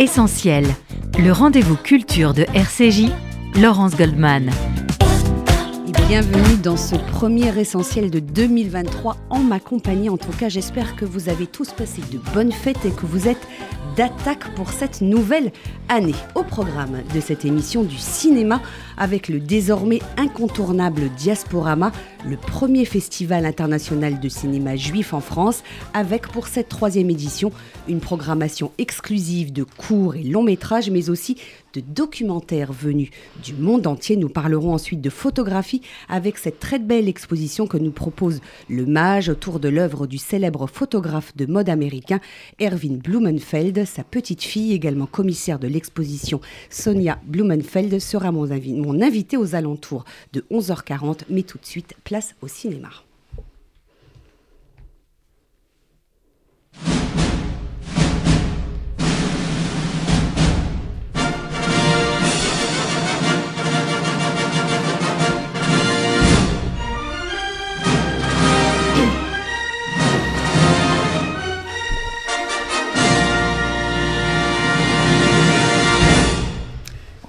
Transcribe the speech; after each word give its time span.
Essentiel, 0.00 0.64
le 1.18 1.30
rendez-vous 1.30 1.76
culture 1.76 2.32
de 2.32 2.46
RCJ, 2.54 3.10
Laurence 3.60 3.94
Goldman. 3.96 4.50
bienvenue 6.10 6.56
dans 6.60 6.76
ce 6.76 6.96
premier 6.96 7.56
essentiel 7.56 8.10
de 8.10 8.18
2023 8.18 9.16
en 9.30 9.38
ma 9.40 9.60
compagnie. 9.60 10.08
En 10.08 10.16
tout 10.16 10.32
cas, 10.32 10.48
j'espère 10.48 10.96
que 10.96 11.04
vous 11.04 11.28
avez 11.28 11.46
tous 11.46 11.70
passé 11.70 12.02
de 12.10 12.18
bonnes 12.34 12.50
fêtes 12.50 12.84
et 12.84 12.90
que 12.90 13.06
vous 13.06 13.28
êtes 13.28 13.46
d'attaque 14.00 14.54
pour 14.54 14.70
cette 14.70 15.02
nouvelle 15.02 15.52
année. 15.90 16.14
Au 16.34 16.42
programme 16.42 17.02
de 17.14 17.20
cette 17.20 17.44
émission 17.44 17.82
du 17.82 17.98
cinéma, 17.98 18.62
avec 18.96 19.28
le 19.28 19.40
désormais 19.40 19.98
incontournable 20.16 21.10
Diasporama, 21.18 21.92
le 22.26 22.38
premier 22.38 22.86
festival 22.86 23.44
international 23.44 24.18
de 24.18 24.28
cinéma 24.30 24.74
juif 24.74 25.12
en 25.12 25.20
France, 25.20 25.62
avec 25.92 26.28
pour 26.28 26.46
cette 26.46 26.70
troisième 26.70 27.10
édition 27.10 27.52
une 27.88 28.00
programmation 28.00 28.72
exclusive 28.78 29.52
de 29.52 29.64
courts 29.64 30.14
et 30.14 30.22
longs 30.22 30.44
métrages, 30.44 30.88
mais 30.88 31.10
aussi 31.10 31.36
de 31.74 31.80
documentaires 31.80 32.72
venus 32.72 33.10
du 33.42 33.54
monde 33.54 33.86
entier. 33.86 34.16
Nous 34.16 34.28
parlerons 34.28 34.74
ensuite 34.74 35.00
de 35.00 35.10
photographie 35.10 35.82
avec 36.08 36.38
cette 36.38 36.60
très 36.60 36.78
belle 36.78 37.08
exposition 37.08 37.66
que 37.66 37.76
nous 37.76 37.90
propose 37.90 38.40
le 38.68 38.86
Mage 38.86 39.28
autour 39.28 39.60
de 39.60 39.68
l'œuvre 39.68 40.06
du 40.06 40.18
célèbre 40.18 40.66
photographe 40.66 41.36
de 41.36 41.46
mode 41.46 41.68
américain 41.68 42.20
Erwin 42.60 42.98
Blumenfeld. 42.98 43.84
Sa 43.84 44.04
petite 44.04 44.42
fille, 44.42 44.72
également 44.72 45.06
commissaire 45.06 45.58
de 45.58 45.68
l'exposition 45.68 46.40
Sonia 46.70 47.18
Blumenfeld, 47.24 47.98
sera 47.98 48.32
mon, 48.32 48.46
mon 48.46 49.00
invité 49.02 49.36
aux 49.36 49.54
alentours 49.54 50.04
de 50.32 50.44
11h40. 50.50 51.20
Mais 51.30 51.42
tout 51.42 51.58
de 51.58 51.66
suite, 51.66 51.94
place 52.04 52.34
au 52.42 52.48
cinéma. 52.48 52.90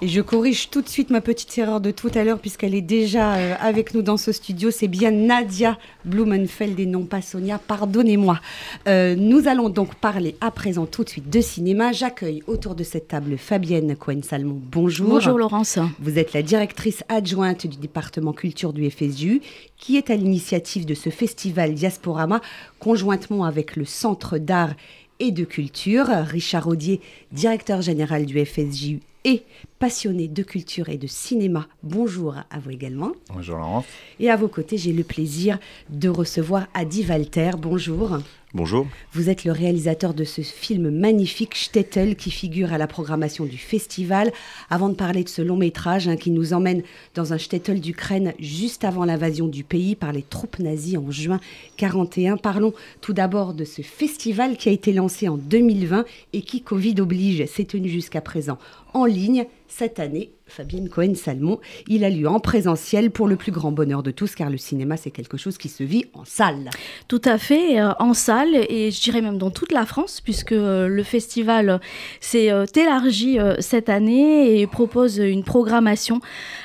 Et 0.03 0.07
je 0.07 0.19
corrige 0.19 0.71
tout 0.71 0.81
de 0.81 0.89
suite 0.89 1.11
ma 1.11 1.21
petite 1.21 1.55
erreur 1.59 1.79
de 1.79 1.91
tout 1.91 2.09
à 2.15 2.23
l'heure 2.23 2.39
puisqu'elle 2.39 2.73
est 2.73 2.81
déjà 2.81 3.35
euh, 3.35 3.53
avec 3.59 3.93
nous 3.93 4.01
dans 4.01 4.17
ce 4.17 4.31
studio. 4.31 4.71
C'est 4.71 4.87
bien 4.87 5.11
Nadia 5.11 5.77
Blumenfeld 6.05 6.79
et 6.79 6.87
non 6.87 7.03
pas 7.03 7.21
Sonia. 7.21 7.59
Pardonnez-moi. 7.59 8.39
Euh, 8.87 9.15
nous 9.15 9.47
allons 9.47 9.69
donc 9.69 9.93
parler 9.93 10.35
à 10.41 10.49
présent 10.49 10.87
tout 10.87 11.03
de 11.03 11.09
suite 11.09 11.29
de 11.29 11.39
cinéma. 11.39 11.91
J'accueille 11.91 12.41
autour 12.47 12.73
de 12.73 12.83
cette 12.83 13.09
table 13.09 13.37
Fabienne 13.37 13.95
Cohen-Salmon. 13.95 14.59
Bonjour. 14.71 15.07
Bonjour 15.07 15.37
Laurence. 15.37 15.77
Vous 15.99 16.17
êtes 16.17 16.33
la 16.33 16.41
directrice 16.41 17.03
adjointe 17.07 17.67
du 17.67 17.77
département 17.77 18.33
culture 18.33 18.73
du 18.73 18.89
FSU 18.89 19.43
qui 19.77 19.97
est 19.97 20.09
à 20.09 20.15
l'initiative 20.15 20.87
de 20.87 20.95
ce 20.95 21.11
festival 21.11 21.75
Diasporama 21.75 22.41
conjointement 22.79 23.45
avec 23.45 23.75
le 23.75 23.85
Centre 23.85 24.39
d'art 24.39 24.73
et 25.21 25.31
de 25.31 25.45
culture. 25.45 26.07
Richard 26.07 26.67
Audier, 26.67 26.99
directeur 27.31 27.81
général 27.81 28.25
du 28.25 28.43
FSJU 28.43 29.01
et 29.23 29.43
passionné 29.77 30.27
de 30.27 30.41
culture 30.41 30.89
et 30.89 30.97
de 30.97 31.05
cinéma. 31.05 31.67
Bonjour 31.83 32.35
à 32.49 32.59
vous 32.59 32.71
également. 32.71 33.11
Bonjour 33.31 33.57
Laurence. 33.57 33.85
Et 34.19 34.31
à 34.31 34.35
vos 34.35 34.47
côtés, 34.47 34.77
j'ai 34.77 34.93
le 34.93 35.03
plaisir 35.03 35.59
de 35.89 36.09
recevoir 36.09 36.65
Adi 36.73 37.05
Walter. 37.07 37.51
Bonjour. 37.57 38.17
Bonjour. 38.53 38.85
Vous 39.13 39.29
êtes 39.29 39.45
le 39.45 39.53
réalisateur 39.53 40.13
de 40.13 40.25
ce 40.25 40.41
film 40.41 40.89
magnifique 40.89 41.55
Stettel 41.55 42.17
qui 42.17 42.31
figure 42.31 42.73
à 42.73 42.77
la 42.77 42.85
programmation 42.85 43.45
du 43.45 43.57
festival. 43.57 44.33
Avant 44.69 44.89
de 44.89 44.93
parler 44.93 45.23
de 45.23 45.29
ce 45.29 45.41
long 45.41 45.55
métrage 45.55 46.09
hein, 46.09 46.17
qui 46.17 46.31
nous 46.31 46.51
emmène 46.51 46.83
dans 47.15 47.31
un 47.31 47.37
Stettel 47.37 47.79
d'Ukraine 47.79 48.33
juste 48.39 48.83
avant 48.83 49.05
l'invasion 49.05 49.47
du 49.47 49.63
pays 49.63 49.95
par 49.95 50.11
les 50.11 50.21
troupes 50.21 50.59
nazies 50.59 50.97
en 50.97 51.09
juin 51.11 51.39
41, 51.77 52.35
parlons 52.35 52.73
tout 52.99 53.13
d'abord 53.13 53.53
de 53.53 53.63
ce 53.63 53.83
festival 53.83 54.57
qui 54.57 54.67
a 54.67 54.73
été 54.73 54.91
lancé 54.91 55.29
en 55.29 55.37
2020 55.37 56.03
et 56.33 56.41
qui, 56.41 56.61
Covid 56.61 56.95
oblige, 56.99 57.45
s'est 57.45 57.63
tenu 57.63 57.87
jusqu'à 57.87 58.19
présent 58.19 58.57
en 58.93 59.05
ligne 59.05 59.45
cette 59.67 59.99
année 59.99 60.31
Fabienne 60.51 60.89
Cohen-Salmon. 60.89 61.59
Il 61.87 62.03
a 62.03 62.09
lieu 62.09 62.27
en 62.27 62.39
présentiel 62.39 63.09
pour 63.09 63.27
le 63.27 63.37
plus 63.37 63.51
grand 63.51 63.71
bonheur 63.71 64.03
de 64.03 64.11
tous, 64.11 64.35
car 64.35 64.49
le 64.49 64.57
cinéma, 64.57 64.97
c'est 64.97 65.11
quelque 65.11 65.37
chose 65.37 65.57
qui 65.57 65.69
se 65.69 65.83
vit 65.83 66.05
en 66.13 66.25
salle. 66.25 66.69
Tout 67.07 67.21
à 67.23 67.37
fait, 67.37 67.79
euh, 67.79 67.93
en 67.99 68.13
salle, 68.13 68.53
et 68.53 68.91
je 68.91 69.01
dirais 69.01 69.21
même 69.21 69.37
dans 69.37 69.49
toute 69.49 69.71
la 69.71 69.85
France, 69.85 70.19
puisque 70.19 70.51
euh, 70.51 70.87
le 70.87 71.03
festival 71.03 71.79
s'est 72.19 72.51
euh, 72.51 72.65
élargi 72.75 73.37
cette 73.59 73.87
année 73.87 74.59
et 74.59 74.67
propose 74.67 75.17
une 75.17 75.43
programmation 75.43 76.19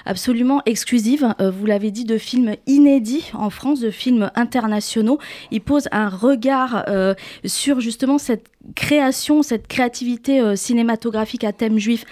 absolument 0.04 0.62
exclusive, 0.66 1.34
vous 1.38 1.66
l'avez 1.66 1.90
dit, 1.90 2.04
de 2.04 2.18
films 2.18 2.56
inédits 2.66 3.30
en 3.34 3.50
France, 3.50 3.80
de 3.80 3.90
films 3.90 4.30
internationaux. 4.34 5.18
Il 5.52 5.60
pose 5.60 5.88
un 5.92 6.08
regard 6.08 6.84
sur 7.44 7.80
justement 7.80 8.18
cette 8.18 8.48
création, 8.74 9.42
cette 9.42 9.68
créativité 9.68 10.56
cinématographique 10.56 11.44
à 11.44 11.52
thème 11.52 11.78
juif 11.78 12.04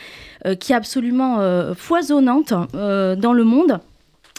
qui 0.60 0.72
est 0.72 0.76
absolument 0.76 1.38
foisonnante 1.74 2.52
euh, 2.74 3.16
dans 3.16 3.32
le 3.32 3.44
monde. 3.44 3.80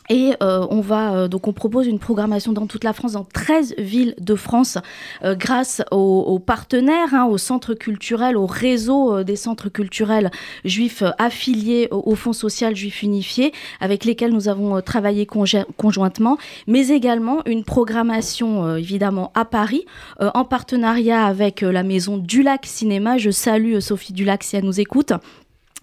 Et 0.10 0.34
euh, 0.44 0.66
on 0.70 0.82
va 0.82 1.16
euh, 1.16 1.28
donc 1.28 1.48
on 1.48 1.54
propose 1.54 1.88
une 1.88 2.00
programmation 2.00 2.54
dans 2.54 2.68
toute 2.68 2.84
la 2.84 2.94
France, 2.94 3.14
dans 3.14 3.24
13 3.24 3.76
villes 3.78 4.16
de 4.20 4.36
France, 4.36 4.78
grâce 5.24 5.82
aux, 5.92 6.40
partenaires, 6.40 7.14
hein, 7.14 7.26
aux 7.26 7.38
centres 7.38 7.74
culturels, 7.74 8.38
au 8.38 8.46
réseau 8.46 9.24
des 9.24 9.36
centres 9.36 9.70
culturels 9.70 10.32
juifs 10.64 11.04
affiliés 11.18 11.88
au, 11.92 12.16
Fonds 12.16 12.34
social 12.34 12.76
juif 12.76 13.04
unifié, 13.04 13.52
avec 13.80 14.06
lesquels 14.06 14.32
nous 14.32 14.48
avons 14.48 14.82
travaillé 14.82 15.26
conjointement, 15.26 16.38
mais 16.68 16.90
également 16.90 17.46
une 17.46 17.64
programmation 17.64 18.76
évidemment 18.78 19.32
à 19.36 19.46
Paris, 19.46 19.86
en 20.20 20.46
partenariat 20.46 21.26
avec 21.26 21.62
la 21.62 21.84
maison 21.84 22.18
Dulac 22.18 22.66
Cinéma. 22.66 23.18
Je 23.18 23.32
salue 23.32 23.80
Sophie 23.80 24.14
Dulac 24.14 24.44
si 24.44 24.56
elle 24.56 24.66
nous 24.66 24.80
écoute 24.80 25.14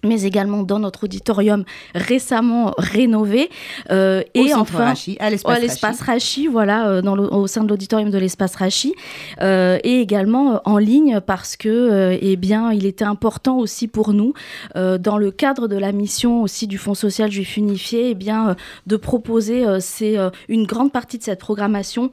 mais 0.03 0.23
également 0.23 0.63
dans 0.63 0.79
notre 0.79 1.05
auditorium 1.05 1.63
récemment 1.95 2.73
rénové. 2.77 3.49
Euh, 3.91 4.21
et 4.33 4.53
enfin, 4.53 4.85
Rachi, 4.85 5.17
à 5.19 5.29
l'espace 5.29 6.01
Rachi. 6.01 6.47
voilà, 6.47 6.87
euh, 6.87 7.01
dans 7.01 7.17
au 7.17 7.47
sein 7.47 7.63
de 7.63 7.69
l'auditorium 7.69 8.09
de 8.09 8.17
l'espace 8.17 8.55
Rachi, 8.55 8.93
euh, 9.41 9.79
et 9.83 9.99
également 9.99 10.61
en 10.65 10.77
ligne 10.77 11.19
parce 11.25 11.55
que, 11.55 12.17
eh 12.21 12.35
bien, 12.35 12.71
il 12.71 12.85
était 12.85 13.05
important 13.05 13.57
aussi 13.57 13.87
pour 13.87 14.13
nous, 14.13 14.33
dans 14.75 15.17
le 15.17 15.31
cadre 15.31 15.67
de 15.67 15.77
la 15.77 15.91
mission 15.91 16.41
aussi 16.41 16.67
du 16.67 16.77
Fonds 16.77 16.93
social 16.93 17.31
juif 17.31 17.57
unifié, 17.57 18.09
eh 18.11 18.15
bien, 18.15 18.55
de 18.87 18.97
proposer 18.97 19.65
c'est 19.79 20.17
une 20.49 20.65
grande 20.65 20.91
partie 20.91 21.17
de 21.17 21.23
cette 21.23 21.39
programmation 21.39 22.11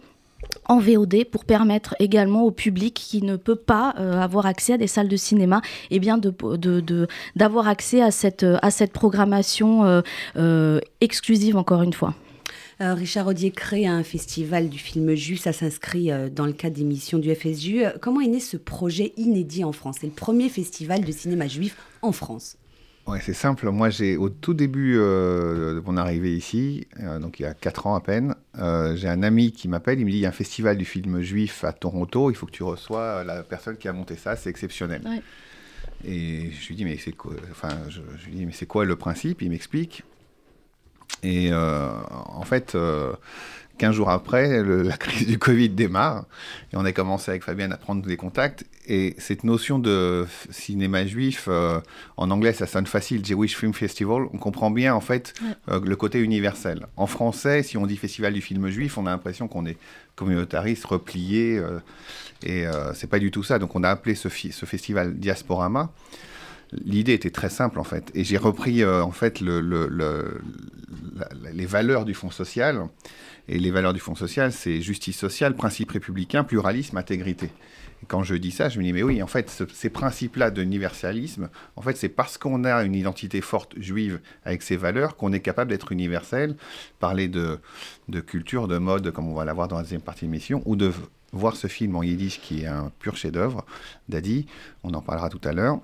en 0.66 0.78
VOD 0.78 1.24
pour 1.24 1.44
permettre 1.44 1.94
également 1.98 2.42
au 2.44 2.50
public 2.50 2.94
qui 2.94 3.22
ne 3.22 3.36
peut 3.36 3.56
pas 3.56 3.94
euh, 3.98 4.20
avoir 4.20 4.46
accès 4.46 4.74
à 4.74 4.78
des 4.78 4.86
salles 4.86 5.08
de 5.08 5.16
cinéma 5.16 5.62
eh 5.90 6.00
d'avoir 7.36 7.68
accès 7.68 8.00
à 8.02 8.10
cette, 8.10 8.44
cette 8.70 8.92
programmation 8.92 9.84
euh, 9.84 10.00
euh, 10.36 10.80
exclusive 11.00 11.56
encore 11.56 11.82
une 11.82 11.92
fois. 11.92 12.14
Richard 12.82 13.26
Audier 13.26 13.50
crée 13.50 13.86
un 13.86 14.02
festival 14.02 14.70
du 14.70 14.78
film 14.78 15.14
juif, 15.14 15.42
ça 15.42 15.52
s'inscrit 15.52 16.08
dans 16.34 16.46
le 16.46 16.54
cadre 16.54 16.76
des 16.76 17.18
du 17.18 17.34
FSU. 17.34 17.82
Comment 18.00 18.22
est 18.22 18.26
né 18.26 18.40
ce 18.40 18.56
projet 18.56 19.12
inédit 19.18 19.64
en 19.64 19.72
France? 19.72 19.96
C'est 20.00 20.06
le 20.06 20.14
premier 20.14 20.48
festival 20.48 21.04
de 21.04 21.12
cinéma 21.12 21.46
juif 21.46 21.76
en 22.00 22.12
France. 22.12 22.56
Ouais, 23.06 23.18
c'est 23.20 23.34
simple. 23.34 23.68
Moi, 23.70 23.90
j'ai 23.90 24.16
au 24.16 24.28
tout 24.28 24.54
début 24.54 24.96
euh, 24.98 25.74
de 25.74 25.80
mon 25.80 25.96
arrivée 25.96 26.34
ici, 26.34 26.86
euh, 27.00 27.18
donc 27.18 27.40
il 27.40 27.42
y 27.42 27.46
a 27.46 27.54
4 27.54 27.86
ans 27.86 27.94
à 27.94 28.00
peine, 28.00 28.34
euh, 28.58 28.94
j'ai 28.94 29.08
un 29.08 29.22
ami 29.22 29.52
qui 29.52 29.68
m'appelle. 29.68 29.98
Il 29.98 30.04
me 30.04 30.10
dit 30.10 30.18
il 30.18 30.20
y 30.20 30.26
a 30.26 30.28
un 30.28 30.32
festival 30.32 30.76
du 30.76 30.84
film 30.84 31.20
juif 31.20 31.64
à 31.64 31.72
Toronto. 31.72 32.30
Il 32.30 32.34
faut 32.34 32.46
que 32.46 32.52
tu 32.52 32.62
reçois 32.62 33.24
la 33.24 33.42
personne 33.42 33.76
qui 33.76 33.88
a 33.88 33.92
monté 33.92 34.16
ça. 34.16 34.36
C'est 34.36 34.50
exceptionnel. 34.50 35.02
Et 36.04 36.50
je 36.52 36.68
lui 36.68 36.76
dis 36.76 36.84
mais 36.84 36.98
c'est 36.98 37.12
quoi 37.12 37.32
Enfin, 37.50 37.70
je, 37.88 38.00
lui 38.28 38.36
dis 38.36 38.46
mais 38.46 38.52
c'est 38.52 38.66
quoi 38.66 38.84
le 38.84 38.96
principe? 38.96 39.42
Il 39.42 39.50
m'explique. 39.50 40.04
Et 41.22 41.52
en 41.52 42.42
fait 42.42 42.76
15 43.80 43.94
jours 43.94 44.10
après, 44.10 44.62
la 44.62 44.96
crise 44.98 45.26
du 45.26 45.38
Covid 45.38 45.70
démarre 45.70 46.26
et 46.70 46.76
on 46.76 46.84
a 46.84 46.92
commencé 46.92 47.30
avec 47.30 47.42
Fabienne 47.42 47.72
à 47.72 47.78
prendre 47.78 48.04
des 48.04 48.18
contacts. 48.18 48.66
Et 48.86 49.14
cette 49.16 49.42
notion 49.42 49.78
de 49.78 50.26
cinéma 50.50 51.06
juif, 51.06 51.46
euh, 51.48 51.80
en 52.18 52.30
anglais 52.30 52.52
ça 52.52 52.66
sonne 52.66 52.86
facile, 52.86 53.24
Jewish 53.24 53.56
Film 53.56 53.72
Festival, 53.72 54.24
on 54.34 54.36
comprend 54.36 54.70
bien 54.70 54.94
en 54.94 55.00
fait 55.00 55.32
euh, 55.70 55.80
le 55.82 55.96
côté 55.96 56.20
universel. 56.20 56.88
En 56.98 57.06
français, 57.06 57.62
si 57.62 57.78
on 57.78 57.86
dit 57.86 57.96
festival 57.96 58.34
du 58.34 58.42
film 58.42 58.68
juif, 58.68 58.98
on 58.98 59.06
a 59.06 59.10
l'impression 59.12 59.48
qu'on 59.48 59.64
est 59.64 59.78
communautariste, 60.14 60.84
replié, 60.84 61.56
euh, 61.56 61.78
et 62.42 62.66
c'est 62.94 63.08
pas 63.08 63.18
du 63.18 63.30
tout 63.30 63.42
ça. 63.42 63.58
Donc 63.58 63.74
on 63.76 63.82
a 63.82 63.88
appelé 63.88 64.14
ce, 64.14 64.28
ce 64.28 64.66
festival 64.66 65.14
Diasporama. 65.14 65.90
l'idée 66.84 67.14
était 67.14 67.30
très 67.30 67.48
simple 67.48 67.78
en 67.80 67.84
fait. 67.84 68.10
Et 68.14 68.24
j'ai 68.24 68.36
repris 68.36 68.84
en 68.84 69.10
fait 69.10 69.40
le, 69.40 69.60
les 71.54 71.66
valeurs 71.66 72.04
du 72.04 72.12
Fonds 72.12 72.30
social. 72.30 72.86
Et 73.48 73.58
les 73.58 73.70
valeurs 73.70 73.92
du 73.92 74.00
Fonds 74.00 74.14
social, 74.14 74.52
c'est 74.52 74.80
justice 74.80 75.18
sociale, 75.18 75.54
principe 75.54 75.90
républicain, 75.90 76.44
pluralisme, 76.44 76.96
intégrité. 76.96 77.50
Quand 78.08 78.22
je 78.22 78.34
dis 78.34 78.50
ça, 78.50 78.68
je 78.68 78.78
me 78.78 78.84
dis, 78.84 78.92
mais 78.92 79.02
oui, 79.02 79.22
en 79.22 79.26
fait, 79.26 79.64
ces 79.74 79.90
principes-là 79.90 80.50
d'universalisme, 80.50 81.50
en 81.76 81.82
fait, 81.82 81.96
c'est 81.96 82.08
parce 82.08 82.38
qu'on 82.38 82.64
a 82.64 82.82
une 82.82 82.94
identité 82.94 83.40
forte 83.42 83.78
juive 83.78 84.20
avec 84.44 84.62
ces 84.62 84.76
valeurs 84.76 85.16
qu'on 85.16 85.32
est 85.32 85.40
capable 85.40 85.70
d'être 85.70 85.92
universel, 85.92 86.56
parler 86.98 87.28
de, 87.28 87.58
de 88.08 88.20
culture, 88.20 88.68
de 88.68 88.78
mode, 88.78 89.10
comme 89.10 89.28
on 89.28 89.34
va 89.34 89.44
l'avoir 89.44 89.68
dans 89.68 89.76
la 89.76 89.82
deuxième 89.82 90.00
partie 90.00 90.24
de 90.24 90.30
l'émission, 90.30 90.62
ou 90.64 90.76
de 90.76 90.92
voir 91.32 91.56
ce 91.56 91.66
film 91.66 91.94
en 91.94 92.02
yiddish 92.02 92.40
qui 92.40 92.62
est 92.62 92.66
un 92.66 92.90
pur 93.00 93.16
chef-d'œuvre 93.16 93.66
d'Adi, 94.08 94.46
on 94.82 94.94
en 94.94 95.02
parlera 95.02 95.28
tout 95.28 95.40
à 95.44 95.52
l'heure, 95.52 95.80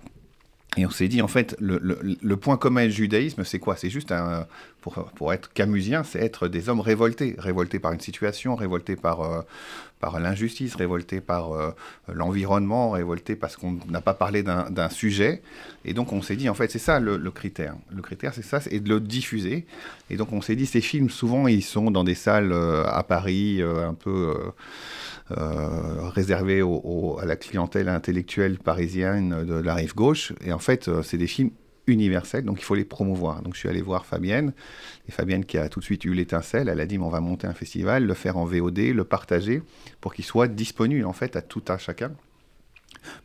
et 0.77 0.85
on 0.85 0.91
s'est 0.91 1.09
dit, 1.09 1.23
en 1.23 1.29
fait, 1.29 1.57
le, 1.59 1.79
le, 1.81 2.37
point 2.37 2.59
commun 2.59 2.85
du 2.85 2.93
judaïsme, 2.93 3.45
c'est 3.45 3.59
quoi? 3.59 3.77
C'est 3.77 3.89
juste, 3.89 4.13
un, 4.13 4.47
pour, 5.15 5.33
être 5.33 5.53
camusien, 5.53 6.05
c'est 6.05 6.21
être 6.21 6.49
des 6.49 6.69
hommes 6.69 6.81
révoltés. 6.81 7.35
Révoltés 7.39 7.79
par 7.79 7.93
une 7.93 8.01
situation, 8.01 8.55
révoltés 8.55 8.97
par, 8.97 9.21
euh, 9.23 9.43
par 10.01 10.21
l'injustice, 10.21 10.75
révoltés 10.75 11.21
par 11.21 11.53
euh, 11.53 11.71
l'environnement, 12.13 12.91
révoltés 12.91 13.37
parce 13.37 13.57
qu'on 13.57 13.79
n'a 13.89 14.01
pas 14.01 14.15
parlé 14.15 14.43
d'un 14.43 14.89
sujet. 14.91 15.43
Et 15.85 15.95
donc, 15.95 16.13
on 16.13 16.23
s'est 16.23 16.37
dit, 16.37 16.49
en 16.49 16.55
fait, 16.55 16.71
c'est 16.71 16.79
ça 16.79 17.01
le, 17.01 17.19
critère. 17.31 17.75
Le 17.95 18.03
critère, 18.03 18.35
c'est 18.35 18.43
ça, 18.43 18.61
et 18.71 18.81
de 18.81 18.89
le 18.89 19.01
diffuser. 19.01 19.67
Et 20.11 20.17
donc, 20.17 20.33
on 20.33 20.41
s'est 20.41 20.57
dit, 20.57 20.67
ces 20.67 20.81
films, 20.81 21.11
souvent, 21.11 21.49
ils 21.49 21.65
sont 21.65 21.91
dans 21.91 22.05
des 22.05 22.15
salles 22.15 22.53
euh, 22.53 22.85
à 22.87 23.03
Paris, 23.03 23.63
un 23.63 23.95
peu 23.95 24.35
euh, 25.33 26.09
réservé 26.11 26.63
à 26.63 27.25
la 27.25 27.37
clientèle 27.37 27.89
intellectuelle 27.89 28.59
parisienne 28.59 29.45
de 29.45 29.55
la 29.55 29.75
rive 29.75 29.95
gauche. 29.95 30.33
Et 30.45 30.53
en 30.53 30.59
fait, 30.59 30.89
c'est 31.03 31.19
des 31.19 31.27
films 31.27 31.51
donc 31.87 32.59
il 32.59 32.65
faut 32.65 32.75
les 32.75 32.85
promouvoir. 32.85 33.43
Donc 33.43 33.55
je 33.55 33.61
suis 33.61 33.69
allé 33.69 33.83
voir 33.83 34.07
Fabienne, 34.07 34.53
et 35.09 35.13
Fabienne 35.13 35.45
qui 35.45 35.59
a 35.59 35.69
tout 35.69 35.81
de 35.81 35.85
suite 35.85 36.05
eu 36.05 36.15
l'étincelle, 36.15 36.69
elle 36.69 36.81
a 36.81 36.87
dit, 36.87 36.99
on 36.99 37.09
va 37.09 37.21
monter 37.21 37.47
un 37.47 37.55
festival, 37.55 38.05
le 38.05 38.15
faire 38.15 38.37
en 38.37 38.45
VOD, 38.45 38.79
le 38.79 39.05
partager, 39.05 39.63
pour 40.01 40.15
qu'il 40.15 40.25
soit 40.25 40.49
disponible 40.49 41.07
en 41.07 41.13
fait 41.13 41.37
à 41.37 41.43
tout 41.43 41.63
un 41.69 41.79
chacun. 41.79 42.13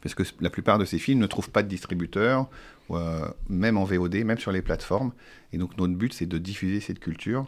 Parce 0.02 0.14
que 0.14 0.24
la 0.42 0.52
plupart 0.52 0.78
de 0.78 0.86
ces 0.86 1.00
films 1.00 1.20
ne 1.20 1.26
trouvent 1.26 1.50
pas 1.50 1.64
de 1.64 1.68
distributeur, 1.68 2.48
euh, 2.92 3.28
même 3.50 3.78
en 3.78 3.84
VOD, 3.84 4.24
même 4.24 4.38
sur 4.38 4.52
les 4.52 4.62
plateformes. 4.62 5.12
Et 5.54 5.58
donc 5.58 5.76
notre 5.78 5.94
but, 5.94 6.14
c'est 6.14 6.28
de 6.28 6.38
diffuser 6.38 6.82
cette 6.82 7.00
culture 7.00 7.48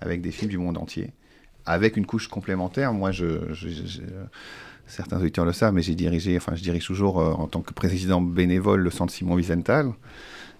avec 0.00 0.20
des 0.20 0.30
films 0.30 0.50
du 0.50 0.58
monde 0.58 0.78
entier 0.78 1.12
avec 1.66 1.96
une 1.96 2.06
couche 2.06 2.28
complémentaire. 2.28 2.92
Moi, 2.92 3.12
je, 3.12 3.52
certains 4.86 5.18
auditeurs 5.20 5.44
le 5.44 5.52
savent, 5.52 5.74
mais 5.74 5.82
j'ai 5.82 5.94
dirigé, 5.94 6.36
enfin, 6.36 6.54
je 6.54 6.62
dirige 6.62 6.86
toujours 6.86 7.20
euh, 7.20 7.32
en 7.32 7.46
tant 7.46 7.60
que 7.60 7.72
président 7.72 8.20
bénévole 8.20 8.80
le 8.80 8.90
centre 8.90 9.12
Simon 9.12 9.34
Wiesenthal. 9.34 9.92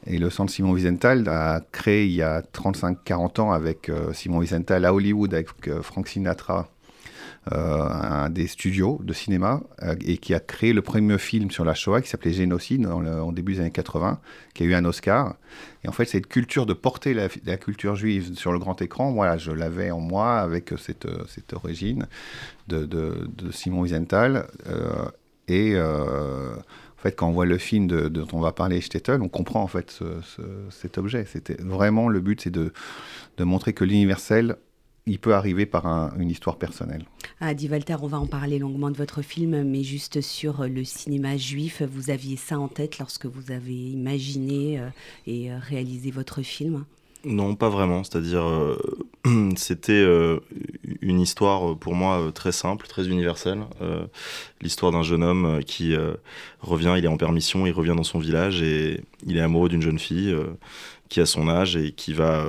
Et 0.06 0.19
le 0.19 0.31
centre 0.31 0.52
Simon 0.52 0.72
Wiesenthal 0.72 1.28
a 1.28 1.60
créé 1.70 2.06
il 2.06 2.12
y 2.12 2.22
a 2.22 2.40
35-40 2.40 3.40
ans 3.40 3.52
avec 3.52 3.88
euh, 3.88 4.12
Simon 4.12 4.38
Wiesenthal 4.38 4.84
à 4.84 4.93
Hollywood, 4.93 5.32
avec 5.32 5.69
euh, 5.69 5.81
Frank 5.81 6.08
Sinatra, 6.08 6.69
euh, 7.52 7.88
un 7.88 8.28
des 8.28 8.49
studios 8.49 9.00
de 9.02 9.12
cinéma 9.12 9.62
et 10.04 10.19
qui 10.19 10.32
a 10.32 10.38
créé 10.38 10.72
le 10.72 10.81
premier 10.81 11.19
film 11.19 11.50
sur 11.50 11.64
la 11.64 11.75
Shoah 11.75 12.00
qui 12.00 12.08
s'appelait 12.08 12.32
Génocide 12.32 12.87
en, 12.87 13.32
début 13.32 13.54
des 13.54 13.60
années 13.60 13.70
80, 13.70 14.20
qui 14.54 14.64
a 14.64 14.66
eu 14.66 14.75
un 14.75 14.84
Oscar. 14.84 15.37
Et 15.84 15.88
en 15.88 15.93
fait, 15.93 16.04
cette 16.04 16.26
culture 16.26 16.66
de 16.66 16.72
porter 16.72 17.14
la, 17.14 17.56
culture 17.56 17.96
juive 17.96 18.34
sur 18.37 18.52
le 18.52 18.58
grand 18.60 18.81
écran, 18.81 19.12
voilà, 19.12 19.38
je 19.38 19.50
l'avais 19.50 19.90
en 19.90 20.00
moi 20.00 20.38
avec 20.38 20.72
cette, 20.78 21.08
cette 21.28 21.52
origine 21.52 22.06
de, 22.69 23.28
Simon 23.50 23.82
Wiesenthal. 23.82 24.46
Et 25.49 25.76
en 27.02 27.08
fait, 27.08 27.16
quand 27.16 27.28
on 27.28 27.32
voit 27.32 27.46
le 27.46 27.58
film 27.58 27.88
de, 27.88 28.06
dont 28.06 28.28
on 28.32 28.38
va 28.38 28.52
parler, 28.52 28.81
Stettel, 28.81 29.20
on 29.22 29.28
comprend 29.28 29.60
en 29.60 29.66
fait 29.66 29.99
cet 30.70 30.99
objet. 30.99 31.25
C'était 31.26 31.60
vraiment 31.60 32.08
le 32.08 32.20
but, 32.20 32.40
c'est 32.43 32.50
de, 32.50 32.72
de 33.38 33.44
montrer 33.44 33.72
que 33.72 33.82
l'universel 33.82 34.56
il 35.06 35.19
peut 35.19 35.34
arriver 35.34 35.66
par 35.66 35.87
une 36.19 36.31
histoire 36.31 36.56
personnelle. 36.56 37.04
Ah, 37.40 37.54
dit 37.54 37.69
Walter, 37.69 37.96
on 38.02 38.06
va 38.06 38.20
en 38.20 38.26
parler 38.26 38.58
longuement 38.58 38.90
de 38.90 38.96
votre 38.96 39.22
film, 39.22 39.64
mais 39.64 39.82
juste 39.82 40.20
sur 40.20 40.69
le 40.69 40.84
cinéma 40.84 41.37
juif, 41.37 41.82
vous 41.82 42.10
aviez 42.10 42.37
ça 42.37 42.58
en 42.58 42.69
tête 42.69 42.99
lorsque 42.99 43.26
vous 43.26 43.50
avez 43.50 43.75
imaginé 43.75 44.78
euh, 44.78 44.88
et 45.26 45.50
euh, 45.50 45.58
réalisé 45.58 46.10
votre 46.10 46.43
film? 46.43 46.84
Non, 47.25 47.56
pas 47.56 47.69
vraiment. 47.69 48.04
C'est-à-dire, 48.04 48.44
euh, 48.44 48.78
c'était 49.56 50.04
une 51.00 51.20
histoire 51.20 51.76
pour 51.76 51.94
moi 51.94 52.32
très 52.34 52.52
simple, 52.52 52.86
très 52.86 53.08
universelle. 53.08 53.60
L'histoire 54.60 54.92
d'un 54.92 55.02
jeune 55.02 55.22
homme 55.22 55.60
qui 55.64 55.94
revient, 56.60 56.94
il 56.98 57.04
est 57.04 57.08
en 57.08 57.16
permission, 57.16 57.66
il 57.66 57.72
revient 57.72 57.94
dans 57.96 58.02
son 58.02 58.19
village 58.19 58.62
et 58.62 59.00
il 59.26 59.36
est 59.36 59.40
amoureux 59.40 59.69
d'une 59.69 59.82
jeune 59.82 59.98
fille 59.98 60.34
qui 61.08 61.20
a 61.20 61.26
son 61.26 61.48
âge 61.48 61.76
et 61.76 61.92
qui 61.92 62.12
va 62.14 62.44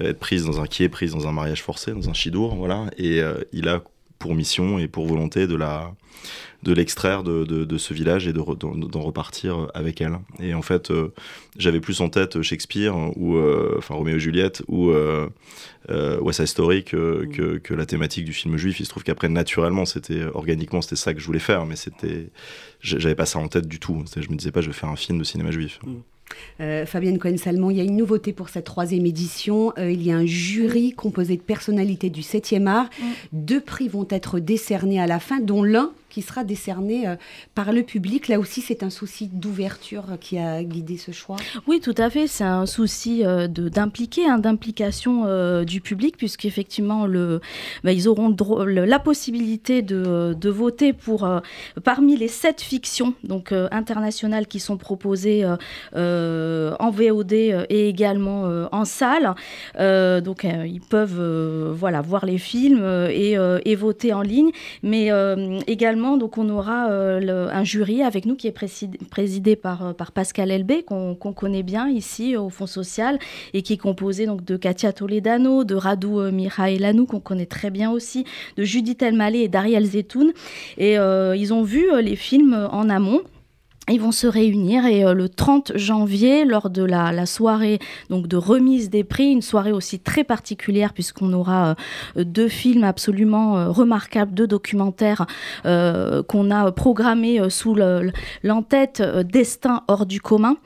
être 0.00 0.18
prise 0.18 0.44
dans 0.44 0.60
un 0.60 0.66
qui 0.66 0.82
est 0.82 0.88
prise 0.88 1.12
dans 1.12 1.26
un 1.26 1.32
mariage 1.32 1.62
forcé, 1.62 1.92
dans 1.92 2.08
un 2.08 2.12
chidour, 2.12 2.54
voilà. 2.54 2.90
Et 2.98 3.20
euh, 3.20 3.40
il 3.52 3.68
a 3.68 3.82
pour 4.18 4.34
mission 4.34 4.78
et 4.78 4.88
pour 4.88 5.06
volonté 5.06 5.46
de 5.46 5.56
la 5.56 5.92
de 6.62 6.72
l'extraire 6.72 7.22
de, 7.22 7.44
de, 7.44 7.78
ce 7.78 7.94
village 7.94 8.26
et 8.26 8.32
d'en 8.32 9.00
repartir 9.00 9.68
avec 9.74 10.00
elle. 10.00 10.18
Et 10.40 10.52
en 10.52 10.62
fait, 10.62 10.90
euh, 10.90 11.12
j'avais 11.56 11.78
plus 11.78 12.00
en 12.00 12.08
tête 12.08 12.42
Shakespeare 12.42 12.96
ou 13.16 13.36
euh, 13.36 13.76
enfin 13.78 13.94
Roméo 13.94 14.16
et 14.16 14.18
Juliette 14.18 14.64
ou 14.66 14.90
West 15.88 16.38
Side 16.38 16.46
Story 16.46 16.82
que, 16.82 17.28
que, 17.32 17.58
que, 17.58 17.74
la 17.74 17.86
thématique 17.86 18.24
du 18.24 18.32
film 18.32 18.56
juif. 18.56 18.80
Il 18.80 18.84
se 18.84 18.90
trouve 18.90 19.04
qu'après 19.04 19.28
naturellement, 19.28 19.84
c'était 19.84 20.24
organiquement, 20.24 20.82
c'était 20.82 20.96
ça 20.96 21.14
que 21.14 21.20
je 21.20 21.26
voulais 21.26 21.38
faire, 21.38 21.66
mais 21.66 21.76
c'était 21.76 22.30
j'avais 22.80 23.14
pas 23.14 23.26
ça 23.26 23.38
en 23.38 23.46
tête 23.46 23.68
du 23.68 23.78
tout. 23.78 24.04
Je 24.16 24.28
me 24.28 24.36
disais 24.36 24.50
pas, 24.50 24.62
je 24.62 24.68
vais 24.68 24.72
faire 24.72 24.88
un 24.88 24.96
film 24.96 25.18
de 25.18 25.24
cinéma 25.24 25.52
juif. 25.52 25.78
Mm. 25.84 25.94
Euh, 26.60 26.86
Fabienne 26.86 27.18
Cohen-Salmon, 27.18 27.70
il 27.70 27.76
y 27.76 27.80
a 27.80 27.84
une 27.84 27.96
nouveauté 27.96 28.32
pour 28.32 28.48
cette 28.48 28.64
troisième 28.64 29.06
édition. 29.06 29.72
Euh, 29.78 29.90
il 29.90 30.02
y 30.02 30.10
a 30.10 30.16
un 30.16 30.26
jury 30.26 30.92
composé 30.92 31.36
de 31.36 31.42
personnalités 31.42 32.10
du 32.10 32.22
7e 32.22 32.66
art. 32.66 32.90
Mm. 32.98 33.04
Deux 33.32 33.60
prix 33.60 33.88
vont 33.88 34.06
être 34.10 34.38
décernés 34.38 35.00
à 35.00 35.06
la 35.06 35.20
fin, 35.20 35.40
dont 35.40 35.62
l'un 35.62 35.92
qui 36.16 36.22
sera 36.22 36.44
décerné 36.44 37.06
euh, 37.06 37.16
par 37.54 37.74
le 37.74 37.82
public. 37.82 38.28
Là 38.28 38.38
aussi, 38.38 38.62
c'est 38.62 38.82
un 38.82 38.88
souci 38.88 39.28
d'ouverture 39.30 40.16
qui 40.18 40.38
a 40.38 40.64
guidé 40.64 40.96
ce 40.96 41.12
choix. 41.12 41.36
Oui, 41.66 41.78
tout 41.78 41.94
à 41.98 42.08
fait. 42.08 42.26
C'est 42.26 42.42
un 42.42 42.64
souci 42.64 43.22
euh, 43.22 43.48
d'impliquer, 43.48 44.26
hein, 44.26 44.38
d'implication 44.38 45.24
euh, 45.26 45.64
du 45.64 45.82
public, 45.82 46.16
puisqu'effectivement, 46.16 47.04
le, 47.04 47.42
bah, 47.84 47.92
ils 47.92 48.08
auront 48.08 48.34
la 48.64 48.98
possibilité 48.98 49.82
de, 49.82 50.48
voter 50.48 50.94
pour 50.94 51.28
parmi 51.84 52.16
les 52.16 52.28
sept 52.28 52.62
fictions 52.62 53.12
donc 53.24 53.52
internationales 53.52 54.46
qui 54.46 54.60
sont 54.60 54.76
proposées 54.78 55.44
en 55.94 56.90
VOD 56.90 57.32
et 57.32 57.88
également 57.88 58.68
en 58.72 58.84
salle. 58.84 59.34
donc, 59.76 60.44
ils 60.44 60.80
peuvent 60.80 61.72
voilà 61.72 62.00
voir 62.00 62.24
les 62.24 62.38
films 62.38 62.82
et 63.10 63.74
voter 63.74 64.14
en 64.14 64.22
ligne, 64.22 64.50
mais 64.82 65.10
également 65.66 66.05
donc 66.16 66.38
on 66.38 66.48
aura 66.48 66.90
euh, 66.90 67.48
un 67.50 67.64
jury 67.64 68.02
avec 68.02 68.24
nous 68.24 68.36
qui 68.36 68.46
est 68.46 68.54
présidé, 69.10 69.56
par, 69.56 69.86
euh, 69.86 69.92
par 69.92 70.12
Pascal 70.12 70.50
Elbé, 70.50 70.84
qu'on 70.84 71.14
connaît 71.16 71.64
bien 71.64 71.88
ici 71.88 72.36
au 72.36 72.48
Fonds 72.48 72.66
social, 72.66 73.18
et 73.52 73.62
qui 73.62 73.72
est 73.72 73.78
composé 73.78 74.26
donc 74.26 74.44
de 74.44 74.56
Katia 74.56 74.92
Toledano, 74.92 75.64
de 75.64 75.74
Radou 75.74 76.20
euh, 76.20 76.30
Mihaelanou, 76.30 77.06
qu'on 77.06 77.20
connaît 77.20 77.46
très 77.46 77.70
bien 77.70 77.90
aussi, 77.90 78.24
de 78.56 78.62
Judith 78.62 79.02
Elmaleh 79.02 79.42
et 79.42 79.48
d'Ariel 79.48 79.84
Zetoun. 79.84 80.32
Et 80.78 80.94
ils 80.94 81.52
ont 81.52 81.62
vu 81.62 81.86
les 82.00 82.16
films 82.16 82.68
en 82.70 82.88
amont. 82.88 83.22
Ils 83.88 84.00
vont 84.00 84.10
se 84.10 84.26
réunir 84.26 84.84
et 84.84 85.04
euh, 85.04 85.14
le 85.14 85.28
30 85.28 85.76
janvier, 85.76 86.44
lors 86.44 86.70
de 86.70 86.82
la, 86.82 87.24
soirée 87.24 87.78
donc 88.10 88.26
de 88.26 88.36
remise 88.36 88.90
des 88.90 89.04
prix, 89.04 89.30
une 89.30 89.42
soirée 89.42 89.70
aussi 89.70 90.00
très 90.00 90.24
particulière 90.24 90.92
puisqu'on 90.92 91.32
aura 91.32 91.76
euh, 92.16 92.24
deux 92.24 92.48
films 92.48 92.82
absolument 92.82 93.58
euh, 93.58 93.70
remarquables, 93.70 94.34
deux 94.34 94.48
documentaires 94.48 95.26
qu'on 95.64 96.50
a 96.50 96.72
programmés 96.72 97.48
sous 97.50 97.76
l'entête 98.42 99.02
Destin 99.02 99.82
hors 99.88 100.06
du 100.06 100.20
commun. 100.20 100.56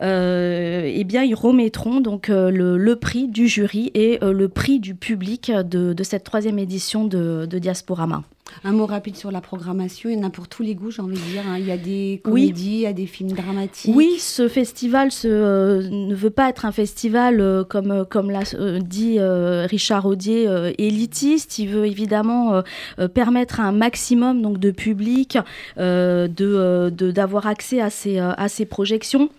eh 0.00 1.04
bien, 1.04 1.22
ils 1.22 1.34
remettront 1.34 2.00
donc 2.00 2.28
le, 2.28 2.94
prix 2.94 3.28
du 3.28 3.48
jury 3.48 3.90
et 3.94 4.18
le 4.22 4.48
prix 4.48 4.80
du 4.80 4.94
public 4.94 5.50
de, 5.52 5.94
cette 6.02 6.24
troisième 6.24 6.58
édition 6.58 7.04
de, 7.04 7.46
de 7.46 7.58
Diasporama. 7.58 8.22
Un 8.64 8.72
mot 8.72 8.86
rapide 8.86 9.16
sur 9.16 9.30
la 9.30 9.40
programmation, 9.40 10.08
il 10.10 10.18
y 10.18 10.20
en 10.20 10.26
a 10.26 10.30
pour 10.30 10.48
tous 10.48 10.62
les 10.62 10.74
goûts, 10.74 10.90
j'ai 10.90 11.02
envie 11.02 11.16
de 11.16 11.30
dire. 11.30 11.42
Hein. 11.48 11.56
Il 11.58 11.66
y 11.66 11.70
a 11.70 11.76
des 11.76 12.20
comédies, 12.24 12.74
il 12.74 12.80
y 12.80 12.86
a 12.86 12.92
des 12.92 13.06
films 13.06 13.32
dramatiques. 13.32 13.94
Oui, 13.94 14.16
ce 14.18 14.48
festival 14.48 15.10
euh, 15.24 15.88
ne 15.90 16.14
veut 16.14 16.30
pas 16.30 16.48
être 16.48 16.64
un 16.64 16.72
festival, 16.72 17.40
euh, 17.40 17.64
comme, 17.64 17.90
euh, 17.90 18.04
comme 18.04 18.30
l'a 18.30 18.42
dit 18.80 19.18
Richard 19.20 20.06
Audier, 20.06 20.48
élitiste. 20.78 21.58
Il 21.58 21.68
veut 21.68 21.86
évidemment 21.86 22.62
permettre 23.14 23.60
à 23.60 23.64
un 23.64 23.72
maximum 23.72 24.42
donc, 24.42 24.58
de 24.58 24.70
public 24.70 25.38
d'avoir 25.76 26.28
de, 26.28 27.10
d'avoir 27.10 27.46
accès 27.46 27.80
à 27.80 27.90
ces, 27.90 28.18
à 28.18 28.48
ces 28.48 28.64
projections. 28.64 29.30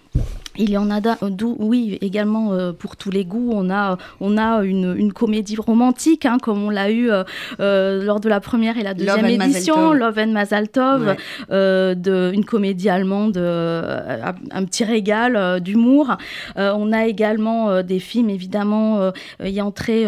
Il 0.57 0.69
y 0.69 0.77
en 0.77 0.89
a 0.91 0.99
d'où, 1.29 1.55
oui, 1.59 1.97
également 2.01 2.53
euh, 2.53 2.71
pour 2.73 2.95
tous 2.95 3.11
les 3.11 3.25
goûts. 3.25 3.51
On 3.53 3.69
a, 3.69 3.97
on 4.19 4.37
a 4.37 4.63
une, 4.63 4.95
une 4.97 5.13
comédie 5.13 5.55
romantique, 5.55 6.25
hein, 6.25 6.37
comme 6.41 6.63
on 6.63 6.69
l'a 6.69 6.91
eu 6.91 7.09
euh, 7.09 7.23
euh, 7.59 8.03
lors 8.03 8.19
de 8.19 8.29
la 8.29 8.39
première 8.39 8.77
et 8.77 8.83
la 8.83 8.93
deuxième 8.93 9.25
édition, 9.25 9.93
Love 9.93 10.19
and 10.19 10.27
Mazaltov, 10.27 11.15
de, 11.49 12.31
une 12.33 12.45
comédie 12.45 12.89
allemande, 12.89 13.37
un 13.37 14.65
petit 14.65 14.83
régal 14.83 15.61
d'humour. 15.61 16.17
on 16.55 16.93
a 16.93 17.05
également 17.05 17.83
des 17.83 17.99
films, 17.99 18.29
évidemment, 18.29 19.11
y 19.43 19.61
entré 19.61 20.07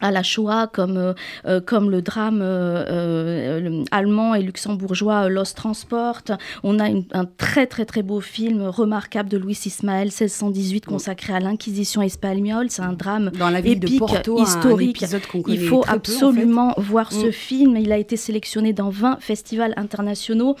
à 0.00 0.10
la 0.10 0.22
Shoah, 0.22 0.66
comme, 0.66 0.96
euh, 0.96 1.12
euh, 1.46 1.60
comme 1.60 1.90
le 1.90 2.02
drame 2.02 2.40
euh, 2.42 3.84
allemand 3.90 4.34
et 4.34 4.42
luxembourgeois 4.42 5.28
Lost 5.28 5.56
Transport. 5.56 6.22
On 6.62 6.78
a 6.78 6.86
un 6.86 7.24
très 7.36 7.66
très 7.66 7.84
très 7.84 8.02
beau 8.02 8.20
film 8.20 8.62
remarquable 8.62 9.28
de 9.28 9.38
Louis 9.38 9.58
Ismaël, 9.64 10.08
1618, 10.08 10.86
consacré 10.86 11.32
à 11.32 11.40
l'Inquisition 11.40 12.02
espagnole. 12.02 12.70
C'est 12.70 12.82
un 12.82 12.92
drame 12.92 13.30
Dans 13.38 13.50
la 13.50 13.60
épique, 13.60 13.80
de 13.80 13.98
Porto, 13.98 14.42
historique. 14.42 15.04
Il 15.48 15.60
faut 15.66 15.84
absolument 15.86 16.74
voir 16.76 17.12
ce 17.12 17.26
mm. 17.26 17.32
film. 17.32 17.76
Il 17.76 17.92
a 17.92 17.98
été 17.98 18.16
sélectionné 18.16 18.72
dans 18.72 18.90
20 18.90 19.18
festivals 19.20 19.74
internationaux. 19.76 20.56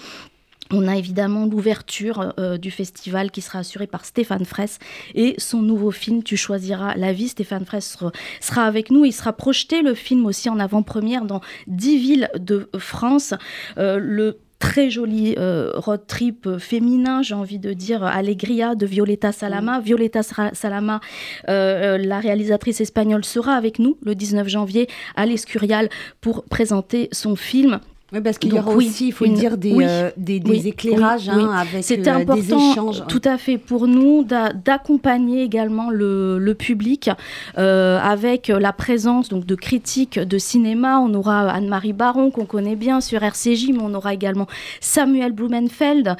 On 0.72 0.86
a 0.86 0.96
évidemment 0.96 1.46
l'ouverture 1.46 2.32
euh, 2.38 2.56
du 2.56 2.70
festival 2.70 3.32
qui 3.32 3.40
sera 3.40 3.60
assurée 3.60 3.88
par 3.88 4.04
Stéphane 4.04 4.44
Fraisse 4.44 4.78
et 5.14 5.34
son 5.38 5.62
nouveau 5.62 5.90
film 5.90 6.22
Tu 6.22 6.36
choisiras 6.36 6.94
la 6.94 7.12
vie. 7.12 7.28
Stéphane 7.28 7.64
Fraisse 7.64 7.98
sera 8.40 8.64
avec 8.64 8.90
nous. 8.90 9.04
Il 9.04 9.12
sera 9.12 9.32
projeté 9.32 9.82
le 9.82 9.94
film 9.94 10.26
aussi 10.26 10.48
en 10.48 10.60
avant-première 10.60 11.24
dans 11.24 11.40
dix 11.66 11.98
villes 11.98 12.30
de 12.38 12.70
France. 12.78 13.34
Euh, 13.78 13.98
le 13.98 14.38
très 14.60 14.90
joli 14.90 15.34
euh, 15.38 15.72
road 15.74 16.06
trip 16.06 16.58
féminin, 16.58 17.22
j'ai 17.22 17.34
envie 17.34 17.58
de 17.58 17.72
dire 17.72 18.04
Allegria 18.04 18.76
de 18.76 18.86
Violeta 18.86 19.32
Salama. 19.32 19.80
Violeta 19.80 20.22
Salama, 20.22 21.00
la 21.48 22.20
réalisatrice 22.20 22.80
espagnole, 22.80 23.24
sera 23.24 23.54
avec 23.54 23.80
nous 23.80 23.96
le 24.02 24.14
19 24.14 24.46
janvier 24.46 24.86
à 25.16 25.26
l'Escurial 25.26 25.88
pour 26.20 26.44
présenter 26.44 27.08
son 27.10 27.34
film. 27.34 27.80
Oui, 28.12 28.20
parce 28.20 28.38
qu'il 28.38 28.52
y 28.52 28.58
aura 28.58 28.72
aussi, 28.72 29.08
il 29.08 29.12
faut 29.12 29.26
dire, 29.26 29.56
des, 29.56 29.74
euh, 29.80 30.10
des, 30.16 30.66
éclairages 30.66 31.28
hein, 31.28 31.50
avec 31.52 31.84
C'était 31.84 32.10
euh, 32.10 32.16
important, 32.16 32.34
des 32.34 32.70
échanges. 32.72 33.04
Tout 33.06 33.22
à 33.24 33.38
fait, 33.38 33.56
pour 33.56 33.86
nous, 33.86 34.24
d'accompagner 34.24 35.42
également 35.42 35.90
le, 35.90 36.38
le 36.38 36.54
public 36.54 37.10
euh, 37.58 37.98
avec 38.00 38.48
la 38.48 38.72
présence 38.72 39.28
donc, 39.28 39.46
de 39.46 39.54
critiques 39.54 40.18
de 40.18 40.38
cinéma. 40.38 40.98
On 40.98 41.14
aura 41.14 41.50
Anne-Marie 41.50 41.92
Baron, 41.92 42.30
qu'on 42.30 42.46
connaît 42.46 42.76
bien 42.76 43.00
sur 43.00 43.22
RCJ, 43.22 43.70
mais 43.72 43.82
on 43.82 43.94
aura 43.94 44.12
également 44.12 44.46
Samuel 44.80 45.32
Blumenfeld, 45.32 46.16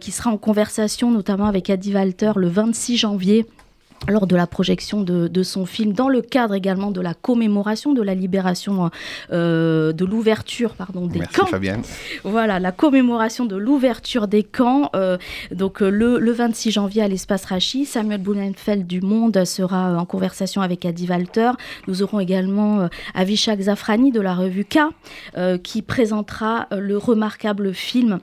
qui 0.00 0.10
sera 0.10 0.30
en 0.30 0.38
conversation 0.38 1.10
notamment 1.10 1.46
avec 1.46 1.70
Adi 1.70 1.94
Walter 1.94 2.32
le 2.36 2.48
26 2.48 2.96
janvier 2.96 3.46
lors 4.06 4.26
de 4.26 4.36
la 4.36 4.46
projection 4.46 5.02
de, 5.02 5.42
son 5.42 5.66
film, 5.66 5.92
dans 5.92 6.08
le 6.08 6.22
cadre 6.22 6.54
également 6.54 6.90
de 6.90 7.00
la 7.00 7.14
commémoration 7.14 7.92
de 7.92 8.02
la 8.02 8.14
libération, 8.14 8.90
euh, 9.32 9.92
de 9.92 10.04
l'ouverture 10.04 10.74
pardon, 10.74 11.06
des 11.06 11.20
Merci 11.20 11.34
camps. 11.34 11.46
Fabienne. 11.46 11.82
Voilà, 12.24 12.58
la 12.58 12.72
commémoration 12.72 13.44
de 13.44 13.56
l'ouverture 13.56 14.28
des 14.28 14.42
camps. 14.42 14.90
Euh, 14.94 15.16
donc 15.50 15.82
euh, 15.82 15.88
le, 15.88 16.32
26 16.32 16.70
janvier 16.70 17.02
à 17.02 17.08
l'espace 17.08 17.44
Rachi, 17.44 17.84
Samuel 17.84 18.20
Blumenfeld 18.20 18.86
du 18.86 19.00
Monde 19.00 19.44
sera 19.44 19.96
en 19.96 20.04
conversation 20.04 20.62
avec 20.62 20.84
Adi 20.84 21.06
Walter. 21.08 21.52
Nous 21.86 22.02
aurons 22.02 22.20
également 22.20 22.88
Avishak 23.14 23.60
Zafrani 23.60 24.12
de 24.12 24.20
la 24.20 24.34
revue 24.34 24.64
K 24.64 24.78
qui 25.62 25.82
présentera 25.82 26.68
le 26.70 26.96
remarquable 26.96 27.72
film 27.72 28.20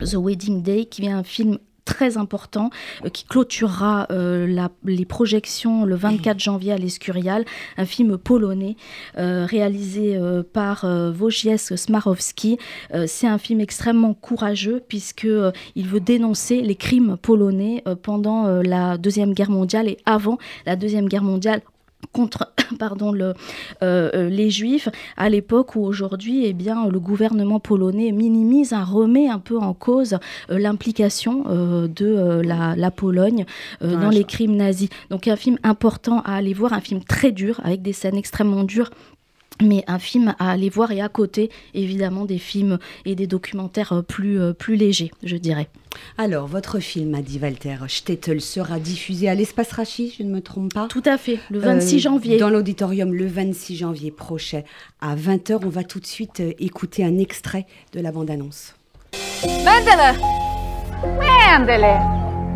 The 0.00 0.14
Wedding 0.14 0.62
Day, 0.62 0.86
qui 0.86 1.04
est 1.04 1.10
un 1.10 1.22
film 1.22 1.58
très 1.84 2.16
important 2.16 2.70
euh, 3.04 3.08
qui 3.08 3.24
clôturera 3.24 4.06
euh, 4.10 4.68
les 4.84 5.04
projections 5.04 5.84
le 5.84 5.94
24 5.94 6.38
janvier 6.38 6.72
à 6.72 6.76
l'Escurial, 6.76 7.44
un 7.76 7.84
film 7.84 8.18
polonais 8.18 8.76
euh, 9.18 9.46
réalisé 9.48 10.18
par 10.52 10.84
Wojciech 10.84 11.76
Smarowski. 11.76 12.58
C'est 13.06 13.26
un 13.26 13.38
film 13.38 13.60
extrêmement 13.60 14.14
courageux 14.14 14.82
puisque 14.86 15.28
il 15.74 15.86
veut 15.86 16.00
dénoncer 16.00 16.60
les 16.60 16.74
crimes 16.74 17.16
polonais 17.16 17.82
pendant 18.02 18.62
la 18.62 18.98
Deuxième 18.98 19.34
Guerre 19.34 19.50
mondiale 19.50 19.88
et 19.88 19.98
avant 20.04 20.38
la 20.66 20.76
Deuxième 20.76 21.08
Guerre 21.08 21.22
mondiale 21.22 21.62
contre 22.12 22.52
pardon, 22.78 23.12
le, 23.12 23.34
euh, 23.82 24.10
euh, 24.14 24.28
les 24.28 24.50
juifs 24.50 24.88
à 25.16 25.28
l'époque 25.28 25.76
où 25.76 25.80
aujourd'hui 25.80 26.44
eh 26.46 26.52
bien, 26.52 26.88
le 26.88 27.00
gouvernement 27.00 27.60
polonais 27.60 28.12
minimise, 28.12 28.72
hein, 28.72 28.84
remet 28.84 29.28
un 29.28 29.38
peu 29.38 29.58
en 29.58 29.74
cause 29.74 30.18
euh, 30.50 30.58
l'implication 30.58 31.44
de 31.88 32.42
la, 32.42 32.90
Pologne 32.90 33.46
dans 33.80 34.10
les 34.10 34.24
crimes 34.24 34.56
nazis. 34.56 34.88
Donc 35.10 35.28
un 35.28 35.36
film 35.36 35.58
important 35.62 36.22
à 36.22 36.34
aller 36.34 36.54
voir, 36.54 36.72
un 36.72 36.80
film 36.80 37.02
très 37.02 37.30
dur 37.30 37.60
avec 37.62 37.82
des 37.82 37.92
scènes 37.92 38.16
extrêmement 38.16 38.64
dures 38.64 38.90
mais 39.62 39.84
un 39.86 39.98
film 39.98 40.34
à 40.38 40.50
aller 40.50 40.68
voir 40.68 40.90
et 40.92 41.00
à 41.00 41.08
côté, 41.08 41.50
évidemment, 41.74 42.24
des 42.24 42.38
films 42.38 42.78
et 43.04 43.14
des 43.14 43.26
documentaires 43.26 43.92
euh, 43.92 44.02
plus, 44.02 44.40
euh, 44.40 44.52
plus 44.52 44.76
légers, 44.76 45.10
je 45.22 45.36
dirais. 45.36 45.68
Alors, 46.18 46.46
votre 46.46 46.78
film, 46.78 47.14
a 47.14 47.22
dit 47.22 47.38
Walter 47.42 47.76
Stettel, 47.88 48.40
sera 48.40 48.78
diffusé 48.78 49.28
à 49.28 49.34
l'Espace 49.34 49.72
Rachi, 49.72 50.14
je 50.16 50.22
ne 50.22 50.30
me 50.30 50.40
trompe 50.40 50.72
pas 50.72 50.86
Tout 50.88 51.02
à 51.04 51.18
fait, 51.18 51.38
le 51.50 51.58
26 51.58 51.96
euh, 51.96 51.98
janvier. 51.98 52.36
Dans 52.38 52.50
l'auditorium, 52.50 53.12
le 53.12 53.26
26 53.26 53.76
janvier 53.76 54.10
prochain, 54.10 54.62
à 55.00 55.16
20h. 55.16 55.60
On 55.64 55.68
va 55.68 55.84
tout 55.84 56.00
de 56.00 56.06
suite 56.06 56.42
écouter 56.58 57.04
un 57.04 57.18
extrait 57.18 57.66
de 57.92 58.00
la 58.00 58.12
bande-annonce. 58.12 58.74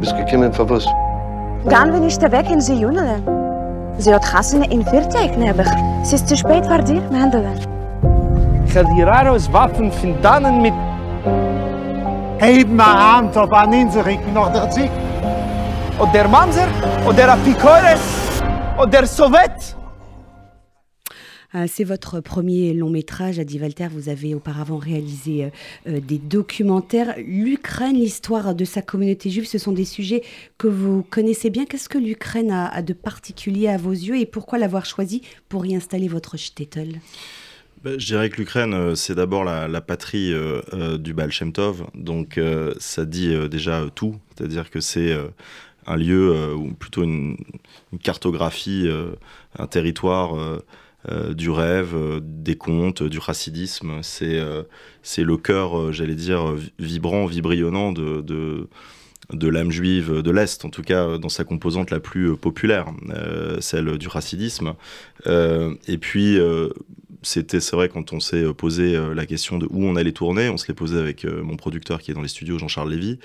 Bist 0.00 0.16
gekommen 0.16 0.52
weg 2.30 2.50
in 2.50 3.43
Sie 3.98 4.12
hat 4.12 4.32
Hassene 4.32 4.66
in 4.70 4.84
Vierteig, 4.84 5.36
nebig. 5.38 5.66
Es 6.02 6.12
ist 6.12 6.28
zu 6.28 6.36
spät 6.36 6.66
für 6.66 6.82
dir, 6.82 7.00
Mendelin. 7.10 7.58
Ich 8.66 8.76
habe 8.76 8.88
die 8.94 9.02
Raros 9.02 9.52
Waffen 9.52 9.90
von 9.92 10.20
Tannen 10.20 10.60
mit... 10.60 10.74
Heben 12.38 12.80
eine 12.80 13.16
Hand 13.16 13.36
auf 13.36 13.52
an 13.52 13.72
Insel, 13.72 14.06
ich 14.08 14.18
bin 14.18 14.34
noch 14.34 14.52
der 14.52 14.68
Zick. 14.70 14.90
Und 15.98 16.12
der 16.12 16.26
Manser, 16.26 16.66
und 17.06 17.16
der 17.16 17.32
Apikores, 17.32 18.00
und 18.76 18.92
der 18.92 19.06
Sowjet. 19.06 19.76
Euh, 21.54 21.66
c'est 21.68 21.84
votre 21.84 22.20
premier 22.20 22.74
long 22.74 22.90
métrage, 22.90 23.38
Adi 23.38 23.60
Walter. 23.60 23.88
Vous 23.90 24.08
avez 24.08 24.34
auparavant 24.34 24.78
réalisé 24.78 25.44
euh, 25.44 25.48
euh, 25.88 26.00
des 26.00 26.18
documentaires. 26.18 27.14
L'Ukraine, 27.18 27.96
l'histoire 27.96 28.54
de 28.54 28.64
sa 28.64 28.82
communauté 28.82 29.30
juive, 29.30 29.46
ce 29.46 29.58
sont 29.58 29.72
des 29.72 29.84
sujets 29.84 30.22
que 30.58 30.66
vous 30.66 31.04
connaissez 31.08 31.50
bien. 31.50 31.64
Qu'est-ce 31.64 31.88
que 31.88 31.98
l'Ukraine 31.98 32.50
a, 32.50 32.82
de 32.82 32.92
particulier 32.92 33.68
à 33.68 33.76
vos 33.76 33.92
yeux 33.92 34.18
et 34.18 34.26
pourquoi 34.26 34.58
l'avoir 34.58 34.84
choisi 34.84 35.22
pour 35.48 35.64
y 35.64 35.76
installer 35.76 36.08
votre 36.08 36.36
shtetl? 36.36 36.98
Ben, 37.84 38.00
je 38.00 38.06
dirais 38.06 38.30
que 38.30 38.38
l'Ukraine, 38.38 38.96
c'est 38.96 39.14
d'abord 39.14 39.44
la, 39.44 39.80
patrie 39.80 40.32
du 40.98 41.12
Baal 41.12 41.30
donc 41.94 42.40
ça 42.78 43.04
dit 43.04 43.34
déjà 43.48 43.84
tout, 43.94 44.16
c'est-à-dire 44.34 44.70
que 44.70 44.80
c'est 44.80 45.14
un 45.86 45.96
lieu, 45.96 46.54
ou 46.54 46.72
plutôt 46.72 47.04
une, 47.04 47.36
cartographie, 48.02 48.88
un 49.58 49.66
territoire 49.66 50.62
du 51.34 51.50
rêve, 51.50 51.94
euh, 51.94 52.20
des 52.22 52.56
contes, 52.56 53.02
du 53.02 53.18
racidisme. 53.18 53.98
C'est 54.02 54.38
euh, 54.38 54.62
le 55.18 55.36
cœur, 55.36 55.92
j'allais 55.92 56.14
dire, 56.14 56.54
vibrant, 56.78 57.26
vibrionnant 57.26 57.92
de, 57.92 58.20
de 58.20 58.68
de 59.32 59.48
l'âme 59.48 59.70
juive 59.70 60.20
de 60.20 60.30
l'Est, 60.30 60.66
en 60.66 60.68
tout 60.68 60.82
cas 60.82 61.16
dans 61.16 61.30
sa 61.30 61.44
composante 61.44 61.90
la 61.90 61.98
plus 61.98 62.36
populaire, 62.36 62.88
celle 63.58 63.96
du 63.96 64.06
racidisme. 64.06 64.74
et 65.26 65.98
puis, 65.98 66.38
c'était, 67.22 67.60
c'est 67.60 67.74
vrai, 67.74 67.88
quand 67.88 68.12
on 68.12 68.20
s'est 68.20 68.44
posé 68.52 69.00
la 69.14 69.24
question 69.24 69.56
de 69.56 69.66
où 69.70 69.82
on 69.86 69.96
allait 69.96 70.12
tourner, 70.12 70.50
on 70.50 70.58
se 70.58 70.68
l'est 70.68 70.74
posé 70.74 70.98
avec 70.98 71.24
mon 71.24 71.56
producteur 71.56 72.02
qui 72.02 72.10
est 72.10 72.14
dans 72.14 72.20
les 72.20 72.28
studios, 72.28 72.58
Jean-Charles 72.58 72.90
Lévy, 72.90 73.18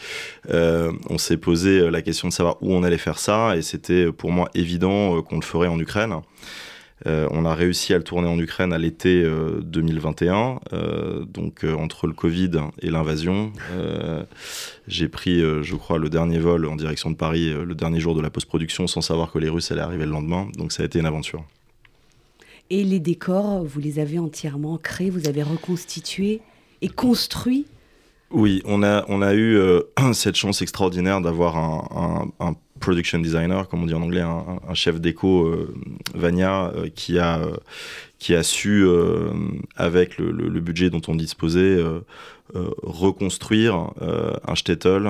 on 0.48 1.18
s'est 1.18 1.36
posé 1.36 1.92
la 1.92 2.02
question 2.02 2.30
de 2.30 2.34
savoir 2.34 2.56
où 2.62 2.74
on 2.74 2.84
allait 2.84 2.98
faire 2.98 3.20
ça, 3.20 3.58
et 3.58 3.62
c'était 3.62 4.10
pour 4.14 4.32
moi 4.32 4.50
évident 4.56 5.22
qu'on 5.22 5.36
le 5.36 5.46
ferait 5.46 5.68
en 5.68 5.82
Ukraine. 5.82 6.22
Euh, 7.08 7.28
on 7.32 7.46
a 7.46 7.56
réussi 7.56 7.94
à 7.94 7.98
le 7.98 8.04
tourner 8.04 8.28
en 8.28 8.38
Ukraine 8.40 8.74
à 8.74 8.78
l'été 8.78 9.24
2021. 9.62 10.36
Euh, 10.36 10.56
euh, 10.74 11.26
donc 11.26 11.64
entre 11.64 12.08
le 12.08 12.14
Covid 12.14 12.52
et 12.82 12.90
l'invasion, 12.90 13.52
j'ai 14.88 15.08
pris, 15.08 15.40
je 15.40 15.76
crois, 15.76 15.98
le 15.98 16.10
dernier 16.10 16.40
vol 16.40 16.66
en 16.66 16.76
direction 16.76 17.10
de 17.10 17.16
Paris 17.16 17.54
le 17.54 17.76
dernier 17.76 18.00
jour 18.00 18.16
de 18.16 18.22
la 18.22 18.30
post-production 18.30 18.88
sans 18.88 19.02
savoir 19.02 19.32
que 19.32 19.40
les 19.40 19.50
Russes 19.50 19.72
allaient 19.72 19.82
arriver 19.82 20.06
le 20.06 20.12
lendemain. 20.12 20.48
Donc 20.58 20.72
ça 20.72 20.84
a 20.84 20.86
été 20.86 21.00
une 21.00 21.06
aventure. 21.06 21.44
Et 22.70 22.84
les 22.84 23.00
décors, 23.00 23.64
vous 23.64 23.80
les 23.80 24.00
avez 24.00 24.20
entièrement 24.20 24.78
créés, 24.78 25.10
vous 25.10 25.28
avez 25.28 25.44
reconstitué 25.44 26.42
et 26.82 26.90
construit 26.90 27.66
oui, 28.32 28.62
on 28.66 28.84
a, 28.84 29.06
on 29.08 29.24
a 29.24 29.34
eu 29.34 29.60
cette 30.14 30.36
chance 30.36 30.62
extraordinaire 30.62 31.20
d'avoir 31.20 31.58
un, 31.58 32.30
un, 32.40 32.54
production 32.80 33.20
designer, 33.20 33.68
comme 33.68 33.84
on 33.84 33.86
dit 33.86 33.94
en 33.94 34.02
anglais, 34.02 34.22
un, 34.22 34.74
chef 34.74 35.00
d'éco, 35.00 35.46
euh, 35.46 35.74
Vania, 36.16 36.72
euh, 36.76 36.90
qui, 36.94 37.20
a, 37.20 37.42
qui 38.18 38.36
a 38.36 38.44
su, 38.44 38.84
euh, 38.84 39.32
avec 39.76 40.18
le, 40.18 40.60
budget 40.60 40.90
dont 40.90 41.02
on 41.08 41.16
disposait, 41.16 41.78
reconstruire 42.82 43.92
un 44.48 44.56
shtetl. 44.56 45.08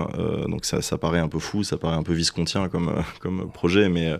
donc 0.47 0.65
ça, 0.65 0.81
ça, 0.81 0.97
paraît 0.97 1.19
un 1.19 1.29
peu 1.29 1.39
fou, 1.39 1.63
ça 1.63 1.77
paraît 1.77 1.95
un 1.95 2.03
peu 2.03 2.13
viscontien 2.13 2.67
comme, 2.67 2.93
comme 3.21 3.49
projet, 3.51 3.87
mais 3.87 4.13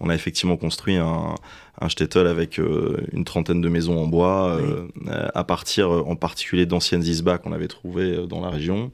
on 0.00 0.08
a 0.08 0.14
effectivement 0.14 0.56
construit 0.56 0.96
un, 0.96 1.34
un 1.80 1.88
shtetl 1.88 2.26
avec 2.26 2.58
euh, 2.58 2.98
une 3.12 3.24
trentaine 3.24 3.60
de 3.60 3.68
maisons 3.68 3.98
en 3.98 4.06
bois, 4.06 4.58
euh, 4.60 4.86
à 5.34 5.44
partir 5.44 5.90
en 5.90 6.16
particulier 6.16 6.66
d'anciennes 6.66 7.02
isbas 7.02 7.38
qu'on 7.38 7.52
avait 7.52 7.68
trouvées 7.68 8.18
euh, 8.18 8.26
dans 8.26 8.40
la 8.40 8.50
région. 8.50 8.92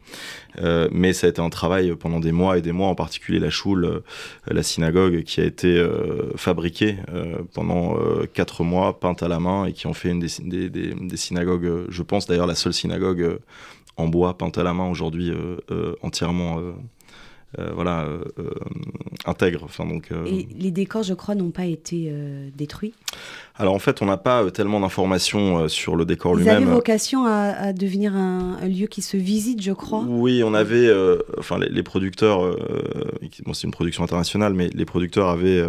mais 0.91 1.13
ça 1.13 1.27
a 1.27 1.31
été 1.31 1.41
un 1.41 1.51
travail 1.51 1.95
pendant 1.95 2.21
des 2.21 2.33
mois 2.33 2.59
et 2.59 2.63
des 2.63 2.73
mois, 2.73 2.89
en 2.89 2.95
particulier 2.95 3.39
la 3.39 3.51
choule, 3.51 4.03
la 4.47 4.63
synagogue, 4.63 5.23
qui 5.23 5.41
a 5.41 5.45
été 5.45 5.87
fabriquée 6.35 6.97
pendant 7.55 7.97
quatre 8.35 8.65
mois, 8.65 8.99
peinte 8.99 9.23
à 9.23 9.29
la 9.29 9.39
main, 9.39 9.67
et 9.67 9.73
qui 9.73 9.87
en 9.87 9.93
fait 9.93 10.11
une 10.11 10.19
des, 10.19 10.69
des, 10.69 10.95
des 10.95 11.17
synagogues, 11.17 11.87
je 11.89 12.03
pense 12.03 12.27
d'ailleurs 12.27 12.49
la 12.49 12.57
seule 12.57 12.73
synagogue 12.73 13.39
en 13.99 14.09
bois 14.09 14.37
peinte 14.39 14.59
à 14.59 14.63
la 14.63 14.73
main 14.73 14.89
aujourd'hui 14.89 15.33
entièrement 16.03 16.59
euh, 16.59 16.63
euh, 16.63 16.73
euh, 17.59 18.25
intègre. 19.25 19.65
Enfin, 19.65 19.87
donc, 19.87 20.11
Et 20.27 20.49
les 20.55 20.71
décors, 20.71 21.03
je 21.03 21.15
crois, 21.15 21.35
n'ont 21.35 21.51
pas 21.51 21.67
été 21.67 22.13
détruits? 22.55 22.95
Alors 23.61 23.75
en 23.75 23.81
fait, 23.81 24.03
on 24.03 24.07
n'a 24.07 24.17
pas 24.17 24.49
tellement 24.53 24.79
d'informations 24.79 25.69
sur 25.69 25.97
le 25.97 26.05
décor 26.05 26.37
lui-même. 26.37 26.59
Vous 26.59 26.63
avez 26.63 26.73
vocation 26.73 27.27
à, 27.27 27.73
devenir 27.73 28.15
un, 28.15 28.57
lieu 28.69 28.87
qui 28.87 29.03
se 29.03 29.17
visite, 29.17 29.61
je 29.61 29.73
crois. 29.73 30.05
Oui, 30.07 30.45
on 30.45 30.55
avait, 30.55 30.89
enfin 31.39 31.59
les, 31.59 31.83
producteurs, 31.83 32.57
bon, 33.45 33.53
c'est 33.53 33.65
une 33.65 33.73
production 33.73 34.05
internationale, 34.05 34.55
mais 34.55 34.71
les 34.73 34.85
producteurs 34.85 35.29
avaient 35.29 35.61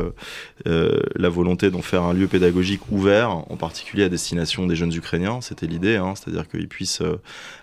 la 0.66 1.30
volonté 1.30 1.72
d'en 1.72 1.82
faire 1.82 2.04
un 2.04 2.14
lieu 2.14 2.28
pédagogique 2.28 2.82
ouvert, 2.92 3.32
en 3.32 3.58
particulier 3.58 4.04
à 4.04 4.10
destination 4.10 4.68
des 4.68 4.76
jeunes 4.76 4.94
Ukrainiens. 4.94 5.42
C'était 5.42 5.66
l'idée, 5.66 5.96
hein, 5.96 6.14
c'est-à-dire 6.16 6.48
qu'ils 6.48 6.68
puissent 6.68 7.02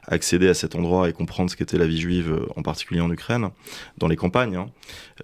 accéder 0.08 0.48
à 0.48 0.54
cet 0.54 0.74
endroit 0.74 1.08
et 1.08 1.12
comprendre 1.12 1.50
ce 1.50 1.56
qu'était 1.56 1.78
la 1.78 1.86
vie 1.86 2.00
juive, 2.00 2.38
en 2.56 2.62
particulier 2.62 3.00
en 3.00 3.10
Ukraine, 3.10 3.50
dans 3.98 4.08
les 4.08 4.16
campagnes, 4.16 4.56
hein, 4.56 4.66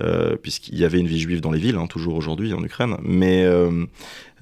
euh, 0.03 0.37
puisqu'il 0.37 0.79
y 0.79 0.85
avait 0.85 0.99
une 0.99 1.07
vie 1.07 1.21
juive 1.21 1.41
dans 1.41 1.53
les 1.53 1.59
villes, 1.59 1.77
hein, 1.77 1.87
toujours 1.87 2.15
aujourd'hui 2.15 2.53
en 2.55 2.63
Ukraine. 2.63 2.97
Mais 3.03 3.45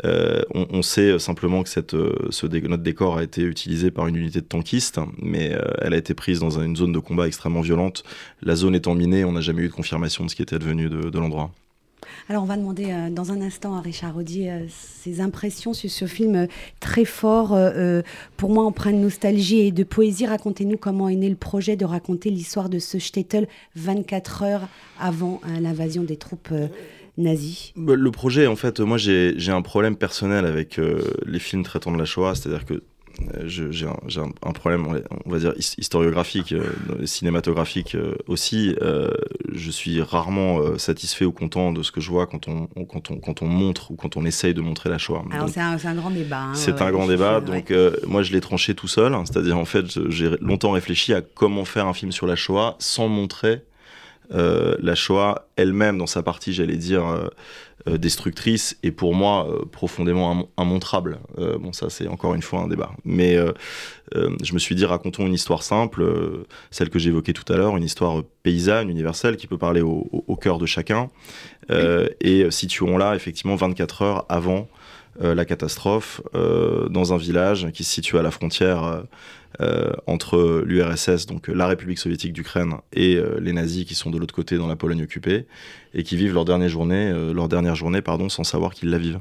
euh, 0.05 0.43
euh, 0.55 0.65
on, 0.71 0.83
sait 0.83 1.19
simplement 1.19 1.63
que 1.63 1.69
ce 1.69 2.47
notre 2.67 2.83
décor 2.83 3.19
a 3.19 3.23
été 3.23 3.43
utilisé 3.43 3.91
par 3.91 4.07
une 4.07 4.17
unité 4.17 4.41
de 4.41 4.47
tankistes, 4.47 5.01
mais 5.21 5.57
elle 5.81 5.95
a 5.95 5.97
été 5.97 6.15
prise 6.15 6.41
dans 6.41 6.61
une 6.61 6.77
zone 6.77 6.93
de 6.93 6.99
combat 6.99 7.27
extrêmement 7.27 7.61
violente. 7.61 8.05
La 8.43 8.57
zone 8.57 8.75
étant 8.75 8.95
minée, 8.95 9.25
on 9.25 9.33
n'a 9.33 9.41
jamais 9.41 9.63
eu 9.63 9.69
de 9.69 9.73
confirmation 9.73 10.25
de 10.25 10.31
ce 10.31 10.37
qui 10.37 10.43
était 10.43 10.59
devenu 10.59 10.89
de 10.89 11.19
l'endroit. 11.19 11.51
Alors 12.29 12.43
on 12.43 12.47
va 12.47 12.57
demander 12.57 12.87
euh, 12.91 13.11
dans 13.11 13.33
un 13.33 13.41
instant 13.41 13.75
à 13.75 13.81
Richard 13.81 14.15
euh, 14.19 14.67
ses 14.69 15.21
impressions 15.21 15.73
sur 15.73 15.91
ce 15.91 16.07
film 16.07 16.37
euh, 16.37 16.47
très 16.79 17.05
fort, 17.05 17.59
pour 18.37 18.51
moi 18.51 18.65
empreint 18.65 18.93
de 18.93 18.97
nostalgie 18.97 19.61
et 19.61 19.73
de 19.73 19.85
poésie. 19.85 20.27
Racontez-nous 20.27 20.77
comment 20.77 21.09
est 21.09 21.17
né 21.17 21.29
le 21.29 21.37
projet 21.37 21.77
de 21.77 21.85
raconter 21.85 22.31
l'histoire 22.31 22.69
de 22.69 22.79
ce 22.79 22.99
shtetl 22.99 23.47
24 23.77 24.43
heures 24.43 24.69
avant 24.99 25.41
l'invasion 25.61 26.03
des 26.03 26.17
troupes 26.17 26.53
nazies. 27.17 27.73
Bah, 27.77 27.95
le 27.97 28.11
projet, 28.11 28.47
en 28.47 28.57
fait, 28.57 28.81
moi 28.81 28.99
j'ai 28.99 29.51
un 29.51 29.63
problème 29.63 29.97
personnel 29.97 30.45
avec 30.47 30.81
les 31.27 31.39
films 31.39 31.63
traitant 31.63 31.93
de 31.93 31.99
la 31.99 32.05
Shoah, 32.05 32.35
c'est-à-dire 32.35 32.65
que 32.65 32.83
j'ai 33.45 33.87
un, 33.87 34.53
problème, 34.53 34.87
on 35.25 35.31
va 35.31 35.39
dire, 35.39 35.53
historiographique, 35.57 36.53
euh, 36.53 36.65
cinématographique 37.05 37.95
euh, 37.95 38.15
aussi. 38.27 38.75
Euh, 38.83 39.11
je 39.53 39.71
suis 39.71 40.01
rarement 40.01 40.79
satisfait 40.79 41.25
ou 41.25 41.33
content 41.33 41.73
de 41.73 41.83
ce 41.83 41.93
que 41.93 42.01
je 42.01 42.11
vois 42.11 42.27
quand 42.27 42.49
on, 42.49 42.67
quand, 42.85 43.11
on, 43.11 43.17
quand 43.17 43.43
on 43.43 43.47
montre 43.47 43.91
ou 43.91 43.97
quand 43.97 44.17
on 44.17 44.25
essaye 44.25 44.55
de 44.55 44.61
montrer 44.61 44.91
la 44.91 44.99
Shoah. 44.99 45.25
Alors 45.31 45.49
c'est 45.49 45.61
un, 45.61 45.95
grand 45.95 46.11
débat. 46.11 46.43
Hein, 46.43 46.55
c'est 46.55 46.81
un 46.81 46.91
grand 46.91 47.07
débat, 47.07 47.41
donc 47.41 47.73
moi 48.07 48.23
je 48.23 48.33
l'ai 48.33 48.41
tranché 48.41 48.75
tout 48.75 48.89
seul, 48.89 49.15
hein. 49.15 49.25
c'est-à-dire 49.27 49.59
en 49.59 49.65
fait 49.65 49.87
j'ai 50.09 50.31
longtemps 50.41 50.71
réfléchi 50.71 51.13
à 51.13 51.21
comment 51.21 51.65
faire 51.65 51.87
un 51.87 51.95
film 51.95 52.13
sur 52.13 52.27
la 52.27 52.37
Shoah 52.37 52.77
sans 52.79 53.09
montrer 53.09 53.63
la 54.31 54.95
Shoah 54.95 55.47
elle-même 55.57 55.99
dans 55.99 56.07
sa 56.07 56.23
partie, 56.23 56.53
j'allais 56.53 56.77
dire, 56.77 57.31
euh, 57.89 57.97
destructrice 57.97 58.77
et 58.83 58.91
pour 58.91 59.15
moi 59.15 59.49
euh, 59.49 59.65
profondément 59.65 60.51
immontrable. 60.59 61.19
Euh, 61.39 61.57
bon, 61.57 61.73
ça 61.73 61.89
c'est 61.89 62.09
encore 62.09 62.35
une 62.35 62.43
fois 62.43 62.61
un 62.61 62.69
débat. 62.69 62.91
Mais 63.07 63.39
je 64.13 64.53
me 64.53 64.59
suis 64.59 64.75
dit, 64.75 64.85
racontons 64.85 65.27
une 65.27 65.33
histoire 65.33 65.63
simple, 65.63 66.05
celle 66.71 66.91
que 66.91 66.99
j'évoquais 66.99 67.33
tout 67.33 67.51
à 67.51 67.57
l'heure, 67.57 67.77
une 67.77 67.85
histoire 67.85 68.23
paysanne, 68.43 68.91
universelle, 68.91 69.37
qui 69.37 69.47
peut 69.47 69.57
parler 69.57 69.81
au, 69.81 70.37
cœur 70.41 70.59
de 70.59 70.67
chacun. 70.67 71.09
et 71.71 72.51
situons-la 72.51 73.15
effectivement 73.15 73.57
24 73.57 74.03
heures 74.03 74.27
avant 74.29 74.69
la 75.19 75.45
catastrophe 75.45 76.21
dans 76.33 77.13
un 77.13 77.17
village 77.17 77.71
qui 77.73 77.85
se 77.85 77.93
situe 77.93 78.19
à 78.19 78.23
la 78.23 78.31
frontière 78.31 79.05
euh, 79.61 79.93
entre 80.07 80.63
l'URSS, 80.65 81.27
donc 81.27 81.49
la 81.49 81.67
République 81.67 81.99
soviétique 81.99 82.33
d'Ukraine, 82.33 82.77
et 82.93 83.17
euh, 83.17 83.39
les 83.41 83.53
nazis 83.53 83.85
qui 83.85 83.97
sont 83.97 84.09
de 84.11 84.17
l'autre 84.17 84.35
côté 84.35 84.57
dans 84.57 84.69
la 84.69 84.77
Pologne 84.77 85.03
occupée, 85.03 85.47
et 85.93 86.05
qui 86.05 86.17
vivent 86.17 86.35
leur 86.35 86.45
dernière 86.45 86.69
journée, 86.69 87.11
euh, 87.11 87.35
leur 87.35 87.49
dernière 87.49 87.75
journée 87.75 88.01
pardon, 88.01 88.29
sans 88.29 88.45
savoir 88.45 88.73
qu'ils 88.73 88.91
la 88.91 88.99
vivent. 88.99 89.19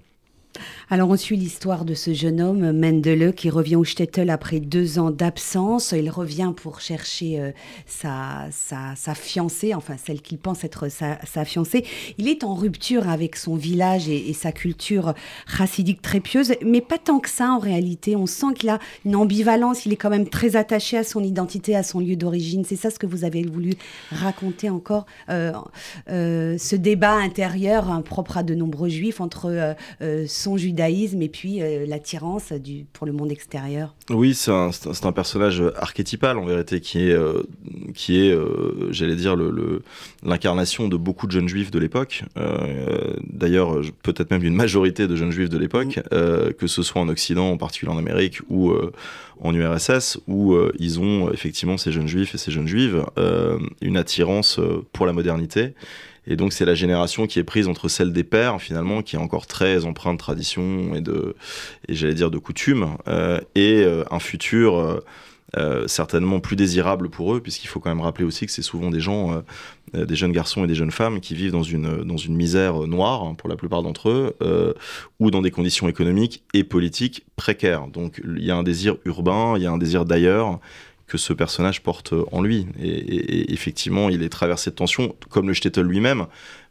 Alors 0.91 1.11
on 1.11 1.17
suit 1.17 1.37
l'histoire 1.37 1.85
de 1.85 1.93
ce 1.93 2.15
jeune 2.15 2.41
homme, 2.41 2.71
Mendele, 2.71 3.33
qui 3.35 3.51
revient 3.51 3.75
au 3.75 3.83
Stettel 3.83 4.31
après 4.31 4.59
deux 4.59 4.97
ans 4.97 5.11
d'absence. 5.11 5.93
Il 5.95 6.09
revient 6.09 6.51
pour 6.55 6.81
chercher 6.81 7.39
euh, 7.39 7.51
sa, 7.85 8.47
sa, 8.49 9.13
fiancée, 9.13 9.75
enfin 9.75 9.97
celle 10.03 10.19
qu'il 10.19 10.39
pense 10.39 10.63
être 10.63 10.87
sa, 10.89 11.45
fiancée. 11.45 11.85
Il 12.17 12.27
est 12.27 12.43
en 12.43 12.55
rupture 12.55 13.07
avec 13.07 13.35
son 13.35 13.55
village 13.55 14.09
et, 14.09 14.33
sa 14.33 14.51
culture 14.51 15.13
chassidique 15.45 16.01
très 16.01 16.21
pieuse, 16.21 16.53
mais 16.65 16.81
pas 16.81 16.97
tant 16.97 17.19
que 17.19 17.29
ça 17.29 17.51
en 17.51 17.59
réalité. 17.59 18.15
On 18.15 18.25
sent 18.25 18.55
qu'il 18.55 18.69
a 18.69 18.79
une 19.05 19.15
ambivalence, 19.15 19.85
il 19.85 19.93
est 19.93 19.97
quand 19.97 20.09
même 20.09 20.27
très 20.27 20.55
attaché 20.55 20.97
à 20.97 21.03
son 21.03 21.23
identité, 21.23 21.75
à 21.75 21.83
son 21.83 21.99
lieu 21.99 22.15
d'origine. 22.15 22.65
C'est 22.65 22.75
ça 22.75 22.89
ce 22.89 22.97
que 22.97 23.05
vous 23.05 23.25
avez 23.25 23.43
voulu 23.43 23.73
raconter 24.09 24.71
encore, 24.71 25.05
euh, 25.29 25.51
euh, 26.09 26.57
ce 26.57 26.75
débat 26.75 27.13
intérieur 27.13 27.91
hein, 27.91 28.01
propre 28.01 28.37
à 28.37 28.43
de 28.43 28.55
nombreux 28.55 28.89
juifs 28.89 29.21
entre 29.21 29.75
son 30.25 30.57
judaïsme 30.57 30.78
et 30.87 31.29
puis 31.29 31.61
euh, 31.61 31.85
l'attirance 31.85 32.53
du, 32.53 32.85
pour 32.93 33.05
le 33.05 33.13
monde 33.13 33.31
extérieur. 33.31 33.95
Oui, 34.09 34.33
c'est 34.33 34.51
un, 34.51 34.69
un, 35.03 35.11
personnage 35.11 35.63
archétypal 35.75 36.37
en 36.37 36.45
vérité 36.45 36.79
qui 36.79 37.09
est, 37.09 37.11
euh, 37.11 37.43
qui 37.93 38.19
est 38.19 38.31
euh, 38.31 38.91
j'allais 38.91 39.15
dire, 39.15 39.35
l'incarnation 40.23 40.85
le, 40.85 40.89
de 40.89 40.97
beaucoup 40.97 41.27
de 41.27 41.31
jeunes 41.31 41.49
juifs 41.49 41.71
de 41.71 41.79
l'époque. 41.79 42.23
D'ailleurs, 43.23 43.81
peut-être 44.03 44.31
même 44.31 44.43
une 44.43 44.55
majorité 44.55 45.07
de 45.07 45.15
jeunes 45.15 45.31
juifs 45.31 45.49
de 45.49 45.57
l'époque, 45.57 45.97
mm. 46.11 46.53
que 46.53 46.67
ce 46.67 46.83
soit 46.83 47.01
en 47.01 47.09
Occident, 47.09 47.49
en 47.49 47.57
particulier 47.57 47.91
en 47.91 47.97
Amérique 47.97 48.39
ou 48.49 48.73
en 49.41 49.53
URSS, 49.53 50.19
où 50.27 50.55
ils 50.77 50.99
ont 50.99 51.31
effectivement 51.31 51.77
ces 51.77 51.91
jeunes 51.91 52.07
juifs 52.07 52.35
et 52.35 52.37
ces 52.37 52.51
jeunes 52.51 52.67
juives 52.67 53.03
une 53.81 53.97
attirance 53.97 54.59
pour 54.93 55.05
la 55.05 55.13
modernité 55.13 55.73
et 56.29 56.35
donc 56.35 56.53
c'est 56.53 56.65
la 56.65 56.75
génération 56.75 57.27
qui 57.27 57.39
est 57.39 57.43
prise 57.43 57.67
entre 57.67 57.89
celle 57.89 58.13
des 58.13 58.23
pères 58.23 58.61
finalement, 58.61 59.01
qui 59.01 59.15
est 59.15 59.19
encore 59.19 59.47
très 59.47 59.83
empreinte 59.85 60.13
de 60.13 60.19
tradition 60.19 60.95
et 60.95 61.01
de, 61.01 61.35
et 61.87 61.95
j'allais 61.95 62.13
dire 62.13 62.31
de 62.31 62.37
coutume, 62.37 62.95
euh, 63.07 63.39
et 63.55 63.83
euh, 63.83 64.03
un 64.11 64.19
futur 64.19 65.01
euh, 65.57 65.87
certainement 65.87 66.39
plus 66.39 66.55
désirable 66.55 67.09
pour 67.09 67.33
eux, 67.33 67.41
puisqu'il 67.41 67.67
faut 67.67 67.79
quand 67.79 67.89
même 67.89 68.01
rappeler 68.01 68.25
aussi 68.25 68.45
que 68.45 68.51
c'est 68.51 68.61
souvent 68.61 68.91
des 68.91 68.99
gens, 68.99 69.43
des 69.95 70.15
jeunes 70.15 70.31
garçons 70.31 70.63
et 70.63 70.67
des 70.67 70.75
jeunes 70.75 70.91
femmes 70.91 71.19
qui 71.19 71.33
vivent 71.33 71.51
dans 71.51 71.63
une, 71.63 72.03
dans 72.03 72.17
une 72.17 72.35
misère 72.35 72.85
noire, 72.85 73.23
hein, 73.23 73.33
pour 73.33 73.49
la 73.49 73.55
plupart 73.55 73.81
d'entre 73.81 74.09
eux, 74.09 74.75
ou 75.19 75.31
dans 75.31 75.41
des 75.41 75.49
conditions 75.49 75.89
économiques 75.89 76.43
et 76.53 76.63
politiques 76.63 77.25
précaires. 77.35 77.87
Donc 77.87 78.21
il 78.23 78.43
y 78.43 78.51
a 78.51 78.55
un 78.55 78.61
désir 78.61 78.97
urbain, 79.05 79.55
il 79.57 79.63
y 79.63 79.65
a 79.65 79.71
un 79.71 79.79
désir 79.79 80.05
d'ailleurs, 80.05 80.59
que 81.09 81.17
ce 81.17 81.33
personnage 81.33 81.81
porte 81.83 82.13
en 82.31 82.41
lui. 82.41 82.67
Et, 82.81 83.51
effectivement, 83.51 84.09
il 84.09 84.23
est 84.23 84.29
traversé 84.29 84.69
de 84.69 84.75
tensions, 84.75 85.15
comme 85.29 85.47
le 85.47 85.53
Stettel 85.53 85.85
lui-même, 85.85 86.27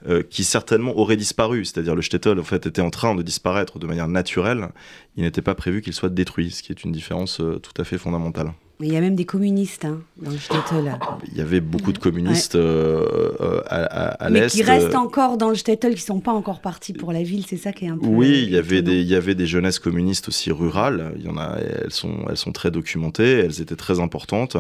euh, 0.09 0.23
qui 0.23 0.45
certainement 0.45 0.97
aurait 0.97 1.17
disparu. 1.17 1.65
C'est-à-dire 1.65 1.95
le 1.95 2.03
Stettel, 2.03 2.39
en 2.39 2.45
fait, 2.45 2.67
était 2.67 2.81
en 2.81 2.91
train 2.91 3.15
de 3.15 3.23
disparaître 3.23 3.79
de 3.79 3.87
manière 3.87 4.09
naturelle. 4.09 4.69
Il 5.17 5.25
n'était 5.25 5.43
pas 5.43 5.55
prévu 5.55 5.83
qu'il 5.83 5.93
soit 5.93 6.09
détruit, 6.09 6.51
ce 6.51 6.63
qui 6.63 6.73
est 6.73 6.85
une 6.85 6.93
différence 6.93 7.41
euh, 7.41 7.59
tout 7.59 7.79
à 7.81 7.85
fait 7.85 7.99
fondamentale. 7.99 8.53
Il 8.81 8.93
y 8.93 8.97
a 8.97 9.01
même 9.01 9.17
des 9.17 9.25
communistes 9.25 9.85
hein, 9.85 10.03
dans 10.23 10.31
le 10.31 10.39
Stettel. 10.39 10.99
Il 11.33 11.37
y 11.37 11.41
avait 11.41 11.61
beaucoup 11.61 11.93
de 11.93 11.99
communistes 11.99 12.55
euh, 12.55 13.33
euh, 13.41 13.61
à, 13.67 14.31
l'Est. 14.31 14.41
Mais 14.41 14.47
qui 14.47 14.63
restent 14.63 14.95
encore 14.95 15.37
dans 15.37 15.49
le 15.49 15.57
Stettel, 15.57 15.95
qui 15.95 16.03
ne 16.03 16.07
sont 16.07 16.21
pas 16.21 16.31
encore 16.31 16.61
partis 16.61 16.93
pour 16.93 17.13
la 17.13 17.25
ville, 17.25 17.45
c'est 17.45 17.57
ça 17.57 17.73
qui 17.73 17.87
est 17.87 17.89
un 17.89 17.99
peu. 17.99 18.07
Oui, 18.07 18.45
il 18.47 18.51
y, 18.51 18.57
avait 18.57 18.83
des, 18.83 19.01
il 19.01 19.09
y 19.09 19.17
avait 19.17 19.35
des 19.35 19.47
jeunesses 19.47 19.81
communistes 19.81 20.29
aussi 20.29 20.53
rurales. 20.53 21.13
Il 21.17 21.25
y 21.25 21.29
en 21.29 21.37
a, 21.37 21.57
elles, 21.59 21.91
sont, 21.91 22.25
elles 22.31 22.37
sont 22.37 22.53
très 22.53 22.71
documentées, 22.71 23.41
elles 23.41 23.61
étaient 23.61 23.75
très 23.75 23.99
importantes. 23.99 24.57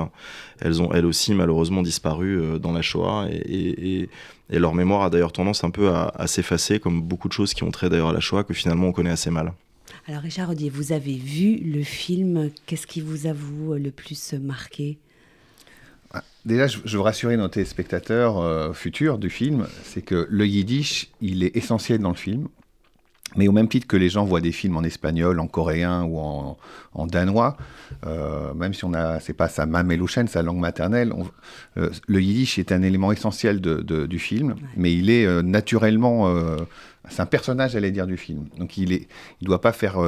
Elles 0.61 0.83
ont 0.83 0.93
elles 0.93 1.07
aussi 1.07 1.33
malheureusement 1.33 1.83
disparu 1.83 2.41
euh, 2.41 2.59
dans 2.59 2.73
la 2.73 2.83
Shoah 2.83 3.29
et, 3.31 3.37
et, 3.37 4.09
et 4.51 4.59
leur 4.59 4.75
mémoire 4.75 5.03
a 5.03 5.11
d'ailleurs 5.11 5.33
tendance 5.33 5.63
un 5.63 5.71
peu 5.71 5.91
à, 5.91 6.13
à 6.17 6.27
s'effacer, 6.27 6.81
comme 6.81 7.01
beaucoup 7.01 7.29
de 7.29 7.33
choses 7.35 7.55
qui 7.55 7.63
ont 7.63 7.71
trait 7.71 7.89
d'ailleurs 7.89 8.09
à 8.09 8.13
la 8.13 8.21
Shoah, 8.21 8.43
que 8.43 8.53
finalement 8.53 8.89
on 8.89 8.93
connaît 8.93 9.11
assez 9.11 9.31
mal. 9.31 9.53
Alors 10.09 10.23
Richard 10.23 10.49
Rodier, 10.49 10.71
vous 10.71 10.93
avez 10.93 11.17
vu 11.17 11.59
le 11.59 11.83
film, 11.83 12.49
qu'est-ce 12.65 12.87
qui 12.87 13.03
vous 13.03 13.27
a 13.27 13.35
vous 13.35 13.75
le 13.75 13.91
plus 13.91 14.33
marqué? 14.33 14.97
Ah, 16.15 16.25
Déjà, 16.47 16.67
je, 16.67 16.79
veux 16.97 17.03
rassurer 17.03 17.37
nos 17.37 17.49
téléspectateurs 17.49 18.39
euh, 18.39 18.73
futurs 18.73 19.19
du 19.19 19.29
film, 19.29 19.67
c'est 19.83 20.01
que 20.01 20.27
le 20.31 20.47
yiddish, 20.47 21.11
il 21.21 21.45
est 21.45 21.55
essentiel 21.55 21.99
dans 21.99 22.09
le 22.09 22.17
film. 22.17 22.49
Mais 23.37 23.47
au 23.47 23.53
même 23.53 23.69
titre 23.69 23.87
que 23.87 23.97
les 23.97 24.09
gens 24.09 24.25
voient 24.25 24.41
des 24.41 24.53
films 24.53 24.77
en 24.77 24.83
espagnol, 24.83 25.39
en 25.39 25.47
coréen 25.47 26.05
ou 26.05 26.19
en, 26.19 27.07
danois, 27.07 27.57
euh, 28.07 28.55
même 28.55 28.73
si 28.73 28.85
on 28.85 28.95
a, 28.95 29.21
c'est 29.21 29.35
pas 29.35 29.49
sa 29.49 29.67
mamelouchen, 29.67 30.27
sa 30.29 30.43
langue 30.43 30.59
maternelle, 30.59 31.13
euh, 31.77 31.91
le 32.07 32.23
yiddish 32.23 32.59
est 32.59 32.73
un 32.73 32.83
élément 32.83 33.13
essentiel 33.13 33.61
du 33.61 34.19
film, 34.19 34.55
mais 34.77 34.95
il 34.95 35.11
est 35.11 35.27
euh, 35.27 35.43
naturellement, 35.43 36.35
c'est 37.11 37.21
un 37.21 37.27
personnage, 37.27 37.73
j'allais 37.73 37.91
dire, 37.91 38.07
du 38.07 38.17
film. 38.17 38.47
Donc 38.59 38.77
il 38.77 38.93
est, 38.93 39.09
il 39.41 39.47
doit 39.47 39.61
pas 39.61 39.73
faire. 39.73 39.99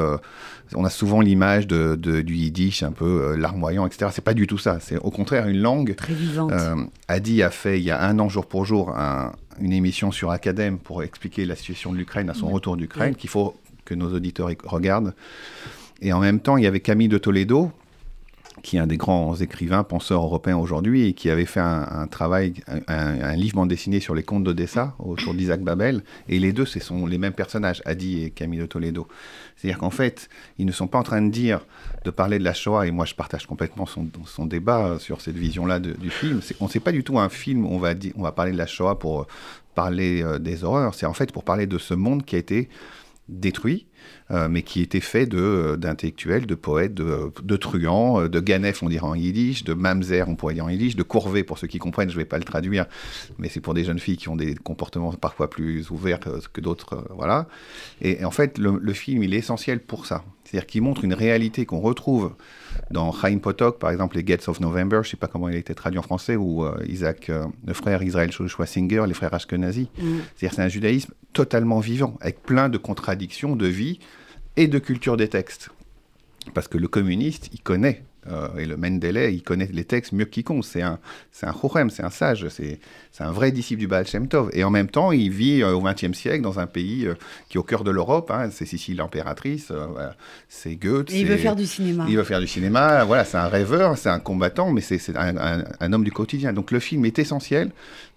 on 0.75 0.85
a 0.85 0.91
souvent 0.91 1.21
l'image 1.21 1.67
de, 1.67 1.97
du 1.97 2.35
yiddish 2.35 2.83
un 2.83 2.93
peu 2.93 3.35
larmoyant, 3.37 3.87
etc. 3.87 4.11
C'est 4.13 4.25
pas 4.25 4.35
du 4.35 4.47
tout 4.47 4.59
ça. 4.59 4.79
C'est 4.81 4.99
au 4.99 5.11
contraire 5.11 5.49
une 5.49 5.59
langue 5.59 5.95
très 5.95 6.15
vivante. 6.15 6.53
Adi 7.09 7.43
a 7.43 7.51
fait 7.51 7.79
il 7.79 7.85
y 7.85 7.91
a 7.91 8.03
un 8.03 8.19
an 8.19 8.29
jour 8.29 8.47
pour 8.47 8.65
jour 8.65 8.97
un, 8.97 9.33
une 9.61 9.73
émission 9.73 10.11
sur 10.11 10.31
Academ 10.31 10.79
pour 10.79 11.03
expliquer 11.03 11.45
la 11.45 11.55
situation 11.55 11.93
de 11.93 11.99
l'Ukraine 11.99 12.31
à 12.31 12.35
son 12.35 12.49
retour 12.49 12.77
d'Ukraine, 12.77 13.15
qu'il 13.15 13.31
faut 13.31 13.55
que 13.85 13.95
nos 13.95 14.13
auditeurs 14.15 14.51
regardent. 14.65 15.15
Et 16.03 16.13
en 16.13 16.21
même 16.21 16.41
temps, 16.41 16.57
il 16.57 16.65
y 16.65 16.67
avait 16.67 16.81
Camille 16.81 17.09
de 17.09 17.19
Toledo, 17.19 17.71
qui 18.63 18.77
est 18.77 18.81
un 18.81 18.87
des 18.87 18.97
grands 18.97 19.35
écrivains, 19.37 19.85
penseurs 19.85 20.23
européens 20.23 20.57
aujourd'hui, 20.57 21.07
et 21.07 21.13
qui 21.13 21.31
avait 21.31 21.47
fait 21.47 21.61
un, 21.61 22.07
travail, 22.09 22.55
un, 22.89 23.35
livre 23.37 23.57
bande 23.57 23.69
dessinée 23.69 24.01
sur 24.01 24.15
les 24.15 24.23
contes 24.23 24.45
d'Odessa 24.45 24.95
autour 24.99 25.35
d'Isaac 25.35 25.63
Babel. 25.63 26.03
Et 26.29 26.39
les 26.39 26.53
deux, 26.53 26.67
ce 26.67 26.81
sont 26.81 27.07
les 27.07 27.19
mêmes 27.19 27.33
personnages, 27.33 27.81
Adi 27.85 28.25
et 28.25 28.31
Camille 28.31 28.61
de 28.61 28.67
Toledo. 28.67 29.09
C'est-à-dire 29.57 29.79
qu'en 29.79 29.91
fait, 29.91 30.29
ils 30.59 30.67
ne 30.67 30.73
sont 30.73 30.89
pas 30.89 30.99
en 30.99 31.03
train 31.03 31.23
de 31.23 31.31
dire, 31.31 31.65
de 32.05 32.11
parler 32.11 32.39
de 32.39 32.45
la 32.45 32.55
Shoah, 32.55 32.87
et 32.87 32.91
moi 32.91 33.05
je 33.05 33.15
partage 33.15 33.47
complètement 33.47 33.87
son, 33.87 34.09
son 34.27 34.47
débat 34.47 34.99
sur 34.99 35.21
cette 35.21 35.37
vision-là 35.37 35.81
du 35.81 36.11
film. 36.11 36.41
On 36.61 36.67
ne 36.67 36.71
sait 36.71 36.81
pas 36.81 36.93
du 36.93 37.05
tout 37.05 37.19
un 37.19 37.29
film 37.29 37.65
où 37.65 37.71
on 37.71 37.79
va, 37.79 37.95
on 38.17 38.23
va 38.23 38.33
parler 38.33 38.53
de 38.53 38.59
la 38.59 38.67
Shoah 38.67 38.99
pour 38.99 39.27
parler 39.75 40.23
euh, 40.23 40.39
des 40.39 40.65
horreurs, 40.65 40.95
c'est 40.95 41.07
en 41.07 41.15
fait 41.15 41.33
pour 41.33 41.45
parler 41.45 41.67
de 41.67 41.79
ce 41.79 41.95
monde 41.95 42.25
qui 42.25 42.37
a 42.37 42.39
été 42.39 42.69
détruit, 43.31 43.87
euh, 44.31 44.49
mais 44.49 44.63
qui 44.63 44.83
était 44.83 45.01
fait 45.01 45.27
de, 45.27 45.77
d'intellectuels, 45.79 46.47
de 46.47 46.55
poètes, 46.55 46.95
de, 46.95 47.33
de 47.43 47.57
truands, 47.57 48.23
euh, 48.23 48.29
de 48.29 48.41
Ganef, 48.41 48.83
on 48.83 48.89
dirait 48.89 49.07
en 49.07 49.15
yiddish, 49.15 49.65
de 49.65 49.73
Mamzer, 49.73 50.29
on 50.29 50.35
pourrait 50.35 50.55
dire 50.55 50.65
en 50.65 50.69
yiddish, 50.69 50.97
de 50.97 51.03
Courvet, 51.03 51.45
pour 51.45 51.59
ceux 51.59 51.69
qui 51.69 51.79
comprennent, 51.79 52.11
je 52.11 52.17
ne 52.17 52.21
vais 52.21 52.27
pas 52.27 52.39
le 52.39 52.45
traduire, 52.45 52.87
mais 53.39 53.49
c'est 53.49 53.61
pour 53.61 53.75
des 53.75 53.85
jeunes 53.85 53.99
filles 53.99 54.17
qui 54.17 54.29
ont 54.29 54.37
des 54.37 54.55
comportements 54.55 55.13
parfois 55.13 55.49
plus 55.49 55.91
ouverts 55.91 56.21
que, 56.21 56.61
d'autres, 56.61 56.95
euh, 56.95 57.15
voilà. 57.15 57.47
Et, 58.03 58.25
en 58.25 58.31
fait, 58.31 58.59
le, 58.59 58.93
film, 58.93 59.23
il 59.23 59.33
est 59.33 59.39
essentiel 59.39 59.81
pour 59.81 60.07
ça. 60.07 60.25
C'est-à-dire 60.45 60.67
qu'il 60.67 60.83
montre 60.83 61.05
une 61.05 61.15
réalité 61.15 61.65
qu'on 61.65 61.81
retrouve 61.81 62.33
dans 62.91 63.13
Chaim 63.13 63.39
Potok, 63.39 63.79
par 63.79 63.91
exemple, 63.91 64.17
les 64.17 64.25
Gates 64.25 64.49
of 64.49 64.61
November, 64.61 65.01
je 65.03 65.09
ne 65.09 65.11
sais 65.11 65.17
pas 65.17 65.27
comment 65.27 65.49
il 65.49 65.55
a 65.55 65.59
été 65.59 65.75
traduit 65.75 65.99
en 65.99 66.03
français, 66.03 66.37
ou 66.37 66.65
Isaac, 66.87 67.31
le 67.67 67.73
frère 67.73 68.03
Israël 68.03 68.33
Schwarzinger, 68.33 69.05
les 69.07 69.15
frères 69.15 69.33
Ashkenazi. 69.33 69.91
Mm. 69.99 70.19
C'est-à-dire 70.35 70.55
c'est 70.57 70.63
un 70.63 70.69
judaïsme 70.69 71.13
totalement 71.33 71.81
vivant, 71.81 72.19
avec 72.21 72.43
plein 72.43 72.69
de 72.69 72.79
contradictions 72.79 73.55
de 73.55 73.67
vie, 73.67 74.01
et 74.57 74.67
de 74.67 74.79
culture 74.79 75.17
des 75.17 75.29
textes. 75.29 75.71
Parce 76.55 76.69
que 76.69 76.79
le 76.79 76.89
communiste, 76.89 77.51
il 77.53 77.61
connaît, 77.61 78.03
euh, 78.29 78.57
et 78.59 78.67
le 78.67 78.77
Mendeley, 78.77 79.35
il 79.35 79.43
connaît 79.43 79.69
les 79.73 79.85
textes 79.85 80.13
mieux 80.13 80.25
que 80.25 80.31
quiconque. 80.31 80.65
C'est 80.65 80.83
un, 80.83 80.99
c'est 81.33 81.47
un 81.47 81.53
chorem, 81.53 81.91
c'est 81.91 82.05
un 82.05 82.11
sage, 82.11 82.47
c'est, 82.49 82.79
c'est 83.13 83.25
un 83.25 83.33
vrai 83.33 83.51
disciple 83.51 83.81
du 83.81 83.87
Baal 83.87 84.07
Shem 84.07 84.29
Tov. 84.29 84.51
Et 84.53 84.63
en 84.65 84.71
même 84.71 84.89
temps, 84.89 85.13
il 85.13 85.31
vit 85.31 85.63
euh, 85.63 85.73
au 85.73 85.81
XXe 85.81 86.13
siècle 86.13 86.43
dans 86.43 86.59
un 86.59 86.67
pays 86.67 87.07
euh, 87.07 87.15
qui 87.49 87.57
est 87.57 87.61
au 87.61 87.63
cœur 87.63 87.85
de 87.85 87.91
l'Europe. 87.91 88.31
Hein. 88.31 88.51
c'est 88.51 88.67
Sicile 88.67 88.99
l'impératrice, 88.99 89.73
c'est 90.49 90.77
Goethe. 90.77 91.13
Et 91.13 91.21
il 91.21 91.27
veut 91.27 91.37
faire 91.37 91.57
du 91.57 91.67
cinéma. 91.67 92.07
Il 92.09 92.17
veut 92.17 92.25
faire 92.25 92.41
du 92.41 92.47
cinéma. 92.47 93.05
Voilà, 93.05 93.25
c'est 93.25 93.39
un 93.39 93.49
rêveur, 93.49 93.99
c'est 93.99 94.11
un 94.11 94.21
combattant, 94.21 94.71
mais 94.71 94.81
c'est, 94.81 95.01
un, 95.17 95.93
homme 95.93 96.05
du 96.05 96.13
quotidien. 96.13 96.53
Donc 96.53 96.71
le 96.71 96.79
film 96.79 97.05
est 97.05 97.19
essentiel 97.19 97.71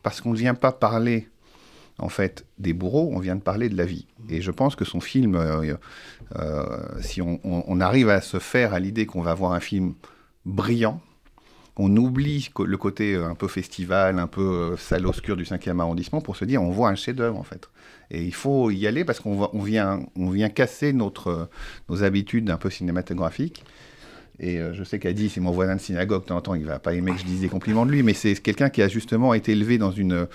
parce 0.03 0.21
qu'on 0.21 0.31
ne 0.31 0.37
vient 0.37 0.53
pas 0.53 0.71
parler 0.71 1.27
en 1.99 2.09
fait, 2.09 2.45
des 2.57 2.73
bourreaux, 2.73 3.09
on 3.13 3.19
vient 3.19 3.35
de 3.35 3.41
parler 3.41 3.69
de 3.69 3.77
la 3.77 3.85
vie. 3.85 4.07
Et 4.29 4.41
je 4.41 4.51
pense 4.51 4.75
que 4.75 4.85
son 4.85 4.99
film, 4.99 5.35
euh, 5.35 5.75
euh, 6.35 6.65
si 7.01 7.21
on, 7.21 7.79
arrive 7.79 8.09
à 8.09 8.21
se 8.21 8.39
faire 8.39 8.73
à 8.73 8.79
l'idée 8.79 9.05
qu'on 9.05 9.21
va 9.21 9.33
voir 9.33 9.53
un 9.53 9.59
film 9.59 9.93
brillant, 10.45 10.99
on 11.77 11.95
oublie 11.97 12.49
le 12.59 12.77
côté 12.77 13.15
euh, 13.15 13.27
un 13.27 13.35
peu 13.35 13.47
festival, 13.47 14.19
un 14.19 14.27
peu 14.27 14.75
salle 14.77 15.05
obscure 15.05 15.35
du 15.35 15.43
5e 15.43 15.79
arrondissement 15.79 16.21
pour 16.21 16.35
se 16.35 16.45
dire 16.45 16.61
on 16.61 16.69
voit 16.69 16.89
un 16.89 16.95
chef-d'œuvre 16.95 17.37
en 17.37 17.43
fait. 17.43 17.69
Et 18.11 18.23
il 18.23 18.33
faut 18.33 18.69
y 18.69 18.85
aller 18.85 19.05
parce 19.05 19.19
qu'on 19.19 19.49
on 19.51 19.61
vient, 19.61 20.01
on 20.15 20.29
vient 20.29 20.49
casser 20.49 20.93
notre, 20.93 21.49
nos 21.89 22.03
habitudes 22.03 22.49
un 22.49 22.57
peu 22.57 22.69
cinématographiques. 22.69 23.63
Et 24.39 24.59
je 24.73 24.83
sais 24.83 24.97
qu'Adi, 24.97 25.29
c'est 25.29 25.39
mon 25.39 25.51
voisin 25.51 25.75
de 25.75 25.81
synagogue, 25.81 26.23
de 26.23 26.27
temps 26.27 26.37
en 26.37 26.41
temps, 26.41 26.55
il 26.55 26.65
va 26.65 26.79
pas 26.79 26.95
aimer 26.95 27.11
que 27.11 27.19
je 27.19 27.23
dise 27.23 27.41
des 27.41 27.49
compliments 27.49 27.85
de 27.85 27.91
lui, 27.91 28.01
mais 28.01 28.13
c'est 28.13 28.33
quelqu'un 28.35 28.69
qui 28.69 28.81
a 28.81 28.87
justement 28.87 29.35
été 29.35 29.51
élevé 29.51 29.77
dans 29.77 29.91
une, 29.91 30.27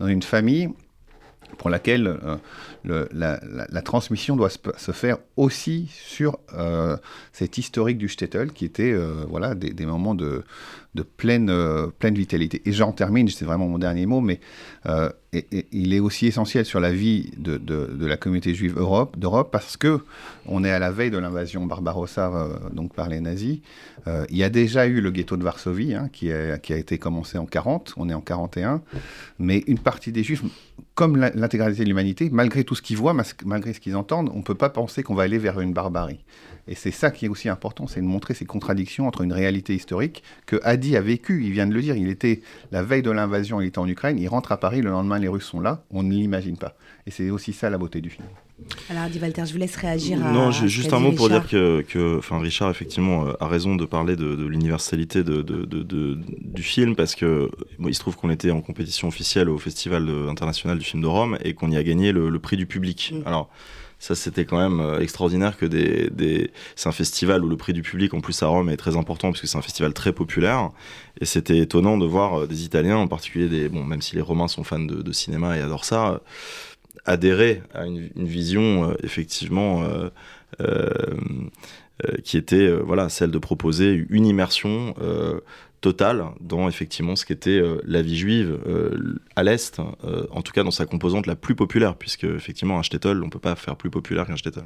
dans 0.00 0.08
une 0.08 0.22
famille 0.22 0.70
pour 1.58 1.70
laquelle 1.70 2.18
euh, 2.86 3.06
la, 3.12 3.82
transmission 3.82 4.36
doit 4.36 4.50
se, 4.50 4.92
faire 4.92 5.18
aussi 5.36 5.88
sur 5.90 6.38
euh, 6.54 6.96
cet 7.32 7.58
historique 7.58 7.98
du 7.98 8.08
shtetl, 8.08 8.50
qui 8.50 8.64
était 8.64 8.92
euh, 8.92 9.24
voilà, 9.28 9.54
des, 9.54 9.86
moments 9.86 10.14
de, 10.14 10.44
de 10.94 11.02
pleine, 11.02 11.52
pleine 11.98 12.14
vitalité. 12.14 12.62
Et 12.66 12.72
j'en 12.72 12.92
termine, 12.92 13.28
c'est 13.28 13.44
vraiment 13.44 13.68
mon 13.68 13.78
dernier 13.78 14.06
mot, 14.06 14.20
mais 14.20 14.40
et, 15.32 15.66
il 15.72 15.92
est 15.92 16.00
aussi 16.00 16.26
essentiel 16.26 16.64
sur 16.64 16.78
la 16.78 16.92
vie 16.92 17.32
de, 17.36 17.56
de, 17.56 18.06
la 18.06 18.16
communauté 18.16 18.54
juive 18.54 18.78
Europe, 18.78 19.18
d'Europe 19.18 19.48
parce 19.50 19.76
que 19.76 20.00
on 20.46 20.62
est 20.62 20.70
à 20.70 20.78
la 20.78 20.92
veille 20.92 21.10
de 21.10 21.18
l'invasion 21.18 21.66
Barbarossa 21.66 22.48
donc 22.72 22.94
par 22.94 23.08
les 23.08 23.20
nazis. 23.20 23.58
il 24.06 24.36
y 24.36 24.44
a 24.44 24.50
déjà 24.50 24.86
eu 24.86 25.00
le 25.00 25.10
ghetto 25.10 25.36
de 25.36 25.42
Varsovie 25.42 25.94
hein, 25.94 26.08
qui, 26.12 26.30
a, 26.30 26.58
qui, 26.58 26.72
a, 26.72 26.76
été 26.76 26.98
commencé 26.98 27.38
en 27.38 27.46
40, 27.46 27.94
on 27.96 28.08
est 28.08 28.14
en 28.14 28.20
41, 28.20 28.82
mais 29.40 29.64
une 29.66 29.78
partie 29.78 30.12
des 30.12 30.22
juifs 30.22 30.42
comme 30.94 31.16
l'intégralité 31.16 31.82
de 31.82 31.88
l'humanité, 31.88 32.30
malgré 32.30 32.62
tout 32.62 32.74
ce 32.74 32.82
qu'ils 32.82 32.96
voient, 32.96 33.14
malgré 33.44 33.72
ce 33.72 33.80
qu'ils 33.80 33.96
entendent, 33.96 34.30
on 34.32 34.38
ne 34.38 34.42
peut 34.42 34.54
pas 34.54 34.70
penser 34.70 35.02
qu'on 35.02 35.14
va 35.14 35.24
aller 35.24 35.38
vers 35.38 35.60
une 35.60 35.72
barbarie. 35.72 36.20
Et 36.66 36.74
c'est 36.74 36.90
ça 36.90 37.10
qui 37.10 37.26
est 37.26 37.28
aussi 37.28 37.48
important, 37.48 37.86
c'est 37.86 38.00
de 38.00 38.06
montrer 38.06 38.34
ces 38.34 38.46
contradictions 38.46 39.06
entre 39.06 39.20
une 39.20 39.32
réalité 39.32 39.74
historique 39.74 40.22
que 40.46 40.56
Hadi 40.62 40.96
a 40.96 41.00
vécu, 41.00 41.44
il 41.44 41.52
vient 41.52 41.66
de 41.66 41.74
le 41.74 41.82
dire, 41.82 41.96
il 41.96 42.08
était 42.08 42.40
la 42.72 42.82
veille 42.82 43.02
de 43.02 43.10
l'invasion, 43.10 43.60
il 43.60 43.66
était 43.66 43.78
en 43.78 43.88
Ukraine, 43.88 44.18
il 44.18 44.28
rentre 44.28 44.52
à 44.52 44.56
Paris, 44.56 44.80
le 44.80 44.90
lendemain 44.90 45.18
les 45.18 45.28
Russes 45.28 45.44
sont 45.44 45.60
là, 45.60 45.84
on 45.90 46.02
ne 46.02 46.12
l'imagine 46.12 46.56
pas. 46.56 46.76
Et 47.06 47.10
c'est 47.10 47.28
aussi 47.30 47.52
ça 47.52 47.68
la 47.68 47.76
beauté 47.76 48.00
du 48.00 48.08
film. 48.08 48.26
Alors, 48.88 49.08
Di 49.10 49.18
Walter, 49.18 49.42
je 49.46 49.52
vous 49.52 49.58
laisse 49.58 49.76
réagir 49.76 50.24
à. 50.24 50.30
Non, 50.30 50.50
juste 50.52 50.92
un 50.92 51.00
mot 51.00 51.12
pour 51.12 51.28
dire 51.28 51.46
que, 51.46 51.82
que 51.82 52.20
Richard, 52.36 52.70
effectivement, 52.70 53.26
euh, 53.26 53.32
a 53.40 53.48
raison 53.48 53.74
de 53.74 53.84
parler 53.84 54.16
de, 54.16 54.46
l'universalité 54.46 55.24
de, 55.24 55.42
du 55.42 56.62
film, 56.62 56.94
parce 56.94 57.14
que 57.14 57.50
il 57.80 57.94
se 57.94 58.00
trouve 58.00 58.16
qu'on 58.16 58.30
était 58.30 58.52
en 58.52 58.60
compétition 58.60 59.08
officielle 59.08 59.50
au 59.50 59.58
Festival 59.58 60.08
international 60.30 60.78
du 60.78 60.84
film 60.84 61.02
de 61.02 61.08
Rome 61.08 61.36
et 61.42 61.54
qu'on 61.54 61.70
y 61.70 61.76
a 61.76 61.82
gagné 61.82 62.12
le, 62.12 62.38
prix 62.38 62.56
du 62.56 62.66
public. 62.66 63.12
Mm. 63.14 63.26
Alors. 63.26 63.50
Ça, 63.98 64.14
c'était 64.14 64.44
quand 64.44 64.58
même 64.58 64.80
euh, 64.80 65.00
extraordinaire 65.00 65.56
que 65.56 65.66
des, 65.66 66.10
des... 66.10 66.50
c'est 66.76 66.88
un 66.88 66.92
festival 66.92 67.44
où 67.44 67.48
le 67.48 67.56
prix 67.56 67.72
du 67.72 67.82
public, 67.82 68.12
en 68.12 68.20
plus 68.20 68.42
à 68.42 68.46
Rome, 68.46 68.68
est 68.68 68.76
très 68.76 68.96
important 68.96 69.30
parce 69.30 69.40
que 69.40 69.46
c'est 69.46 69.58
un 69.58 69.62
festival 69.62 69.94
très 69.94 70.12
populaire. 70.12 70.70
Et 71.20 71.24
c'était 71.24 71.58
étonnant 71.58 71.96
de 71.96 72.06
voir 72.06 72.40
euh, 72.40 72.46
des 72.46 72.64
Italiens, 72.64 72.96
en 72.96 73.08
particulier 73.08 73.48
des, 73.48 73.68
bon, 73.68 73.84
même 73.84 74.02
si 74.02 74.14
les 74.14 74.22
Romains 74.22 74.48
sont 74.48 74.64
fans 74.64 74.78
de, 74.78 75.12
cinéma 75.12 75.56
et 75.56 75.60
adorent 75.60 75.84
ça, 75.84 76.20
adhérer 77.04 77.62
à 77.72 77.86
une, 77.86 78.10
vision 78.16 78.90
euh, 78.90 78.94
effectivement 79.02 79.82
euh, 79.82 80.10
euh, 80.60 81.14
qui 82.24 82.36
était 82.36 82.68
voilà 82.68 83.08
celle 83.08 83.30
de 83.30 83.38
proposer 83.38 84.04
une 84.10 84.26
immersion 84.26 84.94
totale 85.84 86.24
dans 86.40 86.66
effectivement 86.68 87.14
ce 87.14 87.26
qu'était 87.26 87.62
la 87.84 88.00
vie 88.00 88.16
juive 88.16 88.58
à 89.36 89.42
l'est, 89.42 89.78
en 90.30 90.42
tout 90.42 90.52
cas 90.52 90.64
dans 90.64 90.70
sa 90.70 90.86
composante 90.86 91.26
la 91.26 91.36
plus 91.36 91.54
populaire, 91.54 91.94
puisque 91.96 92.24
effectivement 92.24 92.78
un 92.78 92.82
shtetl, 92.82 93.22
on 93.22 93.28
peut 93.28 93.38
pas 93.38 93.54
faire 93.54 93.76
plus 93.76 93.90
populaire 93.90 94.26
qu'un 94.26 94.36
shtetl. 94.36 94.64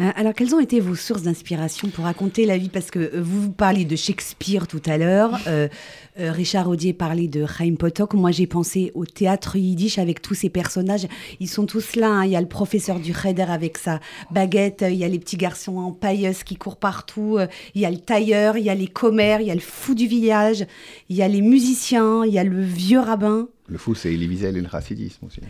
Euh, 0.00 0.10
alors, 0.14 0.32
quelles 0.34 0.54
ont 0.54 0.60
été 0.60 0.80
vos 0.80 0.94
sources 0.94 1.22
d'inspiration 1.22 1.88
pour 1.88 2.04
raconter 2.04 2.46
la 2.46 2.58
vie? 2.58 2.68
Parce 2.68 2.90
que 2.90 2.98
euh, 2.98 3.22
vous 3.22 3.50
parliez 3.50 3.84
de 3.84 3.96
Shakespeare 3.96 4.66
tout 4.66 4.82
à 4.86 4.98
l'heure, 4.98 5.38
euh, 5.46 5.68
Richard 6.16 6.68
Audier 6.68 6.92
parlait 6.92 7.28
de 7.28 7.44
Chaim 7.46 7.74
Potok. 7.78 8.14
Moi, 8.14 8.30
j'ai 8.30 8.46
pensé 8.46 8.92
au 8.94 9.04
théâtre 9.04 9.56
yiddish 9.56 9.98
avec 9.98 10.22
tous 10.22 10.34
ces 10.34 10.48
personnages. 10.48 11.06
Ils 11.40 11.48
sont 11.48 11.66
tous 11.66 11.96
là. 11.96 12.08
Hein. 12.08 12.24
Il 12.24 12.30
y 12.30 12.36
a 12.36 12.40
le 12.40 12.48
professeur 12.48 13.00
du 13.00 13.12
Cheder 13.12 13.42
avec 13.42 13.76
sa 13.78 14.00
baguette, 14.30 14.84
il 14.88 14.96
y 14.96 15.04
a 15.04 15.08
les 15.08 15.18
petits 15.18 15.36
garçons 15.36 15.76
en 15.76 15.92
pailleuse 15.92 16.42
qui 16.42 16.56
courent 16.56 16.78
partout, 16.78 17.38
il 17.74 17.80
y 17.80 17.84
a 17.84 17.90
le 17.90 17.98
tailleur, 17.98 18.56
il 18.56 18.64
y 18.64 18.70
a 18.70 18.74
les 18.74 18.86
commères, 18.86 19.40
il 19.40 19.48
y 19.48 19.50
a 19.50 19.54
le 19.54 19.60
fou 19.60 19.94
du 19.94 20.06
village, 20.06 20.66
il 21.08 21.16
y 21.16 21.22
a 21.22 21.28
les 21.28 21.42
musiciens, 21.42 22.24
il 22.24 22.32
y 22.32 22.38
a 22.38 22.44
le 22.44 22.62
vieux 22.62 23.00
rabbin. 23.00 23.48
Le 23.68 23.78
fou, 23.78 23.94
c'est 23.94 24.12
Elie 24.12 24.44
et 24.44 24.52
le 24.52 24.68
chassidisme 24.68 25.26
aussi. 25.26 25.40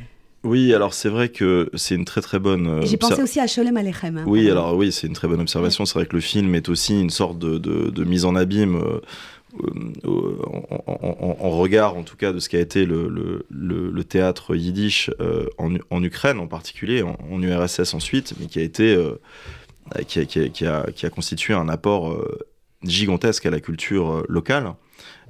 Oui, 0.44 0.72
alors 0.72 0.94
c'est 0.94 1.08
vrai 1.08 1.28
que 1.28 1.70
c'est 1.74 1.94
une 1.94 2.04
très 2.04 2.20
très 2.20 2.38
bonne. 2.38 2.66
Euh, 2.66 2.82
J'ai 2.82 2.96
pensé 2.96 3.20
aussi 3.20 3.40
à 3.40 3.46
Sholem 3.46 3.76
Alechem. 3.76 4.18
Hein, 4.18 4.24
oui, 4.26 4.48
alors 4.50 4.76
oui, 4.76 4.92
c'est 4.92 5.06
une 5.06 5.12
très 5.12 5.28
bonne 5.28 5.40
observation. 5.40 5.84
C'est 5.86 5.98
vrai 5.98 6.06
que 6.06 6.14
le 6.14 6.20
film 6.20 6.54
est 6.54 6.68
aussi 6.68 7.00
une 7.00 7.10
sorte 7.10 7.38
de, 7.38 8.04
mise 8.04 8.24
en 8.24 8.36
abîme. 8.36 8.76
Euh, 8.76 9.00
euh, 10.04 10.36
en, 10.86 11.50
regard 11.50 11.96
en 11.96 12.02
tout 12.02 12.16
cas 12.16 12.34
de 12.34 12.40
ce 12.40 12.50
qu'a 12.50 12.60
été 12.60 12.84
le, 12.84 14.04
théâtre 14.06 14.54
yiddish 14.54 15.10
en, 15.56 16.02
Ukraine 16.02 16.38
en 16.40 16.46
particulier, 16.46 17.02
en, 17.02 17.42
URSS 17.42 17.94
ensuite, 17.94 18.34
mais 18.38 18.46
qui 18.46 18.58
a 18.58 18.62
été 18.62 19.02
qui 20.06 20.20
a, 20.20 20.24
qui, 20.26 20.66
a, 20.66 20.90
qui, 20.92 21.06
a, 21.06 21.10
constitué 21.10 21.54
un 21.54 21.70
apport 21.70 22.22
gigantesque 22.82 23.46
à 23.46 23.50
la 23.50 23.60
culture 23.60 24.24
locale. 24.28 24.74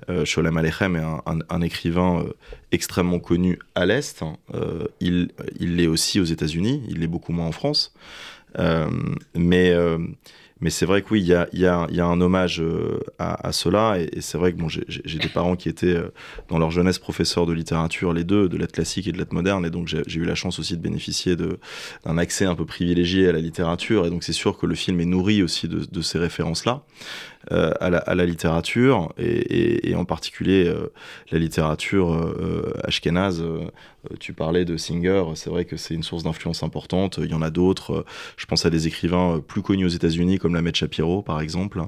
Euh, 0.08 0.24
Sholem 0.24 0.56
Aleichem 0.56 0.96
est 0.96 1.04
un, 1.48 1.60
écrivain 1.62 2.24
extrêmement 2.72 3.18
connu 3.18 3.58
à 3.74 3.86
l'Est. 3.86 4.22
il 5.00 5.30
l'est 5.58 5.86
aussi 5.86 6.20
aux 6.20 6.24
États-Unis, 6.24 6.82
il 6.88 7.00
l'est 7.00 7.06
beaucoup 7.06 7.32
moins 7.32 7.46
en 7.46 7.52
France. 7.52 7.94
mais 9.34 9.74
mais 10.60 10.70
c'est 10.70 10.86
vrai 10.86 11.02
que 11.02 11.08
oui, 11.10 11.20
il 11.20 11.26
y 11.26 11.34
a, 11.34 11.48
y, 11.52 11.60
y 11.60 12.00
a, 12.00 12.06
un 12.06 12.20
hommage 12.20 12.62
euh, 12.62 13.00
à, 13.18 13.52
cela. 13.52 13.98
Et, 14.00 14.22
c'est 14.22 14.38
vrai 14.38 14.52
que 14.52 14.58
bon, 14.58 14.68
j'ai 14.68 15.18
des 15.18 15.28
parents 15.28 15.54
qui 15.54 15.68
étaient 15.68 15.88
euh, 15.88 16.12
dans 16.48 16.58
leur 16.58 16.70
jeunesse 16.70 16.98
professeurs 16.98 17.44
de 17.44 17.52
littérature, 17.52 18.14
les 18.14 18.24
deux, 18.24 18.48
de 18.48 18.56
lettres 18.56 18.72
classique 18.72 19.06
et 19.06 19.12
de 19.12 19.18
lettres 19.18 19.34
moderne. 19.34 19.66
Et 19.66 19.70
donc 19.70 19.86
j'ai 19.86 20.18
eu 20.18 20.24
la 20.24 20.34
chance 20.34 20.58
aussi 20.58 20.76
de 20.76 20.82
bénéficier 20.82 21.36
d'un 21.36 22.16
accès 22.16 22.46
un 22.46 22.54
peu 22.54 22.64
privilégié 22.64 23.28
à 23.28 23.32
la 23.32 23.40
littérature. 23.40 24.06
Et 24.06 24.10
donc 24.10 24.24
c'est 24.24 24.32
sûr 24.32 24.56
que 24.56 24.64
le 24.64 24.74
film 24.74 24.98
est 25.00 25.04
nourri 25.04 25.42
aussi 25.42 25.68
de 25.68 26.00
ces 26.00 26.18
références-là. 26.18 26.82
Euh, 27.52 27.72
à, 27.78 27.90
la, 27.90 28.02
la, 28.12 28.26
littérature 28.26 29.12
et, 29.18 29.94
en 29.94 30.04
particulier 30.04 30.66
euh, 30.66 30.92
la 31.30 31.38
littérature 31.38 32.12
euh, 32.12 32.72
ashkénaze. 32.82 33.44
tu 34.18 34.32
parlais 34.32 34.64
de 34.64 34.76
Singer, 34.76 35.22
c'est 35.36 35.48
vrai 35.50 35.64
que 35.64 35.76
c'est 35.76 35.94
une 35.94 36.02
source 36.02 36.24
d'influence 36.24 36.64
importante. 36.64 37.20
Il 37.22 37.30
y 37.30 37.34
en 37.34 37.42
a 37.42 37.50
d'autres. 37.50 38.04
Je 38.36 38.46
pense 38.46 38.66
à 38.66 38.70
des 38.70 38.88
écrivains 38.88 39.40
plus 39.46 39.62
connus 39.62 39.84
aux 39.84 39.90
États-Unis 39.90 40.38
comme 40.38 40.56
Lamed 40.56 40.74
Shapiro, 40.74 41.22
par 41.22 41.40
exemple. 41.40 41.82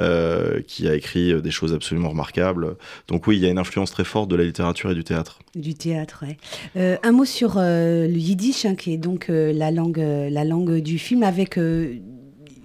Euh, 0.00 0.60
qui 0.66 0.88
a 0.88 0.94
écrit 0.96 1.40
des 1.40 1.52
choses 1.52 1.72
absolument 1.72 2.08
remarquables. 2.08 2.76
Donc 3.06 3.28
oui, 3.28 3.36
il 3.36 3.42
y 3.42 3.46
a 3.46 3.50
une 3.50 3.58
influence 3.58 3.92
très 3.92 4.02
forte 4.02 4.28
de 4.28 4.34
la 4.34 4.42
littérature 4.42 4.90
et 4.90 4.94
du 4.94 5.04
théâtre. 5.04 5.38
Du 5.54 5.74
théâtre, 5.74 6.24
oui. 6.26 6.36
Euh, 6.76 6.96
un 7.04 7.12
mot 7.12 7.24
sur 7.24 7.58
euh, 7.58 8.08
le 8.08 8.16
yiddish, 8.16 8.64
hein, 8.64 8.74
qui 8.74 8.92
est 8.92 8.96
donc 8.96 9.26
la, 9.28 9.70
langue, 9.70 9.98
la 9.98 10.44
langue 10.44 10.80
du 10.80 10.98
film, 10.98 11.22
avec 11.22 11.60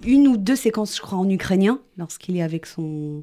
une 0.04 0.28
ou 0.28 0.36
deux 0.36 0.56
séquences, 0.56 0.96
je 0.96 1.02
crois, 1.02 1.18
en 1.18 1.28
ukrainien, 1.28 1.80
lorsqu'il 1.96 2.36
est 2.36 2.42
avec 2.42 2.66
son. 2.66 3.22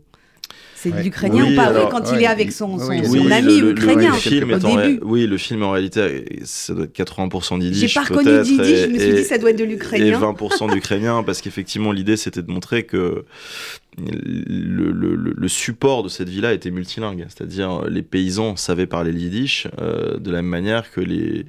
C'est 0.76 0.92
de 0.92 1.02
l'ukrainien 1.02 1.52
ou 1.52 1.56
pas 1.56 1.66
alors, 1.66 1.90
Quand 1.90 2.12
il 2.14 2.22
est 2.22 2.28
avec 2.28 2.52
son, 2.52 2.78
son, 2.78 3.04
son 3.04 3.32
ami 3.32 3.60
le, 3.60 3.72
ukrainien. 3.72 4.12
Le, 4.12 4.18
film 4.18 4.54
au 4.54 4.58
début. 4.60 5.00
oui, 5.02 5.26
le 5.26 5.38
film 5.38 5.64
en 5.64 5.72
réalité, 5.72 6.26
ça 6.44 6.74
doit 6.76 6.86
être 6.86 6.96
80% 6.96 7.60
d'Yiddish. 7.60 7.92
J'ai 7.92 8.00
pas 8.00 8.06
reconnu 8.06 8.44
d'Yiddish, 8.44 8.80
je 8.84 8.88
me 8.88 9.00
suis 9.00 9.14
dit 9.14 9.24
ça 9.24 9.38
doit 9.40 9.50
être 9.50 9.58
de 9.58 9.64
l'ukrainien. 9.64 10.06
Et 10.06 10.24
20% 10.24 10.72
d'ukrainien, 10.72 11.24
parce 11.24 11.42
qu'effectivement, 11.42 11.92
l'idée 11.92 12.16
c'était 12.16 12.44
de 12.44 12.52
montrer 12.52 12.84
que 12.84 13.26
le, 13.98 14.92
le, 14.92 15.16
le, 15.16 15.48
support 15.48 16.04
de 16.04 16.10
cette 16.10 16.30
vie-là 16.30 16.54
était 16.54 16.70
multilingue, 16.70 17.26
c'est-à-dire 17.30 17.86
les 17.90 18.04
paysans 18.04 18.56
savaient 18.56 18.86
parler 18.86 19.12
le 19.12 19.20
yiddish 19.20 19.68
euh, 19.80 20.20
de 20.20 20.30
la 20.30 20.38
même 20.44 20.52
manière 20.52 20.92
que 20.92 21.02
les, 21.02 21.48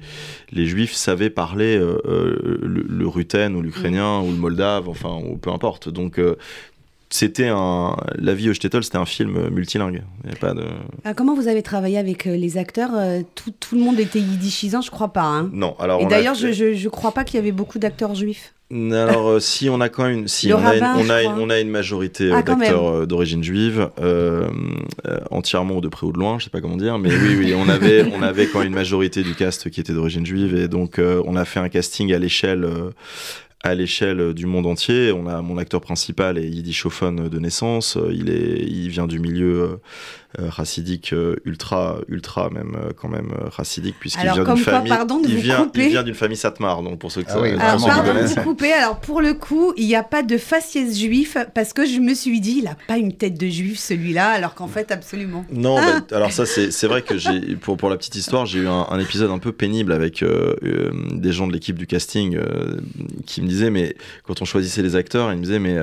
les 0.51 0.65
juifs 0.65 0.93
savaient 0.93 1.29
parler 1.29 1.77
euh, 1.77 2.01
euh 2.05 2.59
le, 2.63 2.85
le, 2.87 3.07
ruten 3.07 3.55
ou 3.55 3.61
l'ukrainien 3.61 4.21
ou 4.21 4.31
le 4.31 4.37
moldave, 4.37 4.89
enfin, 4.89 5.19
ou 5.23 5.37
peu 5.37 5.51
importe. 5.51 5.89
Donc, 5.89 6.17
euh, 6.17 6.35
c'était 7.09 7.47
un 7.47 7.95
la 8.15 8.33
vie 8.33 8.49
au 8.49 8.53
Shtetl 8.53 8.83
c'était 8.83 8.97
un 8.97 9.05
film 9.05 9.49
multilingue. 9.49 10.03
Il 10.25 10.31
y 10.31 10.35
pas 10.35 10.53
de 10.53 10.63
ah, 11.03 11.13
comment 11.13 11.33
vous 11.33 11.47
avez 11.47 11.63
travaillé 11.63 11.97
avec 11.97 12.27
euh, 12.27 12.35
les 12.35 12.57
acteurs 12.57 12.91
euh, 12.95 13.21
tout, 13.35 13.51
tout, 13.59 13.75
le 13.75 13.81
monde 13.81 13.99
était 13.99 14.19
yiddishisant 14.19 14.81
je 14.81 14.91
crois 14.91 15.11
pas 15.11 15.23
hein. 15.23 15.49
non 15.51 15.75
alors 15.79 16.01
et 16.01 16.05
d'ailleurs 16.05 16.35
je, 16.35 16.51
je, 16.51 16.73
je 16.73 16.89
crois 16.89 17.11
pas 17.11 17.23
qu'il 17.23 17.35
y 17.35 17.39
avait 17.39 17.51
beaucoup 17.51 17.79
d'acteurs 17.79 18.15
juifs. 18.15 18.53
Alors 18.71 19.27
euh, 19.27 19.39
si 19.39 19.67
on 19.67 19.81
a 19.81 19.89
quand 19.89 20.03
même 20.03 20.27
si 20.27 20.53
on, 20.53 20.63
a 20.63 20.75
une, 20.75 20.83
on, 20.83 21.09
a 21.09 21.23
une, 21.23 21.31
on, 21.31 21.49
a 21.49 21.59
une, 21.59 21.71
majorité 21.71 22.29
ah, 22.31 22.43
d'acteurs 22.43 23.07
d'origine 23.07 23.43
juive 23.43 23.89
euh, 23.99 24.47
entièrement 25.31 25.77
ou 25.77 25.81
de 25.81 25.87
près 25.87 26.05
ou 26.05 26.11
de 26.11 26.19
loin 26.19 26.37
je 26.37 26.43
sais 26.43 26.49
pas 26.51 26.61
comment 26.61 26.77
dire 26.77 26.99
mais 26.99 27.09
oui 27.09 27.35
oui 27.35 27.55
on 27.57 27.67
avait 27.67 28.05
on 28.13 28.21
avait 28.21 28.45
quand 28.45 28.59
même 28.59 28.67
une 28.67 28.75
majorité 28.75 29.23
du 29.23 29.33
cast 29.33 29.71
qui 29.71 29.79
était 29.79 29.93
d'origine 29.93 30.23
juive 30.23 30.55
et 30.55 30.67
donc 30.67 30.99
on 30.99 31.35
a 31.35 31.45
fait 31.45 31.59
un 31.59 31.69
casting 31.69 32.13
à 32.13 32.19
l'échelle 32.19 32.69
à 33.61 33.75
l'échelle 33.75 34.33
du 34.33 34.45
monde 34.45 34.65
entier. 34.65 35.11
On 35.11 35.27
a 35.27 35.41
mon 35.41 35.57
acteur 35.57 35.81
principal 35.81 36.37
est 36.37 36.49
yiddishophone 36.49 37.29
de 37.29 37.39
naissance. 37.39 37.97
Il 38.11 38.29
est, 38.29 38.63
il 38.65 38.89
vient 38.89 39.07
du 39.07 39.19
milieu 39.19 39.61
euh, 39.61 39.77
racidique 40.37 41.11
euh, 41.13 41.37
ultra, 41.45 41.97
ultra 42.07 42.51
même 42.51 42.75
euh, 42.75 42.91
quand 42.95 43.09
même 43.09 43.33
racidique 43.51 43.95
puisqu'il 43.99 44.31
vient 44.31 44.43
d'une 44.43 44.57
famille. 44.57 44.89
Pardon 44.89 45.19
de 45.19 45.27
il, 45.27 45.35
vous 45.35 45.41
vient, 45.41 45.63
couper. 45.63 45.85
il 45.85 45.89
vient 45.89 46.03
d'une 46.03 46.13
famille 46.13 46.37
Satmar, 46.37 46.83
donc 46.83 46.99
pour 46.99 47.11
ceux 47.11 47.23
qui 47.23 47.31
ah 47.31 47.39
oui, 47.41 47.49
alors, 47.59 47.83
pardon 47.83 48.13
de 48.13 48.27
vous 48.27 48.35
couper. 48.41 48.71
Alors 48.71 48.99
pour 48.99 49.21
le 49.21 49.33
coup, 49.33 49.73
il 49.75 49.87
n'y 49.87 49.95
a 49.95 50.03
pas 50.03 50.21
de 50.21 50.37
faciès 50.37 50.97
juif 50.97 51.35
parce 51.55 51.73
que 51.73 51.85
je 51.85 51.99
me 51.99 52.13
suis 52.13 52.39
dit, 52.39 52.57
il 52.59 52.65
n'a 52.65 52.77
pas 52.87 52.97
une 52.97 53.13
tête 53.13 53.39
de 53.39 53.47
juif 53.47 53.79
celui-là, 53.79 54.29
alors 54.29 54.53
qu'en 54.53 54.67
fait 54.67 54.91
absolument. 54.91 55.45
Non, 55.51 55.77
bah, 55.77 56.01
alors 56.11 56.31
ça 56.31 56.45
c'est 56.45 56.87
vrai 56.87 57.01
que 57.01 57.17
j'ai 57.17 57.55
pour 57.55 57.77
pour 57.77 57.89
la 57.89 57.97
petite 57.97 58.15
histoire, 58.15 58.45
j'ai 58.45 58.59
eu 58.59 58.67
un, 58.67 58.85
un, 58.89 58.99
épisode 58.99 59.31
un 59.31 59.39
peu 59.39 59.51
pénible 59.51 59.91
avec 59.91 60.21
euh, 60.21 60.55
euh, 60.63 60.91
des 61.11 61.31
gens 61.31 61.47
de 61.47 61.53
l'équipe 61.53 61.77
du 61.77 61.87
casting 61.87 62.35
euh, 62.35 62.77
qui 63.25 63.41
me 63.41 63.47
disaient 63.47 63.71
mais 63.71 63.95
quand 64.23 64.41
on 64.43 64.45
choisissait 64.45 64.83
les 64.83 64.95
acteurs, 64.95 65.31
ils 65.31 65.37
me 65.37 65.43
disaient 65.43 65.59
mais 65.59 65.77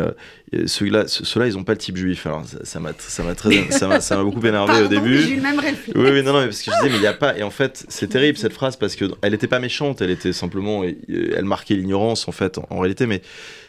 ceux-là 0.66 1.08
ceux-là 1.08 1.48
ils 1.48 1.58
ont 1.58 1.64
pas 1.64 1.72
le 1.72 1.78
type 1.78 1.96
juif. 1.96 2.26
Alors 2.26 2.44
ça 2.62 2.78
m'a 2.78 2.90
ça 2.96 3.24
m'a 3.24 3.34
très 3.34 3.70
ça 3.72 3.88
m'a 3.88 4.22
beaucoup 4.22 4.35
énervé 4.44 4.66
Pardon, 4.72 4.84
au 4.86 4.88
début. 4.88 5.18
J'ai 5.18 5.30
eu 5.32 5.36
le 5.36 5.42
même 5.42 5.58
réflexe. 5.58 5.92
Oui, 5.94 6.10
oui, 6.10 6.22
non, 6.22 6.32
non, 6.32 6.40
mais 6.40 6.46
parce 6.46 6.62
que 6.62 6.70
je 6.70 6.76
disais, 6.76 6.88
mais 6.90 6.96
il 6.96 7.00
n'y 7.00 7.06
a 7.06 7.12
pas. 7.14 7.36
Et 7.38 7.42
en 7.42 7.50
fait, 7.50 7.84
c'est 7.88 8.08
terrible 8.08 8.36
cette 8.38 8.52
phrase 8.52 8.76
parce 8.76 8.96
qu'elle 8.96 9.12
n'était 9.30 9.46
pas 9.46 9.58
méchante, 9.58 10.00
elle 10.02 10.10
était 10.10 10.32
simplement. 10.32 10.82
Elle 10.84 11.44
marquait 11.44 11.74
l'ignorance, 11.74 12.28
en 12.28 12.32
fait, 12.32 12.58
en, 12.58 12.66
en 12.70 12.78
réalité, 12.80 13.06
mais 13.06 13.22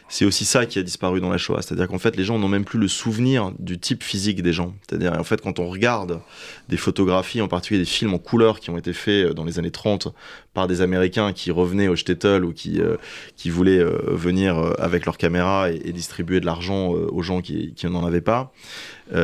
c'est 0.08 0.24
aussi 0.24 0.44
ça 0.44 0.64
qui 0.64 0.78
a 0.78 0.82
disparu 0.82 1.20
dans 1.20 1.28
la 1.28 1.36
Shoah. 1.36 1.60
C'est-à-dire 1.60 1.86
qu'en 1.86 1.98
fait, 1.98 2.16
les 2.16 2.24
gens 2.24 2.38
n'ont 2.38 2.48
même 2.48 2.64
plus 2.64 2.78
le 2.78 2.88
souvenir 2.88 3.52
du 3.58 3.78
type 3.78 4.02
physique 4.02 4.42
des 4.42 4.54
gens. 4.54 4.74
C'est-à-dire, 4.88 5.12
en 5.12 5.24
fait, 5.24 5.42
quand 5.42 5.58
on 5.58 5.68
regarde 5.68 6.20
des 6.68 6.78
photographies, 6.78 7.42
en 7.42 7.48
particulier 7.48 7.80
des 7.80 7.86
films 7.86 8.14
en 8.14 8.18
couleur 8.18 8.60
qui 8.60 8.70
ont 8.70 8.78
été 8.78 8.94
faits 8.94 9.26
euh, 9.26 9.34
dans 9.34 9.44
les 9.44 9.58
années 9.58 9.70
30 9.70 10.08
par 10.54 10.66
des 10.66 10.80
Américains 10.80 11.32
qui 11.32 11.50
revenaient 11.50 11.88
au 11.88 11.94
Shtetl 11.94 12.44
ou 12.44 12.52
qui, 12.52 12.80
euh, 12.80 12.96
qui 13.36 13.50
voulaient 13.50 13.78
euh, 13.78 13.98
venir 14.08 14.72
avec 14.78 15.04
leur 15.04 15.18
caméra 15.18 15.70
et, 15.70 15.92
distribuer 15.92 16.40
de 16.40 16.46
l'argent 16.46 16.90
aux 16.90 17.22
gens 17.22 17.40
qui, 17.40 17.72
qui 17.74 17.86
n'en 17.86 18.04
avaient 18.04 18.20
pas, 18.20 18.52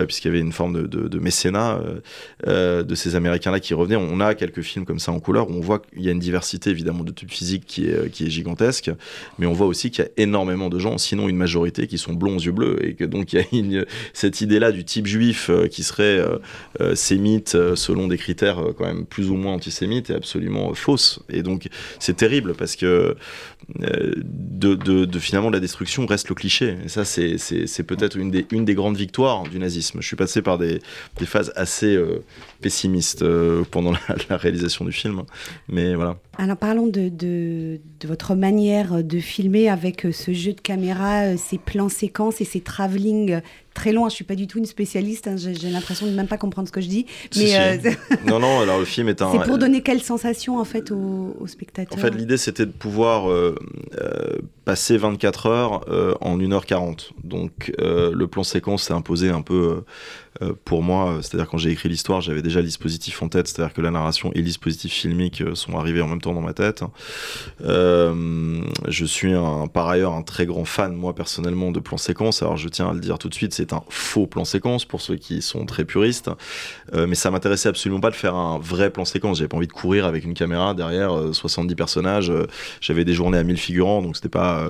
puisqu'il 0.06 0.28
y 0.28 0.30
avait 0.30 0.40
une 0.40 0.52
forme 0.52 0.72
de, 0.72 0.86
de, 0.86 1.08
de 1.08 1.18
mécénat 1.18 1.80
de 2.46 2.94
ces 2.94 3.14
Américains-là 3.14 3.60
qui 3.60 3.74
revenaient. 3.74 3.96
On 3.96 4.18
a 4.18 4.34
quelques 4.34 4.62
films 4.62 4.84
comme 4.84 4.98
ça 4.98 5.12
en 5.12 5.20
couleur 5.20 5.50
où 5.50 5.52
on 5.54 5.60
voit 5.60 5.78
qu'il 5.78 6.02
y 6.02 6.08
a 6.08 6.12
une 6.12 6.18
diversité 6.18 6.70
évidemment 6.70 7.04
de 7.04 7.12
type 7.12 7.30
physique 7.30 7.64
qui 7.64 7.86
est, 7.86 8.10
qui 8.10 8.26
est 8.26 8.30
gigantesque, 8.30 8.90
mais 9.38 9.46
on 9.46 9.52
voit 9.52 9.68
aussi 9.68 9.92
qu'il 9.92 10.04
y 10.04 10.08
a 10.08 10.10
énormément 10.16 10.68
de 10.68 10.73
gens, 10.78 10.98
sinon 10.98 11.28
une 11.28 11.36
majorité, 11.36 11.86
qui 11.86 11.98
sont 11.98 12.12
blonds 12.12 12.36
aux 12.36 12.40
yeux 12.40 12.52
bleus, 12.52 12.84
et 12.84 12.94
que 12.94 13.04
donc 13.04 13.32
il 13.32 13.40
y 13.40 13.42
a 13.42 13.44
une, 13.52 13.86
cette 14.12 14.40
idée-là 14.40 14.72
du 14.72 14.84
type 14.84 15.06
juif 15.06 15.50
qui 15.70 15.82
serait 15.82 16.20
sémite 16.94 17.56
selon 17.74 18.08
des 18.08 18.18
critères 18.18 18.58
quand 18.76 18.86
même 18.86 19.06
plus 19.06 19.30
ou 19.30 19.36
moins 19.36 19.54
antisémites 19.54 20.10
est 20.10 20.14
absolument 20.14 20.74
fausse. 20.74 21.20
Et 21.28 21.42
donc 21.42 21.68
c'est 21.98 22.16
terrible 22.16 22.54
parce 22.54 22.76
que 22.76 23.16
euh, 23.82 24.12
de, 24.16 24.74
de, 24.74 25.04
de, 25.04 25.18
finalement 25.18 25.50
la 25.50 25.60
destruction 25.60 26.06
reste 26.06 26.28
le 26.28 26.34
cliché. 26.34 26.76
Et 26.84 26.88
ça, 26.88 27.04
c'est 27.04 27.82
peut-être 27.82 28.16
une 28.16 28.30
des, 28.30 28.74
grandes 28.74 28.96
victoires 28.96 29.44
du 29.44 29.58
nazisme. 29.58 30.00
Je 30.00 30.06
suis 30.06 30.16
passé 30.16 30.42
par 30.42 30.58
des, 30.58 30.80
phases 31.24 31.52
assez 31.56 31.94
euh, 31.94 32.22
pessimistes 32.60 33.22
euh, 33.22 33.64
pendant 33.70 33.92
la, 34.28 34.36
réalisation 34.36 34.84
du 34.84 34.92
film. 34.92 35.22
Mais 35.68 35.94
voilà. 35.94 36.16
Alors 36.38 36.56
parlons 36.56 36.86
de, 36.86 37.08
de, 37.08 37.80
de, 38.00 38.08
votre 38.08 38.34
manière 38.34 39.04
de 39.04 39.18
filmer 39.18 39.68
avec 39.68 40.06
ce 40.12 40.32
jeu 40.32 40.52
de 40.52 40.60
caméra, 40.60 41.36
ces 41.36 41.58
plans 41.58 41.88
séquences 41.88 42.40
et 42.40 42.44
ces 42.44 42.60
travelling 42.60 43.40
très 43.74 43.92
loin. 43.92 44.08
Je 44.08 44.14
suis 44.14 44.24
pas 44.24 44.36
du 44.36 44.46
tout 44.46 44.58
une 44.58 44.66
spécialiste. 44.66 45.28
Hein. 45.28 45.36
J'ai 45.36 45.70
l'impression 45.70 46.06
de 46.06 46.12
même 46.12 46.28
pas 46.28 46.38
comprendre 46.38 46.68
ce 46.68 46.72
que 46.72 46.80
je 46.80 46.88
dis. 46.88 47.06
Mais 47.36 47.46
si, 47.46 47.56
euh... 47.56 47.76
non, 48.26 48.38
non. 48.38 48.60
Alors 48.60 48.78
le 48.78 48.84
film 48.84 49.08
est 49.08 49.20
un. 49.20 49.30
C'est 49.32 49.46
pour 49.46 49.58
donner 49.58 49.82
quelle 49.82 50.00
sensation 50.00 50.58
en 50.58 50.64
fait 50.64 50.90
aux, 50.90 51.36
aux 51.38 51.46
spectateurs? 51.46 51.98
En 51.98 52.00
fait, 52.00 52.10
l'idée 52.10 52.38
c'était 52.38 52.66
de 52.66 52.72
pouvoir 52.72 53.30
euh, 53.30 53.54
euh, 54.00 54.38
passer 54.64 54.96
24 54.96 55.46
heures 55.46 55.80
euh, 55.88 56.14
en 56.20 56.38
1h40. 56.38 57.10
Donc 57.22 57.72
euh, 57.80 58.12
le 58.14 58.26
plan 58.26 58.44
séquence 58.44 58.84
s'est 58.84 58.94
imposé 58.94 59.28
un 59.28 59.42
peu 59.42 59.54
euh, 59.54 59.84
pour 60.64 60.82
moi. 60.82 61.18
C'est-à-dire 61.22 61.48
quand 61.48 61.58
j'ai 61.58 61.70
écrit 61.70 61.88
l'histoire, 61.88 62.20
j'avais 62.20 62.42
déjà 62.42 62.60
le 62.60 62.66
dispositif 62.66 63.22
en 63.22 63.28
tête. 63.28 63.48
C'est-à-dire 63.48 63.72
que 63.72 63.80
la 63.80 63.90
narration 63.90 64.32
et 64.32 64.38
le 64.38 64.44
dispositif 64.44 64.92
filmique 64.92 65.42
sont 65.54 65.78
arrivés 65.78 66.00
en 66.00 66.08
même 66.08 66.20
temps 66.20 66.34
dans 66.34 66.40
ma 66.40 66.54
tête. 66.54 66.82
je 67.60 69.04
suis 69.04 69.32
par 69.72 69.88
ailleurs 69.88 70.12
un 70.12 70.22
très 70.22 70.46
grand 70.46 70.64
fan, 70.64 70.94
moi 70.94 71.14
personnellement, 71.14 71.70
de 71.70 71.80
plan 71.80 71.96
séquence. 71.96 72.42
Alors 72.42 72.56
je 72.56 72.68
tiens 72.68 72.90
à 72.90 72.92
le 72.92 73.00
dire 73.00 73.18
tout 73.18 73.28
de 73.28 73.34
suite, 73.34 73.54
c'est 73.54 73.72
un 73.72 73.82
faux 73.88 74.26
plan 74.26 74.44
séquence 74.44 74.84
pour 74.84 75.00
ceux 75.00 75.16
qui 75.16 75.42
sont 75.42 75.66
très 75.66 75.84
puristes. 75.84 76.30
mais 76.92 77.14
ça 77.14 77.30
m'intéressait 77.30 77.68
absolument 77.68 78.00
pas 78.00 78.10
de 78.10 78.16
faire 78.16 78.34
un 78.34 78.58
vrai 78.58 78.90
plan 78.90 79.04
séquence. 79.04 79.38
J'avais 79.38 79.48
pas 79.48 79.56
envie 79.56 79.66
de 79.66 79.72
courir 79.72 80.06
avec 80.06 80.24
une 80.24 80.34
caméra 80.34 80.74
derrière 80.74 81.12
70 81.32 81.74
personnages. 81.74 82.32
J'avais 82.80 83.04
des 83.04 83.14
journées 83.14 83.38
à 83.38 83.44
1000 83.44 83.56
figurants, 83.56 84.02
donc 84.02 84.16
c'était 84.16 84.28
pas 84.28 84.68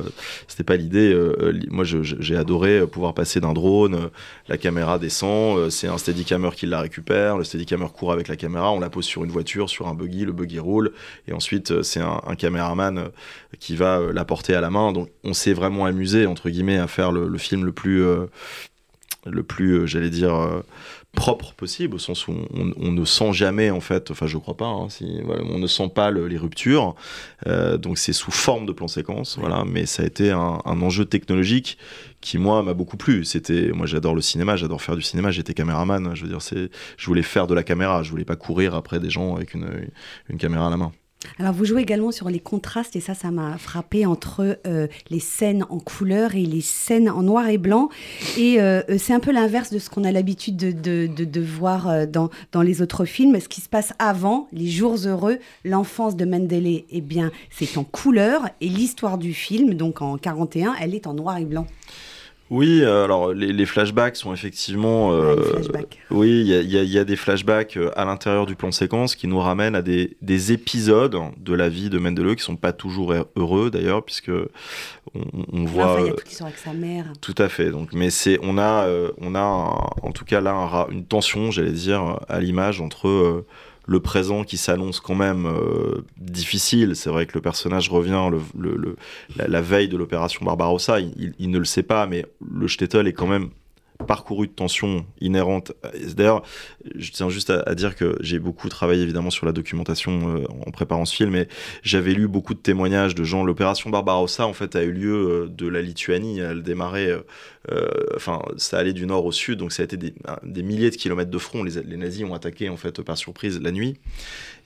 c'était 0.49 0.65
pas 0.65 0.77
l'idée. 0.77 1.13
Euh, 1.13 1.59
moi, 1.71 1.85
j'ai 1.85 2.37
adoré 2.37 2.87
pouvoir 2.87 3.15
passer 3.15 3.41
d'un 3.41 3.53
drone, 3.53 3.95
euh, 3.95 4.09
la 4.49 4.57
caméra 4.57 4.99
descend, 4.99 5.54
euh, 5.57 5.71
c'est 5.71 5.89
un 5.89 5.99
steadicammer 5.99 6.51
qui 6.55 6.67
la 6.67 6.81
récupère, 6.81 7.39
le 7.39 7.45
steadicammer 7.45 7.87
court 7.93 8.13
avec 8.13 8.29
la 8.29 8.37
caméra, 8.37 8.71
on 8.73 8.81
la 8.81 8.91
pose 8.91 9.05
sur 9.05 9.25
une 9.25 9.31
voiture, 9.31 9.71
sur 9.71 9.89
un 9.89 9.95
buggy, 9.95 10.25
le 10.25 10.33
buggy 10.33 10.59
roule, 10.59 10.93
et 11.29 11.33
ensuite 11.33 11.83
c'est 11.83 12.01
un, 12.01 12.21
caméraman 12.37 13.11
qui 13.61 13.77
va 13.77 14.01
la 14.13 14.25
porter 14.25 14.55
à 14.55 14.61
la 14.61 14.71
main. 14.71 14.93
Donc, 14.93 15.09
on 15.23 15.33
s'est 15.33 15.53
vraiment 15.53 15.87
amusé 15.87 16.27
entre 16.27 16.51
guillemets 16.51 16.79
à 16.79 16.87
faire 16.87 17.13
le, 17.13 17.29
le 17.29 17.39
film 17.39 17.65
le 17.65 17.73
plus, 17.73 18.05
le 19.25 19.43
plus, 19.43 19.87
j'allais 19.87 20.11
dire 20.11 20.63
propre 21.15 21.55
possible, 21.55 21.95
au 21.97 21.99
sens 21.99 22.29
où 22.29 22.33
on, 22.33 22.73
on, 22.77 22.93
ne 22.93 23.05
sent 23.05 23.33
jamais, 23.33 23.71
en 23.71 23.81
fait, 23.81 24.11
enfin 24.11 24.27
je 24.27 24.37
crois 24.37 24.57
pas, 24.57 24.67
hein, 24.67 24.89
si, 24.89 25.21
voilà, 25.23 25.43
on 25.45 25.59
ne 25.59 25.67
sent 25.67 25.91
pas 25.95 26.11
le, 26.11 26.29
les 26.29 26.37
ruptures, 26.37 26.95
euh, 27.47 27.79
donc 27.79 27.99
c'est 27.99 28.13
sous 28.13 28.31
forme 28.31 28.67
de 28.67 28.73
plan 28.73 28.89
séquence, 28.89 29.39
voilà, 29.39 29.65
mais 29.67 29.87
ça 29.87 30.03
a 30.03 30.07
été 30.07 30.31
un, 30.31 30.61
un 30.65 30.83
enjeu 30.83 31.05
technologique 31.05 31.79
qui 32.21 32.39
moi 32.39 32.63
m'a 32.63 32.75
beaucoup 32.75 32.97
plu. 32.97 33.25
C'était, 33.25 33.71
moi 33.73 33.87
j'adore 33.87 34.15
le 34.15 34.23
cinéma, 34.23 34.57
j'adore 34.57 34.83
faire 34.83 34.97
du 34.97 35.03
cinéma, 35.03 35.31
j'étais 35.31 35.55
caméraman, 35.55 36.15
je 36.15 36.23
veux 36.23 36.29
dire, 36.29 36.43
c'est, 36.43 36.71
je 36.97 37.07
voulais 37.07 37.23
faire 37.23 37.47
de 37.47 37.55
la 37.55 37.63
caméra, 37.63 38.03
je 38.03 38.11
voulais 38.11 38.25
pas 38.25 38.37
courir 38.37 38.75
après 38.75 38.99
des 38.99 39.11
gens 39.11 39.37
avec 39.37 39.55
une, 39.55 39.69
une 40.29 40.39
caméra 40.39 40.67
à 40.67 40.71
la 40.71 40.77
main. 40.77 40.93
Alors 41.39 41.53
vous 41.53 41.65
jouez 41.65 41.83
également 41.83 42.13
sur 42.13 42.29
les 42.29 42.41
contrastes 42.41 42.97
et 42.97 43.01
ça, 43.01 43.15
ça 43.15 43.31
m'a 43.31 43.59
frappé 43.59 44.07
entre 44.07 44.59
euh, 44.67 44.87
les 45.11 45.21
scènes 45.21 45.65
en 45.69 45.79
couleur 45.79 46.35
et 46.35 46.45
les 46.45 46.61
scènes 46.61 47.09
en 47.09 47.23
noir 47.23 47.49
et 47.49 47.59
blanc. 47.59 47.89
Et 48.37 48.61
euh, 48.61 48.83
c'est 48.99 49.13
un 49.13 49.21
peu 49.21 49.33
l'inverse 49.33 49.73
de 49.73 49.79
ce 49.79 49.91
qu'on 49.91 50.05
a 50.05 50.13
l'habitude 50.13 50.57
de, 50.57 50.73
de, 50.73 51.07
de, 51.07 51.41
voir 51.41 51.89
euh, 51.89 52.07
dans, 52.07 52.31
dans 52.53 52.63
les 52.63 52.83
autres 52.83 53.05
films. 53.05 53.39
Ce 53.41 53.49
qui 53.49 53.61
se 53.61 53.69
passe 53.69 53.93
avant, 53.99 54.49
les 54.53 54.69
jours 54.69 54.97
heureux, 55.07 55.39
l'enfance 55.65 56.17
de 56.17 56.25
Mendele, 56.25 56.85
eh 56.91 57.01
bien, 57.01 57.31
c'est 57.51 57.77
en 57.79 57.85
couleur 57.85 58.49
et 58.61 58.69
l'histoire 58.69 59.19
du 59.19 59.35
film, 59.35 59.75
donc 59.75 60.03
en 60.03 60.17
41, 60.17 60.75
elle 60.81 60.95
est 60.95 61.07
en 61.07 61.15
noir 61.15 61.39
et 61.39 61.45
blanc. 61.45 61.67
Oui, 62.51 62.83
euh, 62.83 63.05
alors 63.05 63.33
les, 63.33 63.53
les, 63.53 63.67
flashbacks 63.67 64.17
sont 64.17 64.33
effectivement. 64.35 65.13
Euh, 65.13 65.35
ouais, 65.35 65.43
flashbacks. 65.43 65.99
Oui, 66.11 66.43
il 66.47 66.47
y, 66.47 66.77
y, 66.77 66.85
y, 66.85 66.99
a 66.99 67.05
des 67.05 67.17
flashbacks 67.17 67.77
euh, 67.77 67.91
à 67.97 68.05
l'intérieur 68.05 68.45
du 68.45 68.55
plan 68.55 68.71
séquence 68.71 69.17
qui 69.17 69.27
nous 69.27 69.41
ramènent 69.41 69.75
à 69.75 69.83
des, 69.83 70.17
des 70.21 70.53
épisodes 70.53 71.19
de 71.39 71.55
la 71.55 71.69
vie 71.69 71.89
de 71.89 71.99
Mendeleux 71.99 72.35
qui 72.35 72.45
sont 72.45 72.57
pas 72.57 72.73
toujours 72.73 73.15
heureux 73.37 73.71
d'ailleurs, 73.71 74.05
puisque 74.05 74.31
on, 75.15 75.23
on 75.53 75.65
voit. 75.65 75.95
Enfin, 75.95 76.01
il 76.03 76.07
y 76.07 76.11
a 76.11 76.13
toute 76.13 76.29
l'histoire 76.29 76.49
avec 76.49 76.59
sa 76.59 76.73
mère. 76.73 77.07
Tout 77.21 77.35
à 77.39 77.49
fait. 77.49 77.71
Donc, 77.71 77.93
mais 77.93 78.11
c'est, 78.11 78.39
on 78.43 78.59
a, 78.59 78.85
euh, 78.87 79.11
on 79.19 79.35
a 79.35 79.41
un, 79.41 80.07
en 80.07 80.13
tout 80.13 80.25
cas 80.25 80.41
là 80.41 80.53
un, 80.53 80.89
une 80.91 81.05
tension, 81.05 81.51
j'allais 81.51 81.73
dire, 81.73 82.21
à 82.29 82.41
l'image 82.41 82.81
entre 82.81 83.09
euh, 83.09 83.47
le 83.87 84.01
présent 84.01 84.45
qui 84.45 84.57
s'annonce 84.57 85.01
quand 85.01 85.15
même 85.15 85.47
euh, 85.47 86.05
difficile. 86.17 86.97
C'est 86.97 87.11
vrai 87.11 87.27
que 87.27 87.35
le 87.35 87.41
personnage 87.41 87.91
revient 87.91 88.31
la, 89.37 89.61
veille 89.61 89.89
de 89.89 89.97
l'opération 89.97 90.45
Barbarossa, 90.45 91.01
il, 91.01 91.51
ne 91.51 91.59
le 91.59 91.65
sait 91.65 91.83
pas, 91.83 92.07
mais 92.07 92.27
le 92.41 92.67
Shtetl 92.67 93.07
est 93.07 93.13
quand 93.13 93.27
même 93.27 93.51
parcouru 94.05 94.47
de 94.47 94.53
tensions 94.53 95.07
inhérentes. 95.21 95.73
D'ailleurs, 96.17 96.43
je 96.95 97.11
tiens 97.11 97.29
juste 97.29 97.51
à, 97.51 97.75
dire 97.75 97.97
que 97.97 98.17
j'ai 98.21 98.39
beaucoup 98.39 98.69
travaillé 98.69 99.03
évidemment 99.03 99.31
sur 99.31 99.47
la 99.47 99.53
documentation 99.53 100.37
euh, 100.37 100.45
en 100.67 100.71
préparant 100.71 101.05
ce 101.05 101.15
film, 101.15 101.35
et 101.35 101.49
j'avais 101.83 102.13
lu 102.13 102.29
beaucoup 102.29 102.55
de 102.55 102.59
témoignages 102.59 103.15
de 103.15 103.25
gens. 103.25 103.45
L'opération 103.45 103.91
Barbarossa, 103.91 104.47
en 104.47 104.53
fait, 104.53 104.77
a 104.77 104.83
eu 104.83 104.93
lieu 104.93 105.15
euh, 105.15 105.49
de 105.49 105.67
la 105.67 105.83
Lituanie. 105.83 106.39
Elle 106.39 106.63
démarrait, 106.63 107.11
euh, 107.71 107.89
enfin, 108.15 108.41
ça 108.57 108.79
allait 108.79 108.93
du 108.93 109.07
nord 109.07 109.25
au 109.25 109.33
sud, 109.33 109.59
donc 109.59 109.73
ça 109.73 109.83
a 109.83 109.85
été 109.85 109.97
des, 109.97 110.63
milliers 110.63 110.91
de 110.91 110.97
kilomètres 110.97 111.31
de 111.31 111.39
front. 111.39 111.63
Les, 111.63 111.83
les, 111.83 111.97
nazis 111.97 112.25
ont 112.25 112.35
attaqué 112.35 112.69
en 112.69 112.77
fait 112.77 113.03
par 113.03 113.17
surprise 113.17 113.61
la 113.61 113.73
nuit, 113.73 113.97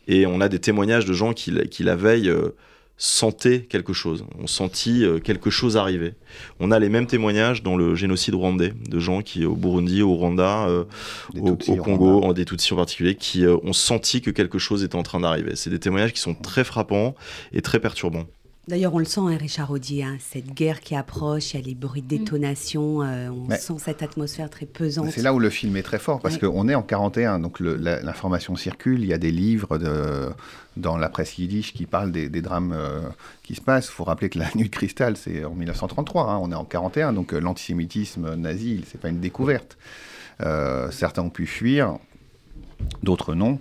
et 0.07 0.27
on 0.27 0.41
a 0.41 0.49
des 0.49 0.59
témoignages 0.59 1.05
de 1.05 1.13
gens 1.13 1.33
qui, 1.33 1.53
qui 1.69 1.83
la 1.83 1.97
veille 1.97 2.33
sentaient 2.99 3.61
quelque 3.61 3.93
chose, 3.93 4.25
on 4.41 4.49
sentit 4.49 5.05
euh, 5.05 5.21
quelque 5.21 5.51
chose 5.51 5.77
arriver. 5.77 6.15
On 6.59 6.73
a 6.73 6.81
les 6.81 6.89
mêmes 6.89 7.07
témoignages 7.07 7.63
dans 7.63 7.77
le 7.77 7.95
génocide 7.95 8.35
rwandais, 8.35 8.75
de 8.89 8.99
gens 8.99 9.23
qui, 9.23 9.45
au 9.45 9.55
Burundi, 9.55 10.03
au 10.03 10.15
Rwanda, 10.15 10.67
euh, 10.67 10.85
au, 11.41 11.51
au, 11.51 11.77
Congo, 11.77 12.23
en 12.25 12.33
des 12.33 12.45
Tutsis 12.45 12.75
en 12.75 12.77
particulier, 12.77 13.15
qui 13.15 13.47
euh, 13.47 13.57
ont 13.63 13.73
senti 13.73 14.21
que 14.21 14.33
quelque 14.33 14.59
chose 14.59 14.83
était 14.83 14.97
en 14.97 15.05
train 15.05 15.21
d'arriver. 15.21 15.55
C'est 15.55 15.71
des 15.71 15.79
témoignages 15.79 16.13
qui 16.13 16.21
sont 16.21 16.35
très 16.35 16.65
frappants 16.65 17.15
et 17.53 17.63
très 17.63 17.79
perturbants. 17.79 18.27
D'ailleurs, 18.69 18.95
on 18.95 18.99
le 18.99 19.07
sent, 19.07 19.21
hein, 19.21 19.39
Richard 19.39 19.71
Audier, 19.71 20.05
hein, 20.05 20.19
cette 20.21 20.53
guerre 20.53 20.81
qui 20.81 20.95
approche, 20.95 21.55
il 21.55 21.61
y 21.61 21.63
a 21.63 21.67
les 21.67 21.75
bruits 21.75 22.03
de 22.03 22.09
détonation, 22.09 23.03
euh, 23.03 23.31
on 23.31 23.47
Mais 23.49 23.57
sent 23.57 23.77
cette 23.79 24.03
atmosphère 24.03 24.51
très 24.51 24.67
pesante. 24.67 25.11
C'est 25.11 25.23
là 25.23 25.33
où 25.33 25.39
le 25.39 25.49
film 25.49 25.75
est 25.79 25.83
très 25.83 25.99
fort, 25.99 26.21
parce 26.21 26.35
ouais. 26.35 26.41
qu'on 26.41 26.69
est 26.69 26.75
en 26.75 26.83
41, 26.83 27.41
donc 27.41 27.61
l'information 27.61 28.57
circule, 28.57 29.01
il 29.01 29.07
y 29.07 29.15
a 29.15 29.19
des 29.19 29.31
livres 29.31 29.79
de, 29.79 30.29
dans 30.77 30.99
la 30.99 31.09
presse 31.09 31.39
yiddish 31.39 31.73
qui 31.73 31.87
parlent 31.87 32.13
des, 32.13 32.29
des 32.29 32.43
drames 32.43 32.75
euh, 32.77 33.01
qui 33.43 33.55
se 33.55 33.63
passent. 33.63 33.89
Il 33.89 33.93
faut 33.93 34.05
rappeler 34.05 34.29
que 34.29 34.39
la 34.39 34.51
Nuit 34.55 34.69
de 34.69 34.75
Cristal, 34.75 35.17
c'est 35.17 35.47
en 35.47 35.55
1933, 35.55 36.31
hein, 36.31 36.39
on 36.43 36.53
est 36.53 36.55
en 36.55 36.67
41, 36.67 37.15
donc 37.15 37.33
euh, 37.33 37.41
l'antisémitisme 37.41 38.35
nazi, 38.35 38.85
c'est 38.87 39.01
pas 39.01 39.09
une 39.09 39.21
découverte. 39.21 39.79
Euh, 40.43 40.91
certains 40.91 41.23
ont 41.23 41.31
pu 41.31 41.47
fuir, 41.47 41.97
d'autres 43.03 43.35
non. 43.35 43.61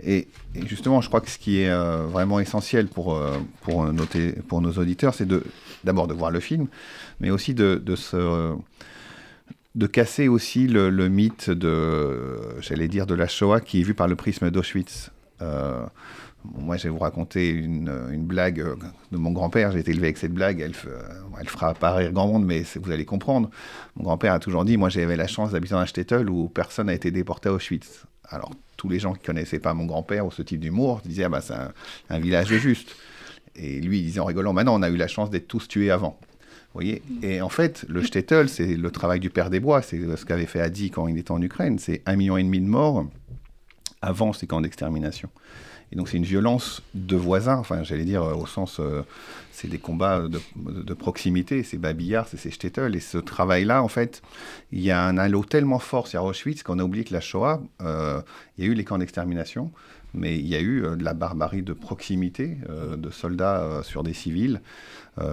Et, 0.00 0.28
justement, 0.66 1.00
je 1.00 1.08
crois 1.08 1.20
que 1.20 1.30
ce 1.30 1.38
qui 1.38 1.60
est 1.60 1.70
euh, 1.70 2.06
vraiment 2.06 2.40
essentiel 2.40 2.86
pour, 2.86 3.14
euh, 3.14 3.36
pour, 3.62 3.84
noter, 3.92 4.32
pour 4.32 4.60
nos 4.60 4.72
auditeurs, 4.72 5.14
c'est 5.14 5.28
d'abord 5.84 6.06
de, 6.06 6.14
voir 6.14 6.30
le 6.30 6.40
film, 6.40 6.68
mais 7.20 7.30
aussi 7.30 7.54
de, 7.54 7.82
de, 7.84 7.96
se, 7.96 8.54
de 9.74 9.86
casser 9.86 10.28
aussi 10.28 10.68
le, 10.68 10.90
le 10.90 11.08
mythe 11.08 11.50
de, 11.50 12.60
j'allais 12.60 12.88
dire, 12.88 13.06
de 13.06 13.14
la 13.14 13.26
Shoah 13.26 13.60
qui 13.60 13.80
est 13.80 13.84
vu 13.84 13.94
par 13.94 14.08
le 14.08 14.14
prisme 14.14 14.50
d'Auschwitz. 14.50 15.10
Euh, 15.42 15.84
moi, 16.44 16.76
je 16.76 16.84
vais 16.84 16.88
vous 16.88 16.98
raconter 16.98 17.48
une, 17.50 17.92
une 18.12 18.24
blague 18.24 18.64
de 19.10 19.18
mon 19.18 19.32
grand-père. 19.32 19.72
J'ai 19.72 19.80
été 19.80 19.90
élevé 19.90 20.06
avec 20.06 20.18
cette 20.18 20.32
blague. 20.32 20.60
Elle, 20.60 20.74
elle 21.40 21.48
fera 21.48 21.74
pas 21.74 21.92
rire 21.92 22.12
grand 22.12 22.28
monde, 22.28 22.46
mais 22.46 22.62
vous 22.76 22.92
allez 22.92 23.04
comprendre. 23.04 23.50
Mon 23.96 24.04
grand-père 24.04 24.32
a 24.32 24.38
toujours 24.38 24.64
dit 24.64 24.76
Moi, 24.76 24.88
j'avais 24.88 25.16
la 25.16 25.26
chance 25.26 25.50
d'habiter 25.50 25.74
dans 25.74 25.80
un 25.80 25.86
shtetl 25.86 26.30
où 26.30 26.48
personne 26.48 26.86
n'a 26.86 26.94
été 26.94 27.10
déporté 27.10 27.48
à 27.48 27.52
Auschwitz. 27.52 28.04
Alors, 28.30 28.50
tous 28.78 28.88
les 28.88 28.98
gens 28.98 29.12
qui 29.12 29.26
connaissaient 29.26 29.58
pas 29.58 29.74
mon 29.74 29.84
grand-père 29.84 30.24
ou 30.24 30.30
ce 30.30 30.40
type 30.40 30.60
d'humour 30.60 31.02
disaient 31.04 31.24
ah 31.24 31.28
bah 31.28 31.42
c'est 31.42 31.52
un, 32.08 32.18
village 32.18 32.48
juste. 32.56 32.96
Et 33.56 33.80
lui 33.80 33.98
il 33.98 34.04
disait 34.04 34.20
en 34.20 34.24
rigolant 34.24 34.54
maintenant 34.54 34.78
on 34.78 34.82
a 34.82 34.88
eu 34.88 34.96
la 34.96 35.08
chance 35.08 35.28
d'être 35.28 35.48
tous 35.48 35.68
tués 35.68 35.90
avant. 35.90 36.18
Vous 36.74 36.82
Et 37.22 37.40
en 37.42 37.48
fait 37.48 37.84
le 37.88 38.02
shtetl 38.02 38.48
c'est 38.48 38.76
le 38.76 38.90
travail 38.90 39.20
du 39.20 39.28
père 39.28 39.50
des 39.50 39.60
bois, 39.60 39.82
c'est 39.82 39.98
ce 40.16 40.24
qu'avait 40.24 40.46
fait 40.46 40.60
Adi 40.60 40.90
quand 40.90 41.08
il 41.08 41.18
était 41.18 41.32
en 41.32 41.42
Ukraine, 41.42 41.78
c'est 41.78 42.02
un 42.06 42.16
million 42.16 42.38
et 42.38 42.42
demi 42.42 42.60
de 42.60 42.66
morts 42.66 43.06
avant 44.00 44.32
ces 44.32 44.46
camps 44.46 44.60
d'extermination. 44.60 45.28
Et 45.92 45.96
donc 45.96 46.08
c'est 46.08 46.16
une 46.16 46.24
violence 46.24 46.82
de 46.94 47.16
voisins, 47.16 47.56
enfin 47.56 47.82
j'allais 47.82 48.04
dire 48.04 48.22
au 48.22 48.46
sens, 48.46 48.78
euh, 48.78 49.02
c'est 49.52 49.68
des 49.68 49.78
combats 49.78 50.22
de, 50.28 50.94
proximité, 50.94 51.62
c'est 51.62 51.78
Babillard, 51.78 52.28
c'est 52.28 52.36
ces 52.36 52.50
Shtetl, 52.50 52.94
et 52.94 53.00
ce 53.00 53.18
travail-là, 53.18 53.82
en 53.82 53.88
fait, 53.88 54.22
il 54.70 54.80
y 54.80 54.90
a 54.90 55.02
un 55.02 55.16
halo 55.16 55.44
tellement 55.44 55.78
fort 55.78 56.06
sur 56.06 56.22
Auschwitz 56.24 56.62
qu'on 56.62 56.78
a 56.78 56.84
oublié 56.84 57.04
que 57.04 57.12
la 57.12 57.20
Shoah, 57.20 57.60
euh, 57.80 58.20
il 58.56 58.64
y 58.64 58.68
a 58.68 58.70
eu 58.70 58.74
les 58.74 58.84
camps 58.84 58.98
d'extermination, 58.98 59.72
mais 60.14 60.38
il 60.38 60.46
y 60.46 60.54
a 60.54 60.60
eu 60.60 60.84
euh, 60.84 60.96
de 60.96 61.04
la 61.04 61.14
barbarie 61.14 61.62
de 61.62 61.72
proximité, 61.72 62.58
euh, 62.68 62.96
de 62.96 63.10
soldats 63.10 63.62
euh, 63.62 63.82
sur 63.82 64.02
des 64.02 64.14
civils, 64.14 64.60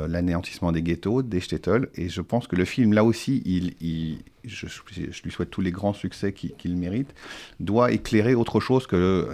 l'anéantissement 0.07 0.71
des 0.71 0.81
ghettos, 0.81 1.21
des 1.21 1.39
shtetl, 1.39 1.89
et 1.93 2.09
je 2.09 2.21
pense 2.21 2.47
que 2.47 2.55
le 2.55 2.65
film, 2.65 2.91
là 2.93 3.03
aussi, 3.03 3.43
il, 3.45 3.75
il 3.81 4.17
je, 4.43 4.65
je, 4.65 5.21
lui 5.21 5.31
souhaite 5.31 5.51
tous 5.51 5.61
les 5.61 5.71
grands 5.71 5.93
succès 5.93 6.33
qu'il 6.33 6.55
qu 6.55 6.69
mérite, 6.69 7.13
doit 7.59 7.91
éclairer 7.91 8.33
autre 8.33 8.59
chose 8.59 8.87
que 8.87 8.95
le, 8.95 9.27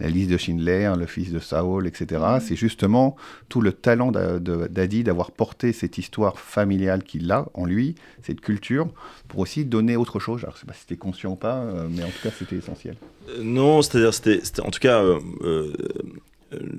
la 0.00 0.08
liste 0.08 0.30
de 0.30 0.38
Schindler, 0.38 0.94
le 0.98 1.04
fils 1.04 1.30
de 1.30 1.40
Saul, 1.40 1.86
etc. 1.86 2.22
Mmh. 2.22 2.40
C'est 2.40 2.56
justement 2.56 3.16
tout 3.50 3.60
le 3.60 3.72
talent 3.72 4.12
d'Adi 4.12 5.04
d'avoir 5.04 5.30
porté 5.30 5.74
cette 5.74 5.98
histoire 5.98 6.38
familiale 6.38 7.02
qu'il 7.02 7.30
a 7.30 7.46
en 7.52 7.66
lui, 7.66 7.96
cette 8.22 8.40
culture, 8.40 8.88
pour 9.28 9.40
aussi 9.40 9.66
donner 9.66 9.94
autre 9.96 10.20
chose. 10.20 10.42
Alors, 10.44 10.54
je 10.54 10.60
ne 10.60 10.60
sais 10.60 10.66
pas 10.68 10.72
si 10.72 10.80
c'était 10.80 10.96
conscient 10.96 11.32
ou 11.32 11.36
pas, 11.36 11.62
mais 11.90 12.02
en 12.02 12.08
tout 12.08 12.22
cas, 12.22 12.30
c'était 12.30 12.56
essentiel. 12.56 12.96
Non, 13.40 13.82
c'est-à-dire, 13.82 14.14
c'était 14.14 14.60
en 14.60 14.70
tout 14.70 14.80
cas. 14.80 15.02
Euh, 15.02 15.18
euh, 15.42 15.72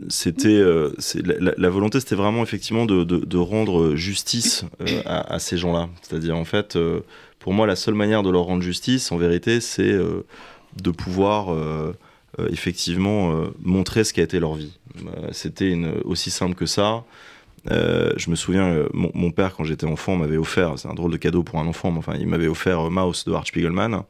c'était 0.08 0.48
euh, 0.48 0.96
la, 1.58 1.70
volonté 1.70 2.00
c'était 2.00 2.16
vraiment 2.16 2.42
effectivement 2.42 2.86
de, 2.86 3.38
rendre 3.38 3.96
justice 3.96 4.64
à, 5.06 5.40
ces 5.40 5.58
gens-là 5.58 5.90
c'est-à-dire 6.02 6.38
en 6.38 6.46
fait 6.46 6.80
pour 7.40 7.52
moi 7.52 7.68
la 7.68 7.76
seule 7.76 7.94
manière 7.94 8.24
de 8.24 8.30
leur 8.30 8.44
rendre 8.44 8.64
justice 8.64 9.12
en 9.12 9.18
vérité 9.18 9.60
c'est 9.60 9.92
de 9.92 10.92
pouvoir 10.92 11.54
effectivement 12.50 13.44
montrer 13.62 14.06
ce 14.06 14.14
qu'a 14.14 14.24
été 14.24 14.40
leur 14.40 14.56
vie 14.56 14.72
c'était 15.34 15.78
aussi 16.06 16.32
simple 16.32 16.56
que 16.56 16.66
ça 16.66 17.04
euh, 17.72 18.14
je 18.16 18.30
me 18.30 18.36
souviens, 18.36 18.68
euh, 18.68 18.88
mon, 18.94 19.12
mon, 19.14 19.32
père, 19.32 19.54
quand 19.56 19.64
j'étais 19.64 19.86
enfant, 19.86 20.16
m'avait 20.16 20.38
offert, 20.38 20.74
c'est 20.78 20.88
un 20.88 20.94
drôle 20.94 21.12
de 21.12 21.18
cadeau 21.18 21.44
pour 21.44 21.60
un 21.60 21.68
enfant, 21.68 21.92
mais 21.92 21.98
enfin, 21.98 22.14
il 22.18 22.28
m'avait 22.28 22.48
offert 22.48 22.88
euh, 22.88 22.90
Mouse 22.90 23.26
de 23.26 23.34
Art 23.34 23.46
Spiegelman. 23.46 24.04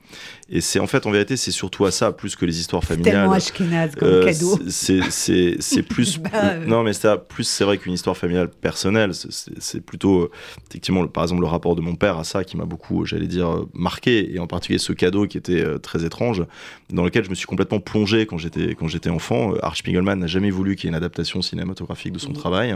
Et 0.50 0.62
c'est 0.62 0.80
en 0.80 0.88
fait, 0.88 1.06
en 1.08 1.12
vérité, 1.12 1.38
c'est 1.38 1.52
surtout 1.52 1.86
à 1.86 1.92
ça, 1.92 2.12
plus 2.12 2.36
que 2.36 2.46
les 2.46 2.60
histoires 2.60 2.84
familiales. 2.84 3.14
Tellement 3.14 3.32
ashkenaz 3.32 3.96
comme 3.96 4.08
euh, 4.08 4.26
cadeau. 4.26 4.60
C'est 4.70 5.82
plus. 5.90 6.20
bah, 6.20 6.58
non, 6.66 6.84
mais 6.84 6.94
c'est 6.94 7.18
plus, 7.28 7.46
c'est 7.46 7.64
vrai 7.64 7.78
qu'une 7.78 7.94
histoire 7.94 8.16
familiale 8.16 8.50
personnelle. 8.50 9.12
C'est 9.14 9.82
plutôt, 9.82 10.30
effectivement, 10.70 11.02
le, 11.02 11.10
par 11.10 11.24
exemple, 11.24 11.42
le 11.42 11.48
rapport 11.48 11.76
de 11.76 11.82
mon 11.82 11.96
père 11.96 12.18
à 12.18 12.24
ça 12.24 12.44
qui 12.44 12.58
m'a 12.58 12.66
beaucoup, 12.66 13.06
j'allais 13.06 13.28
dire, 13.28 13.66
marqué. 13.74 14.34
Et 14.34 14.40
en 14.40 14.48
particulier 14.48 14.80
ce 14.80 14.94
cadeau 14.94 15.26
qui 15.26 15.38
était 15.38 15.64
très 15.80 16.06
étrange, 16.06 16.44
dans 16.92 17.04
lequel 17.04 17.24
je 17.24 17.30
me 17.30 17.36
suis 17.36 17.48
complètement 17.48 17.80
plongé 17.80 18.26
quand 18.28 18.38
j'étais 18.38 19.10
enfant. 19.10 19.54
Art 19.62 19.76
Spiegelman 19.76 20.20
n'a 20.20 20.28
jamais 20.28 20.52
voulu 20.52 20.76
qu'il 20.76 20.86
y 20.86 20.88
ait 20.88 20.92
une 20.92 20.96
adaptation 20.96 21.42
cinématographique 21.42 22.14
de 22.14 22.20
son 22.20 22.32
mmh. 22.32 22.34
travail. 22.34 22.76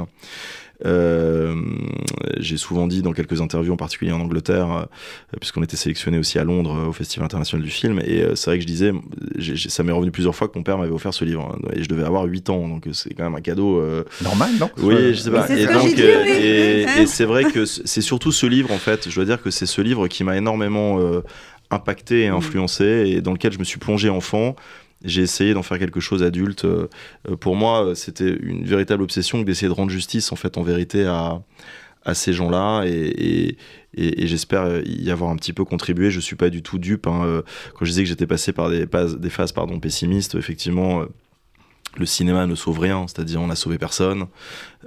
Euh, 0.86 1.56
j'ai 2.40 2.58
souvent 2.58 2.88
dit 2.88 3.02
dans 3.02 3.14
quelques 3.14 3.42
interviews, 3.42 3.74
en 3.74 3.78
particulier 3.78 4.12
en 4.12 4.22
Angleterre, 4.22 4.72
euh, 4.72 4.86
puisqu'on 5.40 5.64
était 5.64 5.78
sélectionné 5.78 6.18
aussi 6.18 6.40
à 6.40 6.44
Londres 6.44 6.76
euh, 6.76 6.88
au 6.88 6.94
Festival 6.94 7.26
international 7.26 7.64
du 7.64 7.72
film, 7.72 8.00
et 8.00 8.24
c'est 8.36 8.50
vrai 8.50 8.58
que 8.58 8.64
je 8.64 8.68
disais, 8.68 8.92
j 9.38 9.52
ai, 9.52 9.56
j 9.56 9.68
ai, 9.68 9.70
ça 9.70 9.84
m'est 9.84 9.92
revenu 9.92 10.12
plusieurs 10.12 10.36
fois 10.36 10.48
que 10.48 10.58
mon 10.58 10.64
père 10.64 10.78
m'avait 10.78 10.92
offert 10.92 11.14
ce 11.14 11.26
livre, 11.26 11.54
hein, 11.54 11.70
et 11.74 11.84
je 11.84 11.90
devais 11.90 12.04
avoir 12.04 12.24
8 12.24 12.50
ans, 12.50 12.68
donc 12.68 12.88
c'est 12.94 13.14
quand 13.14 13.24
même 13.24 13.36
un 13.36 13.42
cadeau. 13.42 13.82
Normal, 14.24 14.52
non? 14.60 14.70
Oui, 14.78 15.14
je 15.14 15.22
sais 15.22 15.32
pas. 15.32 15.50
Et, 15.50 15.66
donc, 15.66 15.94
dit, 15.94 15.96
oui. 15.96 16.04
et, 16.04 16.82
et 17.02 17.06
c'est 17.06 17.26
vrai 17.26 17.46
que 17.46 17.66
c'est 17.66 18.02
surtout 18.02 18.32
ce 18.32 18.46
livre, 18.46 18.72
en 18.72 18.78
fait, 18.78 19.10
je 19.10 19.16
dois 19.16 19.26
dire 19.26 19.42
que 19.42 19.52
c'est 19.52 19.66
ce 19.66 19.82
livre 19.82 20.08
qui 20.08 20.24
m'a 20.24 20.38
énormément 20.38 21.00
impacté 21.70 22.22
et 22.22 22.28
influencé 22.28 22.84
et 23.08 23.22
dans 23.22 23.32
lequel 23.32 23.54
je 23.54 23.60
me 23.60 23.64
suis 23.64 23.80
plongé 23.80 24.10
enfant. 24.10 24.56
J'ai 25.04 25.24
essayé 25.24 25.54
d'en 25.54 25.64
faire 25.64 25.80
quelque 25.80 26.00
chose 26.00 26.22
adulte. 26.22 26.66
Euh, 26.66 26.88
euh, 27.30 27.36
pour 27.36 27.56
moi, 27.56 27.86
euh, 27.86 27.96
c'était 27.96 28.30
une 28.30 28.66
véritable 28.66 29.02
obsession 29.02 29.42
d'essayer 29.42 29.68
de 29.68 29.74
rendre 29.74 29.92
justice, 29.92 30.32
en 30.32 30.36
fait, 30.36 30.58
en 30.58 30.64
vérité, 30.64 31.06
à, 31.06 31.42
ces 32.14 32.34
gens-là. 32.34 32.84
Et, 32.86 33.58
j'espère 33.96 34.82
y 34.86 35.12
avoir 35.12 35.32
un 35.32 35.36
petit 35.36 35.54
peu 35.54 35.66
contribué. 35.66 36.12
Je 36.12 36.20
suis 36.20 36.36
pas 36.36 36.50
du 36.50 36.62
tout 36.62 36.80
dupe. 36.80 37.08
hein. 37.08 37.44
Quand 37.76 37.86
je 37.86 37.90
disais 37.90 38.04
que 38.04 38.10
j'étais 38.10 38.28
passé 38.28 38.54
par 38.54 38.70
des, 38.70 38.88
phases 39.30 39.52
pardon, 39.52 39.80
pessimistes, 39.80 40.34
effectivement, 40.36 41.06
le 41.98 42.06
cinéma 42.08 42.48
ne 42.48 42.56
sauve 42.56 42.80
rien. 42.80 43.06
C'est-à-dire, 43.08 43.40
on 43.40 43.48
n'a 43.48 43.56
sauvé 43.56 43.78
personne. 43.78 44.26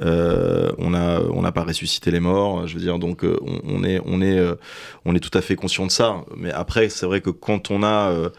On 0.00 0.90
n'a 0.90 1.52
pas 1.52 1.62
ressuscité 1.62 2.10
les 2.10 2.20
morts. 2.20 2.66
Je 2.66 2.74
veux 2.74 2.80
dire, 2.80 2.98
donc, 2.98 3.24
on, 3.24 3.84
est, 3.84 5.20
tout 5.20 5.38
à 5.38 5.40
fait 5.40 5.54
conscient 5.54 5.86
de 5.86 5.92
ça. 5.92 6.24
Mais 6.36 6.50
après, 6.50 6.88
c'est 6.88 7.06
vrai 7.06 7.20
que 7.20 7.30
quand 7.30 7.70
on 7.70 7.84
a. 7.84 8.30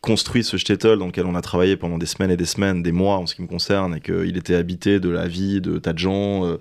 construit 0.00 0.44
ce 0.44 0.56
shtetl 0.56 0.98
dans 0.98 1.06
lequel 1.06 1.26
on 1.26 1.34
a 1.34 1.40
travaillé 1.40 1.76
pendant 1.76 1.98
des 1.98 2.06
semaines 2.06 2.30
et 2.30 2.36
des 2.36 2.46
semaines, 2.46 2.82
des 2.82 2.92
mois 2.92 3.16
en 3.16 3.26
ce 3.26 3.34
qui 3.34 3.42
me 3.42 3.46
concerne, 3.46 3.96
et 3.96 4.00
qu'il 4.00 4.36
était 4.36 4.54
habité 4.54 5.00
de 5.00 5.08
la 5.08 5.26
vie 5.26 5.60
de 5.60 5.78
tas 5.78 5.92
de 5.92 5.98
gens, 5.98 6.46
euh, 6.46 6.58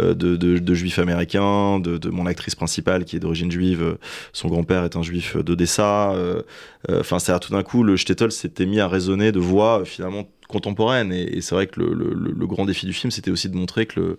euh, 0.00 0.14
de, 0.14 0.74
juifs 0.74 0.98
américains, 0.98 1.78
de, 1.78 2.10
mon 2.10 2.26
actrice 2.26 2.54
principale 2.54 3.04
qui 3.04 3.16
est 3.16 3.20
d'origine 3.20 3.50
juive, 3.50 3.82
euh, 3.82 3.98
son 4.32 4.48
grand-père 4.48 4.84
est 4.84 4.96
un 4.96 5.02
juif 5.02 5.36
d'Odessa. 5.36 6.14
Enfin, 6.88 7.18
c'est 7.18 7.38
tout 7.40 7.52
d'un 7.52 7.62
coup, 7.62 7.82
le 7.82 7.96
shtetl 7.96 8.32
s'était 8.32 8.66
mis 8.66 8.80
à 8.80 8.88
résonner 8.88 9.32
de 9.32 9.38
voix 9.38 9.84
finalement 9.84 10.28
contemporaines. 10.48 11.12
Et, 11.12 11.40
c'est 11.42 11.54
vrai 11.54 11.66
que 11.66 11.80
le, 11.80 12.46
grand 12.46 12.64
défi 12.64 12.86
du 12.86 12.92
film, 12.92 13.10
c'était 13.10 13.30
aussi 13.30 13.48
de 13.48 13.56
montrer 13.56 13.86
que 13.86 14.18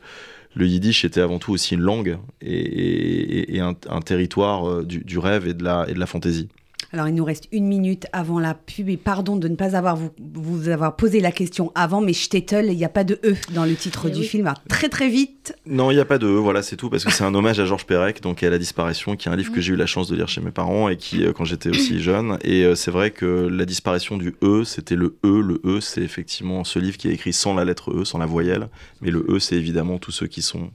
le, 0.56 0.68
yiddish 0.68 1.04
était 1.04 1.22
avant 1.22 1.40
tout 1.40 1.52
aussi 1.52 1.74
une 1.74 1.82
langue 1.82 2.18
et, 2.42 3.60
un, 3.60 4.02
territoire 4.02 4.84
du, 4.84 5.00
du 5.00 5.18
rêve 5.18 5.48
et 5.48 5.54
de 5.54 5.64
la, 5.64 5.86
et 5.90 5.94
de 5.94 6.00
la 6.00 6.06
fantaisie. 6.06 6.48
Alors, 6.94 7.08
il 7.08 7.16
nous 7.16 7.24
reste 7.24 7.48
une 7.54 7.68
minute 7.68 8.06
avant 8.12 8.38
la 8.40 8.54
pub 8.54 8.90
et 8.90 8.98
pardon 8.98 9.38
de 9.38 9.48
ne 9.48 9.56
pas 9.56 9.78
avoir 9.78 9.96
vous, 9.96 10.12
vous 10.20 10.68
avoir 10.68 10.98
posé 10.98 11.22
la 11.22 11.32
question 11.32 11.72
avant, 11.74 12.02
mais 12.02 12.12
Shtetl, 12.12 12.66
il 12.70 12.76
n'y 12.76 12.84
a 12.84 12.90
pas 12.90 13.06
de 13.06 13.18
E 13.24 13.36
dans 13.54 13.64
le 13.64 13.76
titre 13.76 14.08
Eh 14.10 14.12
du 14.12 14.20
oui. 14.20 14.26
film. 14.26 14.48
Alors, 14.48 14.62
très 14.68 14.90
très 14.90 15.08
vite. 15.08 15.56
Non, 15.66 15.90
il 15.92 15.96
n'y 15.96 16.02
a 16.02 16.06
pas 16.06 16.18
de 16.18 16.28
E, 16.28 16.32
voilà, 16.38 16.62
c'est 16.62 16.76
tout, 16.76 16.90
parce 16.90 17.06
que 17.06 17.12
c'est 17.12 17.24
un 17.24 17.34
hommage 17.34 17.62
à 17.62 17.66
Georges 17.66 17.86
Perec, 17.86 18.22
donc 18.22 18.44
à 18.44 18.50
la 18.50 18.58
disparition, 18.58 19.16
qui 19.16 19.30
est 19.30 19.32
un 19.32 19.38
livre 19.38 19.54
que 19.54 19.62
j'ai 19.62 19.72
eu 19.72 19.78
la 19.78 19.86
chance 19.86 20.10
de 20.10 20.16
lire 20.18 20.28
chez 20.28 20.42
mes 20.42 20.52
parents 20.52 20.90
et 20.90 20.98
qui, 20.98 21.24
euh, 21.24 21.32
quand 21.32 21.46
j'étais 21.46 21.70
aussi 21.70 22.00
jeune, 22.04 22.38
et 22.44 22.66
euh, 22.66 22.76
c'est 22.76 22.92
vrai 22.92 23.12
que 23.12 23.48
la 23.50 23.66
disparition 23.66 24.18
du 24.18 24.36
E, 24.44 24.66
c'était 24.66 24.98
le 24.98 25.18
E. 25.24 25.40
Le 25.42 25.62
E, 25.64 25.80
c'est 25.80 26.02
effectivement 26.02 26.66
ce 26.66 26.78
livre 26.78 26.98
qui 26.98 27.08
est 27.08 27.14
écrit 27.14 27.32
sans 27.32 27.54
la 27.54 27.64
lettre 27.64 27.92
E, 27.92 28.04
sans 28.04 28.18
la 28.18 28.26
voyelle, 28.26 28.68
mais 29.00 29.12
le 29.12 29.26
E, 29.30 29.40
c'est 29.40 29.56
évidemment 29.56 29.98
tous 29.98 30.12
ceux 30.12 30.28
qui 30.28 30.42
sont, 30.42 30.72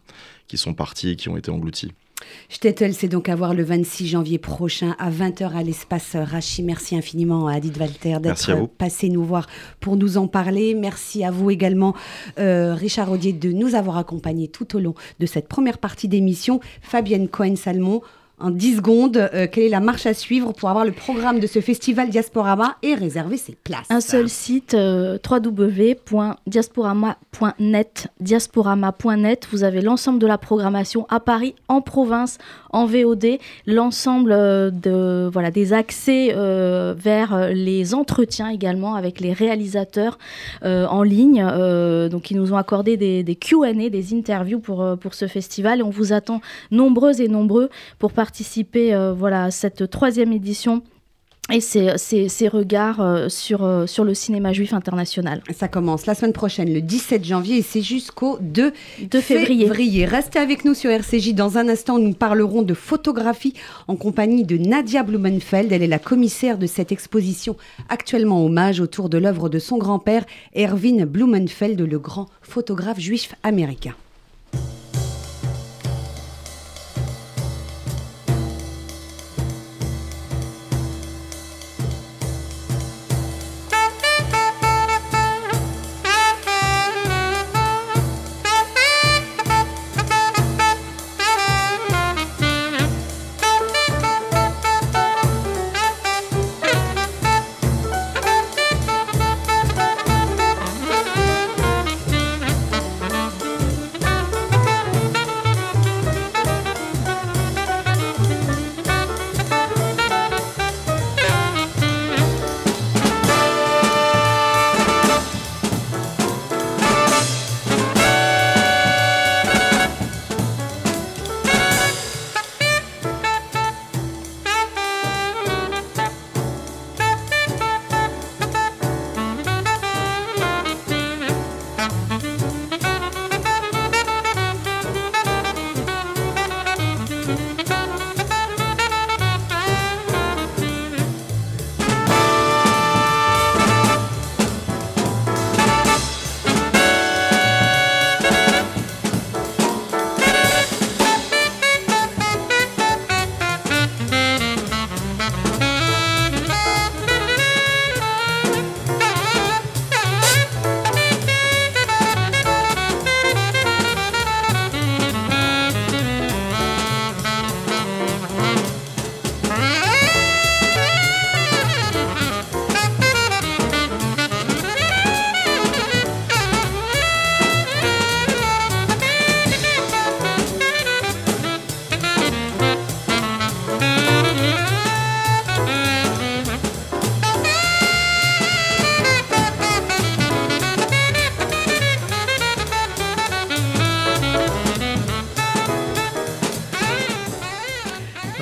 qui 0.49 0.57
sont 0.57 0.73
partis 0.73 1.11
et 1.11 1.17
qui 1.17 1.29
ont 1.29 1.37
été 1.37 1.51
engloutis. 1.51 1.93
Shtetl, 2.49 2.93
c'est 2.93 3.09
donc 3.09 3.29
à 3.29 3.35
voir 3.35 3.55
le 3.55 3.64
26 3.64 4.07
janvier 4.09 4.39
prochain 4.39 4.95
à 4.99 5.11
20h 5.11 5.55
à 5.55 5.62
l'espace 5.62 6.17
Rachi. 6.17 6.62
Merci 6.62 6.97
infiniment 6.97 7.49
à 7.49 7.55
Adit 7.55 7.73
Walter 7.79 8.19
d'être 8.21 8.69
passé 8.79 9.09
nous 9.09 9.25
voir 9.25 9.47
pour 9.81 9.97
nous 9.97 10.17
en 10.17 10.29
parler. 10.29 10.75
Merci 10.75 11.25
à 11.25 11.31
vous 11.31 11.51
également, 11.51 11.95
euh, 12.39 12.75
Richard 12.75 13.11
Audier, 13.11 13.33
de 13.33 13.53
nous 13.53 13.75
avoir 13.75 13.99
accompagnés 13.99 14.49
tout 14.49 14.77
au 14.77 14.79
long 14.79 14.95
de 15.19 15.27
cette 15.27 15.49
première 15.49 15.79
partie 15.79 16.09
d'émission. 16.09 16.61
Fabienne 16.81 17.29
Cohen-Salmon, 17.29 18.03
en 18.39 18.51
10 18.51 18.76
secondes, 18.76 19.16
euh, 19.16 19.47
quelle 19.51 19.64
est 19.64 19.70
la 19.70 19.80
marche 19.80 20.05
à 20.05 20.12
suivre 20.12 20.53
pour 20.53 20.68
avoir 20.68 20.84
le 20.84 20.93
programme 20.93 21.41
de 21.41 21.47
ce 21.47 21.62
festival 21.62 22.11
Diasporama 22.11 22.76
et 22.82 22.95
réserver 22.95 23.39
ses 23.39 23.55
places 23.55 23.87
Un 23.89 24.03
seul 24.03 24.28
site, 24.28 24.74
euh, 24.74 25.16
www.diasporama.net, 25.26 28.09
diasporama.net. 28.20 29.49
Vous 29.51 29.64
avez 29.64 29.80
l'ensemble 29.80 30.18
de 30.18 30.26
la 30.26 30.37
programmation 30.37 31.07
à 31.09 31.18
Paris, 31.18 31.55
en 31.68 31.80
province, 31.80 32.37
en 32.70 32.84
VOD, 32.84 33.39
l'ensemble 33.66 34.32
euh, 34.32 34.70
de 34.70 35.30
voilà 35.32 35.51
des 35.51 35.72
accès 35.72 36.34
euh, 36.37 36.95
vers 36.97 37.55
les 37.55 37.95
entretiens 37.95 38.51
également 38.51 38.97
avec 38.97 39.20
les 39.20 39.32
réalisateurs 39.32 40.18
en 40.62 41.03
ligne. 41.03 41.43
Donc 42.11 42.30
ils 42.30 42.37
nous 42.37 42.53
ont 42.53 42.57
accordé 42.57 42.99
des, 42.99 43.22
des 43.22 43.37
Q&A, 43.37 43.72
des 43.72 44.14
interviews 44.14 44.61
pour 44.61 44.84
pour 44.99 45.14
ce 45.14 45.26
festival 45.26 45.80
et 45.80 45.82
on 45.82 45.89
vous 45.91 46.12
attend 46.12 46.43
nombreux 46.70 47.18
et 47.20 47.28
nombreux 47.28 47.70
pour 47.99 48.12
participer 48.12 48.26
euh, 48.95 49.12
voilà 49.12 49.45
à 49.45 49.51
cette 49.51 49.91
troisième 49.91 50.33
édition 50.33 50.83
et 51.53 51.61
ces- 51.61 51.97
ces 52.29 52.49
regards 52.49 53.01
euh, 53.01 53.29
sur, 53.29 53.62
euh, 53.64 53.87
sur 53.87 54.03
le 54.03 54.14
cinéma 54.14 54.53
juif 54.53 54.72
international. 54.74 55.43
Ça 55.57 55.68
commence 55.68 56.07
la 56.07 56.16
semaine 56.16 56.33
prochaine, 56.33 56.74
le 56.74 56.81
17 56.81 57.24
janvier, 57.24 57.59
et 57.59 57.62
c'est 57.62 57.83
jusqu'au 57.83 58.39
2 58.41 58.72
De 59.09 59.20
février. 59.20 60.05
Restez 60.07 60.41
avec 60.41 60.64
nous 60.64 60.74
sur 60.74 60.91
RCJ. 60.91 61.35
Dans 61.35 61.57
un 61.57 61.68
instant, 61.68 62.01
nous 62.01 62.14
parlerons 62.14 62.62
de 62.62 62.74
photographie 62.74 63.55
en 63.87 63.95
compagnie 63.95 64.43
de 64.43 64.57
Nadia 64.57 65.05
Blumenfeld. 65.05 65.70
Elle 65.70 65.85
est 65.85 65.87
la 65.87 66.01
commissaire 66.01 66.59
de 66.59 66.66
cette 66.66 66.91
exposition 66.91 67.57
actuellement 67.89 68.45
hommage 68.45 68.81
autour 68.81 69.09
de 69.09 69.18
l'œuvre 69.18 69.49
de 69.49 69.61
son 69.61 69.79
grand-père, 69.79 70.24
Erwin 70.57 71.05
Blumenfeld, 71.05 71.81
le 71.81 71.99
grand 72.01 72.27
photographe 72.43 72.99
juif 72.99 73.37
américain. 73.45 73.95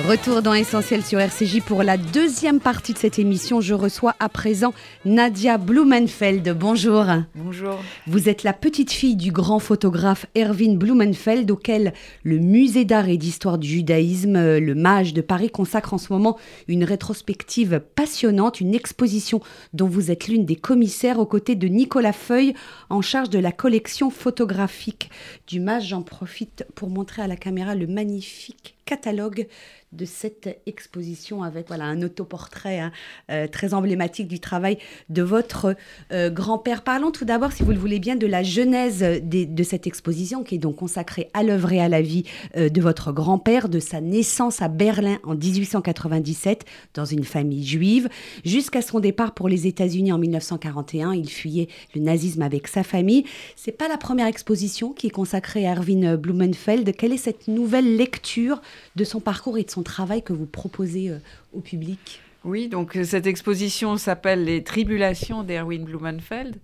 Retour 0.07 0.43
dans 0.43 0.53
Essentiel 0.53 1.03
sur 1.03 1.19
RCJ 1.19 1.61
pour 1.61 1.81
la 1.81 1.97
deuxième 1.97 2.59
partie 2.59 2.93
de 2.93 2.99
cette 2.99 3.17
émission. 3.17 3.59
Je 3.59 3.73
reçois 3.73 4.15
à 4.19 4.29
présent 4.29 4.71
Nadia 5.03 5.57
Blumenfeld. 5.57 6.47
Bonjour. 6.55 7.05
Bonjour. 7.33 7.79
Vous 8.05 8.29
êtes 8.29 8.43
la 8.43 8.53
petite 8.53 8.91
fille 8.91 9.15
du 9.15 9.31
grand 9.31 9.57
photographe 9.57 10.27
Erwin 10.37 10.77
Blumenfeld, 10.77 11.49
auquel 11.49 11.91
le 12.23 12.37
musée 12.37 12.85
d'art 12.85 13.09
et 13.09 13.17
d'histoire 13.17 13.57
du 13.57 13.67
judaïsme, 13.67 14.35
euh, 14.35 14.59
le 14.59 14.75
Mage 14.75 15.11
de 15.11 15.21
Paris, 15.21 15.49
consacre 15.49 15.95
en 15.95 15.97
ce 15.97 16.13
moment 16.13 16.37
une 16.67 16.83
rétrospective 16.83 17.81
passionnante, 17.95 18.61
une 18.61 18.75
exposition 18.75 19.39
dont 19.73 19.87
vous 19.87 20.11
êtes 20.11 20.27
l'une 20.27 20.45
des 20.45 20.55
commissaires 20.55 21.17
aux 21.17 21.25
côtés 21.25 21.55
de 21.55 21.67
Nicolas 21.67 22.13
Feuille, 22.13 22.53
en 22.91 23.01
charge 23.01 23.31
de 23.31 23.39
la 23.39 23.51
collection 23.51 24.11
photographique 24.11 25.09
du 25.47 25.59
Mage. 25.59 25.87
J'en 25.87 26.03
profite 26.03 26.63
pour 26.75 26.91
montrer 26.91 27.23
à 27.23 27.27
la 27.27 27.37
caméra 27.37 27.73
le 27.73 27.87
magnifique 27.87 28.75
catalogue 28.85 29.47
de 29.95 30.05
cette 30.05 30.59
exposition 30.65 31.43
avec 31.43 31.67
voilà, 31.67 31.85
un 31.85 32.01
autoportrait 32.01 32.79
hein, 32.79 32.91
euh, 33.31 33.47
très 33.47 33.73
emblématique 33.73 34.27
du 34.27 34.39
travail 34.39 34.77
de 35.09 35.21
votre 35.21 35.75
euh, 36.11 36.29
grand-père. 36.29 36.83
Parlons 36.83 37.11
tout 37.11 37.25
d'abord, 37.25 37.51
si 37.51 37.63
vous 37.63 37.71
le 37.71 37.77
voulez 37.77 37.99
bien, 37.99 38.15
de 38.15 38.27
la 38.27 38.43
genèse 38.43 38.99
de 38.99 39.63
cette 39.63 39.87
exposition 39.87 40.43
qui 40.43 40.55
est 40.55 40.59
donc 40.59 40.75
consacrée 40.77 41.29
à 41.33 41.43
l'œuvre 41.43 41.71
et 41.71 41.79
à 41.79 41.89
la 41.89 42.01
vie 42.01 42.23
euh, 42.57 42.69
de 42.69 42.81
votre 42.81 43.11
grand-père, 43.11 43.69
de 43.69 43.79
sa 43.79 44.01
naissance 44.01 44.61
à 44.61 44.67
Berlin 44.67 45.17
en 45.23 45.35
1897 45.35 46.65
dans 46.93 47.05
une 47.05 47.23
famille 47.23 47.65
juive, 47.65 48.09
jusqu'à 48.43 48.81
son 48.81 48.99
départ 48.99 49.33
pour 49.33 49.47
les 49.47 49.67
États-Unis 49.67 50.11
en 50.11 50.17
1941. 50.17 51.13
Il 51.13 51.29
fuyait 51.29 51.69
le 51.95 52.01
nazisme 52.01 52.41
avec 52.41 52.67
sa 52.67 52.83
famille. 52.83 53.25
C'est 53.55 53.71
pas 53.71 53.87
la 53.87 53.97
première 53.97 54.27
exposition 54.27 54.93
qui 54.93 55.07
est 55.07 55.11
consacrée 55.11 55.67
à 55.67 55.75
Erwin 55.75 56.15
Blumenfeld. 56.15 56.95
Quelle 56.95 57.13
est 57.13 57.17
cette 57.17 57.47
nouvelle 57.47 57.95
lecture 57.95 58.61
de 58.95 59.03
son 59.03 59.19
parcours 59.19 59.57
et 59.57 59.63
de 59.63 59.71
son 59.71 59.83
travail 59.85 60.21
que 60.21 60.33
vous 60.33 60.45
proposez 60.45 61.09
euh, 61.09 61.19
au 61.53 61.61
public 61.61 62.21
oui, 62.47 62.67
donc 62.67 62.95
euh, 62.95 63.03
cette 63.03 63.25
exposition 63.25 63.97
s'appelle 63.97 64.43
Les 64.43 64.63
Tribulations 64.63 65.41
d'Erwin 65.41 65.83
Blumenfeld. 65.83 66.57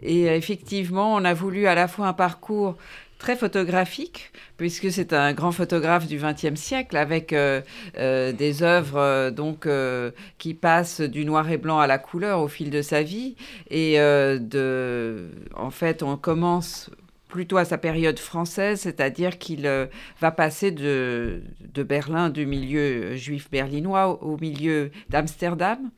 Et 0.00 0.28
euh, 0.28 0.36
effectivement, 0.36 1.12
on 1.12 1.24
a 1.24 1.34
voulu 1.34 1.66
à 1.66 1.74
la 1.74 1.88
fois 1.88 2.06
un 2.06 2.12
parcours 2.12 2.76
très 3.18 3.34
photographique, 3.34 4.30
puisque 4.56 4.92
c'est 4.92 5.12
un 5.12 5.32
grand 5.32 5.50
photographe 5.50 6.06
du 6.06 6.18
XXe 6.18 6.54
siècle, 6.54 6.96
avec 6.96 7.34
des 7.34 8.62
œuvres 8.62 9.30
donc 9.30 9.66
qui 10.38 10.54
passent 10.54 11.00
du 11.00 11.24
noir 11.24 11.50
et 11.50 11.56
blanc 11.56 11.80
à 11.80 11.88
la 11.88 11.98
couleur 11.98 12.40
au 12.40 12.48
fil 12.48 12.70
de 12.70 12.82
sa 12.82 13.02
vie. 13.02 13.34
Et 13.70 13.96
de, 13.96 15.30
en 15.56 15.70
fait, 15.70 16.02
on 16.02 16.16
commence 16.16 16.90
plutôt 17.34 17.56
à 17.56 17.64
sa 17.64 17.78
période 17.78 18.20
française, 18.20 18.82
c'est-à-dire 18.82 19.38
qu'il 19.38 19.66
euh, 19.66 19.86
va 20.20 20.30
passer 20.30 20.70
de, 20.70 21.42
Berlin, 21.74 22.30
du 22.30 22.46
milieu 22.46 23.16
juif 23.16 23.50
berlinois, 23.50 24.22
au, 24.22 24.36
milieu 24.36 24.92
d'Amsterdam 25.10 25.90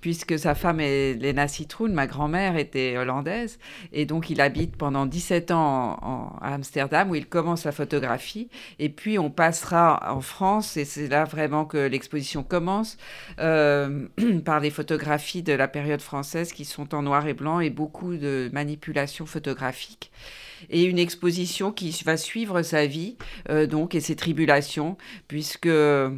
puisque 0.00 0.36
sa 0.36 0.56
femme 0.56 0.80
est 0.80 1.14
Lena 1.14 1.46
Citroen, 1.46 1.92
ma 1.92 2.08
grand-mère 2.08 2.56
était 2.56 2.96
hollandaise, 2.96 3.60
et 3.92 4.04
donc 4.04 4.30
il 4.30 4.40
habite 4.40 4.74
pendant 4.74 5.06
17 5.06 5.52
ans 5.52 6.36
à 6.40 6.54
Amsterdam 6.54 7.08
où 7.08 7.14
il 7.14 7.28
commence 7.28 7.62
la 7.62 7.70
photographie, 7.70 8.48
et 8.80 8.88
puis 8.88 9.20
on 9.20 9.30
passera 9.30 10.12
en 10.12 10.20
France, 10.20 10.76
et 10.76 10.84
c'est 10.84 11.06
là 11.06 11.22
vraiment 11.22 11.64
que 11.64 11.78
l'exposition 11.78 12.42
commence, 12.42 12.96
euh, 13.38 14.08
par 14.44 14.58
les 14.58 14.70
photographies 14.70 15.44
de 15.44 15.52
la 15.52 15.68
période 15.68 16.00
française 16.00 16.52
qui 16.52 16.64
sont 16.64 16.96
en 16.96 17.02
noir 17.02 17.28
et 17.28 17.34
blanc 17.34 17.60
et 17.60 17.70
beaucoup 17.70 18.16
de 18.16 18.50
manipulations 18.52 19.26
photographiques 19.26 20.10
et 20.70 20.84
une 20.84 20.98
exposition 20.98 21.72
qui 21.72 21.96
va 22.04 22.16
suivre 22.16 22.62
sa 22.62 22.86
vie 22.86 23.16
euh, 23.50 23.66
donc 23.66 23.94
et 23.94 24.00
ses 24.00 24.16
tribulations 24.16 24.96
puisque 25.28 25.66
euh, 25.66 26.10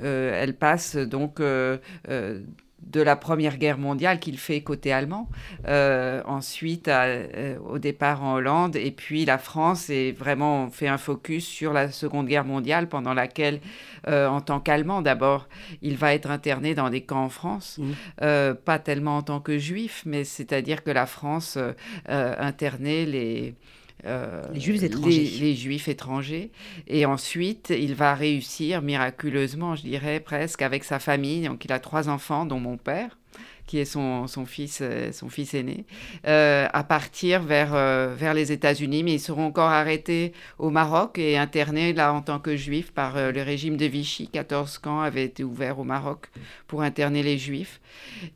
elle 0.00 0.54
passe 0.54 0.96
donc 0.96 1.40
euh, 1.40 1.78
de 2.08 3.00
la 3.00 3.16
Première 3.16 3.56
Guerre 3.56 3.78
mondiale 3.78 4.18
qu'il 4.20 4.36
fait 4.38 4.60
côté 4.60 4.92
allemand, 4.92 5.30
ensuite 5.66 6.90
au 7.66 7.78
départ 7.78 8.22
en 8.22 8.34
Hollande, 8.34 8.76
et 8.76 8.90
puis 8.90 9.24
la 9.24 9.38
France, 9.38 9.88
et 9.88 10.12
vraiment 10.12 10.68
fait 10.68 10.86
un 10.86 10.98
focus 10.98 11.46
sur 11.46 11.72
la 11.72 11.90
Seconde 11.90 12.26
Guerre 12.26 12.44
mondiale, 12.44 12.86
pendant 12.90 13.14
laquelle, 13.14 13.60
en 14.06 14.42
tant 14.42 14.60
qu'Allemand 14.60 15.00
d'abord, 15.00 15.48
il 15.80 15.96
va 15.96 16.12
être 16.12 16.30
interné 16.30 16.74
dans 16.74 16.90
des 16.90 17.00
camps 17.00 17.24
en 17.24 17.30
France, 17.30 17.78
mmh. 17.78 18.54
pas 18.66 18.78
tellement 18.78 19.16
en 19.16 19.22
tant 19.22 19.40
que 19.40 19.56
juif, 19.56 20.02
mais 20.04 20.24
c'est-à-dire 20.24 20.84
que 20.84 20.90
la 20.90 21.06
France 21.06 21.56
internait 22.06 23.06
les 23.06 23.54
les 24.52 24.60
juifs 24.60 24.82
étrangers. 24.82 25.30
Les, 25.40 25.54
juifs 25.54 25.88
étrangers. 25.88 26.50
Et 26.86 27.06
ensuite, 27.06 27.70
il 27.76 27.94
va 27.94 28.14
réussir 28.14 28.82
miraculeusement, 28.82 29.74
je 29.76 29.82
dirais 29.82 30.20
presque, 30.20 30.62
avec 30.62 30.84
sa 30.84 30.98
famille. 30.98 31.46
Donc, 31.46 31.64
il 31.64 31.72
a 31.72 31.78
trois 31.78 32.08
enfants, 32.08 32.46
dont 32.46 32.60
mon 32.60 32.76
père 32.76 33.16
qui 33.66 33.78
est 33.78 33.86
son, 33.86 34.26
son 34.26 34.44
fils, 34.44 34.80
euh, 34.82 35.10
son 35.10 35.30
fils 35.30 35.54
aîné, 35.54 35.86
euh, 36.26 36.68
à 36.70 36.84
partir 36.84 37.42
vers, 37.42 37.72
vers 38.14 38.34
les 38.34 38.52
États-Unis, 38.52 39.02
mais 39.02 39.14
ils 39.14 39.20
seront 39.20 39.46
encore 39.46 39.70
arrêtés 39.70 40.34
au 40.58 40.68
Maroc 40.68 41.18
et 41.18 41.38
internés 41.38 41.94
là 41.94 42.12
en 42.12 42.20
tant 42.20 42.38
que 42.38 42.56
juifs 42.56 42.92
par 42.92 43.14
le 43.32 43.42
régime 43.42 43.78
de 43.78 43.86
Vichy. 43.86 44.28
14 44.28 44.76
camps 44.78 45.00
avaient 45.00 45.24
été 45.24 45.44
ouverts 45.44 45.78
au 45.78 45.84
Maroc 45.84 46.28
pour 46.66 46.82
interner 46.82 47.22
les 47.22 47.38
juifs. 47.38 47.80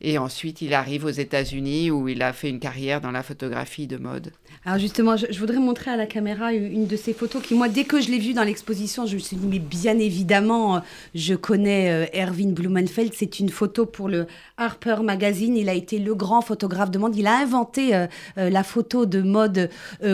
Et 0.01 0.17
ensuite, 0.17 0.61
il 0.61 0.73
arrive 0.73 1.05
aux 1.05 1.09
États-Unis 1.09 1.91
où 1.91 2.07
il 2.07 2.21
a 2.23 2.33
fait 2.33 2.49
une 2.49 2.59
carrière 2.59 3.01
dans 3.01 3.11
la 3.11 3.23
photographie 3.23 3.87
de 3.87 3.97
mode. 3.97 4.31
Alors 4.65 4.77
justement, 4.77 5.15
je, 5.15 5.39
voudrais 5.39 5.59
montrer 5.59 5.89
à 5.89 5.95
la 5.95 6.05
caméra 6.05 6.51
une 6.51 6.85
de 6.85 6.97
ces 6.97 7.13
photos 7.13 7.41
qui, 7.41 7.55
moi, 7.55 7.69
dès 7.69 7.85
que 7.85 8.01
je 8.01 8.11
l'ai 8.11 8.19
vue 8.19 8.33
dans 8.33 8.43
l'exposition, 8.43 9.05
je 9.05 9.15
me 9.15 9.19
suis 9.19 9.37
dit, 9.37 9.47
mais 9.47 9.59
bien 9.59 9.97
évidemment, 9.97 10.75
euh, 10.75 10.79
je 11.15 11.33
connais 11.33 11.91
euh, 11.91 12.05
Erwin 12.13 12.53
Blumenfeld. 12.53 13.13
C'est 13.15 13.39
une 13.39 13.49
photo 13.49 13.85
pour 13.85 14.09
le 14.09 14.27
Harper 14.57 14.97
Magazine. 15.01 15.55
Il 15.55 15.69
a 15.69 15.73
été 15.73 15.97
le 15.97 16.13
grand 16.13 16.41
photographe 16.41 16.91
de 16.91 16.99
mode. 16.99 17.15
Il 17.15 17.27
a 17.27 17.37
inventé 17.37 17.95
euh, 17.95 18.07
la 18.35 18.63
photo 18.63 19.05
de 19.05 19.21
mode 19.21 19.69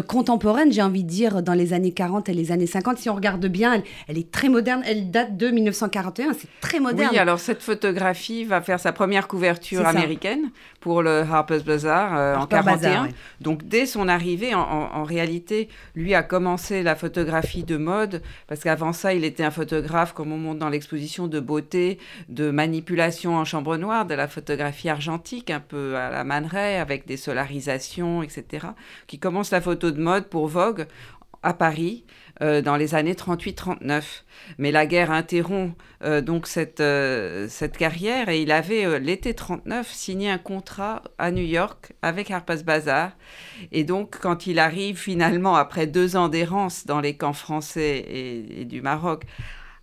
contemporaine, 0.08 0.72
j'ai 0.72 0.82
envie 0.82 1.04
de 1.04 1.10
dire, 1.10 1.42
dans 1.42 1.54
les 1.54 1.74
années 1.74 1.92
40 1.92 2.30
et 2.30 2.34
les 2.34 2.52
années 2.52 2.68
50. 2.68 2.98
Si 2.98 3.10
on 3.10 3.16
regarde 3.16 3.46
bien, 3.48 3.74
elle, 3.74 3.84
elle 4.08 4.18
est 4.18 4.32
très 4.32 4.50
moderne. 4.50 4.84
Elle 4.86 5.10
date 5.10 5.38
de 5.38 5.50
1941. 5.50 6.34
C'est 6.34 6.48
très 6.62 6.80
moderne. 6.80 7.10
Oui, 7.12 7.18
alors 7.18 7.40
cette 7.40 7.62
photographie 7.62 8.44
va 8.44 8.62
faire 8.62 8.80
sa 8.80 8.92
première 8.92 9.28
couverture 9.28 9.86
américaine 9.86 10.52
pour 10.80 11.02
le 11.02 11.22
Harper's 11.22 11.64
Bazaar 11.64 12.40
en 12.40 12.46
41. 12.46 13.10
Donc 13.42 13.68
dès 13.68 13.86
son 13.86 14.08
arrivée, 14.08 14.25
en, 14.56 15.04
réalité, 15.04 15.70
lui 15.96 16.14
a 16.16 16.24
commencé 16.24 16.84
la 16.84 16.96
photographie 16.96 17.64
de 17.64 17.78
mode 17.78 18.22
parce 18.48 18.62
qu'avant 18.62 18.94
ça, 18.94 19.14
il 19.14 19.24
était 19.24 19.44
un 19.44 19.52
photographe, 19.52 20.14
comme 20.14 20.32
on 20.32 20.38
montre 20.38 20.60
dans 20.60 20.70
l'exposition, 20.70 21.28
de 21.28 21.40
beauté, 21.40 22.00
de 22.30 22.50
manipulation 22.50 23.36
en 23.36 23.46
chambre 23.46 23.78
noire, 23.78 24.06
de 24.06 24.16
la 24.16 24.28
photographie 24.28 24.90
argentique, 24.90 25.50
un 25.52 25.60
peu 25.60 25.96
à 25.96 26.10
la 26.10 26.24
Man 26.24 26.46
avec 26.56 27.06
des 27.06 27.18
solarisations, 27.18 28.24
etc. 28.24 28.68
Qui 29.08 29.20
commence 29.20 29.52
la 29.52 29.62
photo 29.62 29.92
de 29.92 30.02
mode 30.02 30.28
pour 30.28 30.48
Vogue 30.48 30.88
à 31.44 31.54
Paris 31.54 32.06
euh, 32.42 32.62
dans 32.62 32.76
les 32.76 32.96
années 32.96 33.14
38-39. 33.14 34.04
Mais 34.58 34.72
la 34.72 34.86
guerre 34.86 35.12
interrompt 35.12 35.76
euh, 36.04 36.22
donc 36.22 36.48
cette, 36.48 36.82
euh, 36.82 37.48
cette 37.50 37.78
carrière 37.78 38.30
et 38.30 38.42
il 38.42 38.52
avait 38.52 39.00
l'été 39.00 39.34
39 39.34 39.90
signé 39.92 40.30
un 40.30 40.38
contrat 40.38 41.02
à 41.18 41.32
New 41.32 41.44
York 41.44 41.94
avec 42.02 42.32
Harper's 42.32 42.64
Bazaar. 42.64 43.12
Et 43.72 43.84
donc 43.84 44.18
quand 44.20 44.48
il 44.48 44.60
arrive 44.60 44.98
finalement 44.98 45.56
après 45.56 45.88
deux 45.88 46.16
ans 46.16 46.28
d'errance 46.28 46.86
dans 46.86 47.00
les 47.00 47.16
camps 47.16 47.34
français 47.34 48.06
et 48.08 48.66
du 48.66 48.82
Maroc 48.82 49.24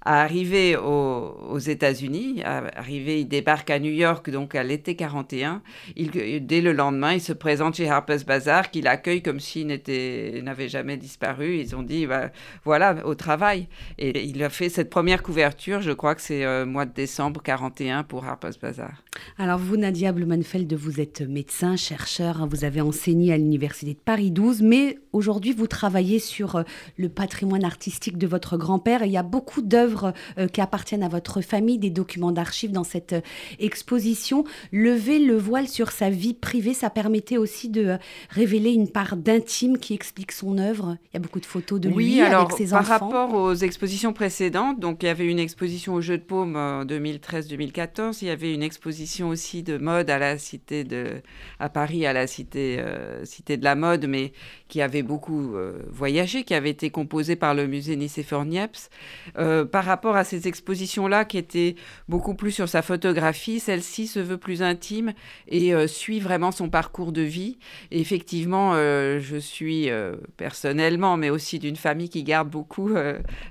à 0.05 0.23
arriver 0.23 0.77
aux, 0.77 1.59
États-Unis, 1.59 2.43
arriver, 2.45 3.21
il 3.21 3.29
débarque 3.29 3.71
à 3.71 3.79
New 3.79 3.93
York 3.93 4.29
donc 4.31 4.55
à 4.55 4.63
l'été 4.65 4.97
41. 4.97 5.63
Il, 5.97 6.11
dès 6.45 6.61
le 6.61 6.73
lendemain, 6.73 7.13
il 7.13 7.21
se 7.21 7.33
présente 7.33 7.77
chez 7.77 7.89
Harper's 7.89 8.25
Bazaar, 8.25 8.71
qu'il 8.71 8.89
accueille 8.89 9.23
comme 9.23 9.39
s'il 9.39 9.69
n'avait 9.69 10.69
jamais 10.69 10.97
disparu. 10.97 11.59
Ils 11.59 11.77
ont 11.77 11.83
dit 11.83 12.07
bah, 12.07 12.31
voilà 12.65 13.07
au 13.07 13.15
travail. 13.15 13.69
Et 13.99 14.25
il 14.25 14.43
a 14.43 14.51
fait 14.51 14.69
cette 14.69 14.91
première 14.91 15.23
couverture. 15.23 15.83
Je 15.83 15.93
crois 15.93 16.15
que 16.15 16.23
c'est 16.23 16.45
euh, 16.45 16.67
mois 16.67 16.85
de 16.85 16.93
décembre 16.93 17.41
41 17.43 18.03
pour 18.03 18.25
Harper's 18.25 18.59
Bazaar. 18.59 19.03
Alors 19.39 19.59
vous, 19.59 19.77
Nadia 19.77 20.11
Blumenfeld, 20.11 20.73
vous 20.75 21.01
êtes 21.01 21.21
médecin, 21.21 21.77
chercheur. 21.77 22.43
Hein, 22.43 22.49
vous 22.51 22.65
avez 22.65 22.81
enseigné 22.81 23.33
à 23.33 23.37
l'université 23.37 23.95
de 23.95 23.99
Paris 23.99 24.31
12, 24.31 24.63
mais 24.63 24.99
aujourd'hui 25.13 25.53
vous 25.53 25.67
travaillez 25.69 26.19
sur 26.19 26.57
euh, 26.57 26.63
le 26.97 27.09
patrimoine 27.09 27.65
artistique 27.65 28.19
de 28.19 28.27
votre 28.27 28.57
grand-père. 28.57 29.05
Il 29.05 29.13
y 29.13 29.17
a 29.17 29.23
beaucoup 29.23 29.63
d'œuvres 29.63 29.92
euh, 30.39 30.49
qui 30.49 30.61
appartiennent 30.61 31.03
à 31.03 31.09
votre 31.09 31.41
famille, 31.41 31.79
des 31.79 31.91
documents 31.91 32.33
d'archives 32.33 32.73
dans 32.73 32.85
cette 32.85 33.13
euh, 33.13 33.21
exposition. 33.59 34.45
Lever 34.73 35.19
le 35.19 35.37
voile 35.37 35.69
sur 35.69 35.91
sa 35.91 36.11
vie 36.11 36.35
privée, 36.35 36.75
ça 36.75 36.91
permettait 36.91 37.37
aussi 37.37 37.69
de 37.69 37.87
euh, 37.87 37.97
révéler 38.31 38.73
une 38.73 38.89
part 38.89 39.17
d'intime 39.17 39.79
qui 39.79 39.95
explique 39.95 40.33
son 40.33 40.59
œuvre. 40.59 40.97
Il 41.13 41.15
y 41.15 41.17
a 41.17 41.21
beaucoup 41.21 41.41
de 41.41 41.47
photos 41.47 41.81
de 41.81 41.89
lui 41.89 42.21
avec 42.21 42.53
ses 42.53 42.69
par 42.69 42.81
enfants. 42.81 42.99
Par 42.99 43.01
rapport 43.01 43.35
aux 43.35 43.55
expositions 43.55 44.13
précédentes, 44.13 44.81
donc 44.81 45.03
il 45.03 45.07
y 45.07 45.09
avait 45.09 45.27
une 45.27 45.39
exposition 45.39 45.95
au 45.95 46.01
Jeu 46.01 46.19
de 46.19 46.23
Paume 46.23 46.57
en 46.57 46.85
2013-2014, 46.85 48.19
il 48.23 48.29
y 48.29 48.31
avait 48.31 48.55
une 48.55 48.63
exposition 48.63 49.29
aussi 49.29 49.63
de 49.63 49.79
mode 49.79 50.11
à 50.11 50.19
la 50.19 50.39
cité 50.39 50.85
de 50.85 51.23
à 51.59 51.69
Paris 51.69 52.07
à 52.07 52.13
la 52.13 52.27
cité 52.27 52.83
cité 53.25 53.57
de 53.57 53.65
la 53.65 53.75
mode, 53.75 54.07
mais 54.07 54.33
qui 54.69 54.83
avait 54.83 55.03
beaucoup 55.03 55.55
voyagé, 55.91 56.45
qui 56.45 56.55
avait 56.55 56.71
été 56.71 56.91
composée 56.91 57.37
par 57.37 57.55
le 57.55 57.67
musée 57.67 57.97
Nicéphore 57.97 58.45
Niepce. 58.45 58.91
par 59.35 59.82
par 59.83 59.89
rapport 59.89 60.15
à 60.15 60.23
ces 60.23 60.47
expositions-là 60.47 61.25
qui 61.25 61.39
étaient 61.39 61.75
beaucoup 62.09 62.37
plus 62.37 62.53
sur 62.53 62.69
sa 62.69 62.83
photographie, 62.83 63.59
celle-ci 63.59 64.07
se 64.07 64.21
veut 64.21 64.37
plus 64.37 64.63
intime 64.63 65.13
et 65.49 65.75
euh, 65.75 65.89
suit 65.89 66.21
vraiment 66.21 66.53
son 66.53 66.69
parcours 66.71 67.11
de 67.11 67.23
vie. 67.23 67.59
Effectivement, 67.91 68.75
euh, 68.75 69.19
je 69.19 69.37
suis 69.37 69.91
euh, 69.91 70.15
personnellement, 70.37 71.17
mais 71.17 71.31
aussi 71.31 71.59
d'une 71.59 71.75
famille 71.75 72.11
qui 72.11 72.23
garde 72.23 72.49
beaucoup 72.49 72.91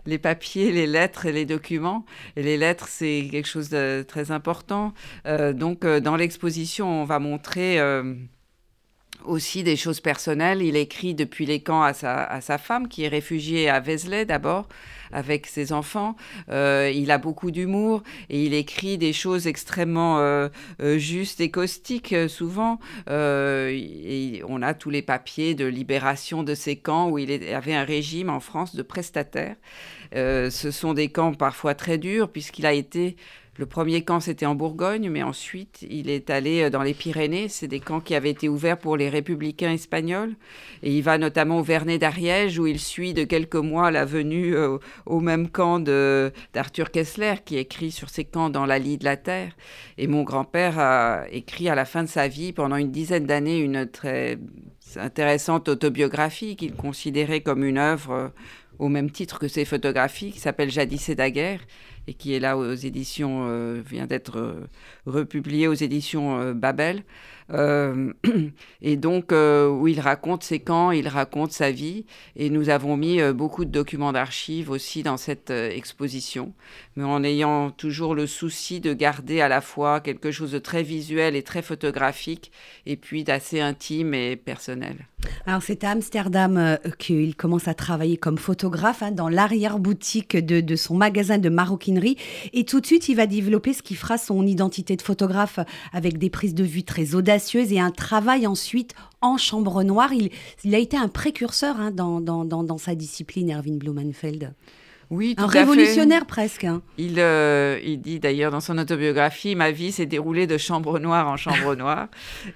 les 0.05 0.19
papiers, 0.19 0.71
les 0.71 0.87
lettres 0.87 1.25
et 1.25 1.33
les 1.33 1.45
documents. 1.45 2.05
Les 2.37 2.55
lettres, 2.55 2.87
c'est 2.87 3.27
quelque 3.29 3.49
chose 3.49 3.67
de 3.67 4.05
très 4.07 4.31
important. 4.31 4.93
donc, 5.25 5.85
dans 5.85 6.15
l'exposition, 6.15 7.01
on 7.01 7.03
va 7.03 7.19
montrer 7.19 7.77
aussi 9.25 9.63
des 9.63 9.75
choses 9.75 9.99
personnelles. 9.99 10.61
Il 10.61 10.75
écrit 10.75 11.13
depuis 11.13 11.45
les 11.45 11.61
camps 11.61 11.83
à 11.83 11.93
sa, 11.93 12.23
à 12.23 12.41
sa 12.41 12.57
femme, 12.57 12.87
qui 12.87 13.03
est 13.03 13.07
réfugiée 13.07 13.69
à 13.69 13.79
Vézelay 13.79 14.25
d'abord, 14.25 14.67
avec 15.11 15.47
ses 15.47 15.73
enfants. 15.73 16.15
Euh, 16.49 16.91
il 16.93 17.11
a 17.11 17.17
beaucoup 17.17 17.51
d'humour 17.51 18.03
et 18.29 18.43
il 18.43 18.53
écrit 18.53 18.97
des 18.97 19.13
choses 19.13 19.47
extrêmement 19.47 20.19
euh, 20.19 20.49
euh, 20.81 20.97
justes 20.97 21.41
et 21.41 21.51
caustiques 21.51 22.15
souvent. 22.27 22.79
Et 23.09 24.41
on 24.47 24.61
a 24.61 24.73
tous 24.73 24.89
les 24.89 25.01
papiers 25.01 25.55
de 25.55 25.65
libération 25.65 26.43
de 26.43 26.55
ces 26.55 26.75
camps 26.75 27.09
où 27.09 27.17
il 27.17 27.31
avait 27.53 27.75
un 27.75 27.83
régime 27.83 28.29
en 28.29 28.39
France 28.39 28.75
de 28.75 28.81
prestataires. 28.81 29.55
ce 30.13 30.71
sont 30.71 30.93
des 30.93 31.09
camps 31.09 31.33
parfois 31.33 31.75
très 31.75 31.97
durs 31.97 32.29
puisqu'il 32.29 32.65
a 32.65 32.73
été 32.73 33.15
le 33.57 33.65
premier 33.65 34.01
camp, 34.01 34.21
c'était 34.21 34.45
en 34.45 34.55
Bourgogne, 34.55 35.09
mais 35.09 35.23
ensuite, 35.23 35.85
il 35.89 36.09
est 36.09 36.29
allé 36.29 36.63
euh, 36.63 36.69
dans 36.69 36.83
les 36.83 36.93
Pyrénées. 36.93 37.49
C'est 37.49 37.67
des 37.67 37.81
camps 37.81 37.99
qui 37.99 38.15
avaient 38.15 38.29
été 38.29 38.47
ouverts 38.47 38.77
pour 38.77 38.95
les 38.95 39.09
républicains 39.09 39.73
espagnols. 39.73 40.35
Et 40.83 40.95
il 40.95 41.01
va 41.01 41.17
notamment 41.17 41.59
au 41.59 41.63
Vernet 41.63 41.99
d'Ariège, 41.99 42.57
où 42.57 42.65
il 42.65 42.79
suit 42.79 43.13
de 43.13 43.25
quelques 43.25 43.55
mois 43.55 43.91
la 43.91 44.05
venue 44.05 44.55
euh, 44.55 44.77
au 45.05 45.19
même 45.19 45.49
camp 45.49 45.79
d'Arthur 45.81 46.91
Kessler, 46.91 47.35
qui 47.43 47.57
écrit 47.57 47.91
sur 47.91 48.09
ces 48.09 48.23
camps 48.23 48.49
dans 48.49 48.65
La 48.65 48.79
Lie 48.79 48.97
de 48.97 49.03
la 49.03 49.17
Terre. 49.17 49.51
Et 49.97 50.07
mon 50.07 50.23
grand-père 50.23 50.79
a 50.79 51.25
écrit 51.29 51.67
à 51.67 51.75
la 51.75 51.83
fin 51.83 52.03
de 52.03 52.09
sa 52.09 52.29
vie, 52.29 52.53
pendant 52.53 52.77
une 52.77 52.91
dizaine 52.91 53.25
d'années, 53.25 53.59
une 53.59 53.85
très 53.85 54.39
intéressante 54.95 55.67
autobiographie 55.67 56.55
qu'il 56.55 56.73
considérait 56.73 57.41
comme 57.41 57.65
une 57.65 57.77
œuvre 57.77 58.11
euh, 58.11 58.27
au 58.79 58.87
même 58.87 59.11
titre 59.11 59.39
que 59.39 59.49
ses 59.49 59.65
photographies, 59.65 60.31
qui 60.31 60.39
s'appelle 60.39 60.71
Jadis 60.71 61.09
et 61.09 61.15
Daguerre 61.15 61.59
et 62.11 62.13
qui 62.13 62.33
est 62.33 62.41
là 62.41 62.57
aux 62.57 62.73
éditions, 62.73 63.47
euh, 63.47 63.81
vient 63.85 64.05
d'être 64.05 64.37
euh, 64.37 64.67
republié 65.05 65.69
aux 65.69 65.73
éditions 65.73 66.53
euh, 67.53 68.13
et 68.81 68.95
donc, 68.95 69.31
où 69.31 69.87
il 69.87 69.99
raconte 69.99 70.43
ses 70.43 70.59
camps, 70.59 70.91
il 70.91 71.07
raconte 71.07 71.51
sa 71.51 71.71
vie. 71.71 72.05
Et 72.35 72.49
nous 72.49 72.69
avons 72.69 72.97
mis 72.97 73.21
beaucoup 73.33 73.65
de 73.65 73.71
documents 73.71 74.13
d'archives 74.13 74.69
aussi 74.69 75.03
dans 75.03 75.17
cette 75.17 75.49
exposition, 75.49 76.53
mais 76.95 77.03
en 77.03 77.23
ayant 77.23 77.71
toujours 77.71 78.15
le 78.15 78.27
souci 78.27 78.79
de 78.79 78.93
garder 78.93 79.41
à 79.41 79.47
la 79.47 79.61
fois 79.61 79.99
quelque 79.99 80.31
chose 80.31 80.51
de 80.51 80.59
très 80.59 80.83
visuel 80.83 81.35
et 81.35 81.43
très 81.43 81.61
photographique, 81.61 82.51
et 82.85 82.95
puis 82.95 83.23
d'assez 83.23 83.59
intime 83.59 84.13
et 84.13 84.35
personnel. 84.35 85.07
Alors 85.45 85.61
c'est 85.61 85.83
à 85.83 85.91
Amsterdam 85.91 86.77
qu'il 86.97 87.35
commence 87.35 87.67
à 87.67 87.73
travailler 87.73 88.17
comme 88.17 88.37
photographe 88.37 89.03
hein, 89.03 89.11
dans 89.11 89.29
l'arrière-boutique 89.29 90.35
de, 90.35 90.61
de, 90.61 90.75
son 90.75 90.95
magasin 90.95 91.37
de 91.37 91.49
maroquinerie 91.49 92.17
et 92.53 92.65
tout 92.65 92.79
de 92.81 92.85
suite, 92.85 93.09
il 93.09 93.15
va 93.15 93.27
développer 93.27 93.73
ce 93.73 93.83
qui 93.83 93.95
fera 93.95 94.17
son 94.17 94.45
identité 94.45 94.95
de 94.95 95.01
photographe 95.01 95.59
avec 95.93 96.17
des 96.17 96.29
prises 96.29 96.55
de 96.55 96.63
vue 96.63 96.83
très 96.83 97.13
audacieuses 97.13 97.40
et 97.55 97.79
un 97.79 97.91
travail 97.91 98.47
ensuite 98.47 98.93
en 99.21 99.37
chambre 99.37 99.83
noire. 99.83 100.11
Il, 100.63 100.75
a 100.75 100.77
été 100.77 100.97
un 100.97 101.07
précurseur 101.07 101.79
hein, 101.79 101.91
dans, 101.91 102.21
dans, 102.21 102.77
sa 102.77 102.95
discipline, 102.95 103.51
Erwin 103.51 103.77
Blumenfeld. 103.77 104.53
Oui, 105.09 105.35
un 105.37 105.47
révolutionnaire 105.47 106.25
presque. 106.25 106.63
Hein. 106.63 106.81
Il, 106.97 107.19
euh, 107.19 107.77
il 107.83 107.99
dit 107.99 108.19
d'ailleurs 108.19 108.49
dans 108.49 108.61
son 108.61 108.77
autobiographie, 108.77 109.55
ma 109.55 109.71
vie 109.71 109.91
s'est 109.91 110.05
déroulée 110.05 110.47
de 110.47 110.57
chambre 110.57 110.99
noire 110.99 111.27
en 111.27 111.35
chambre 111.35 111.75
noire. 111.75 112.07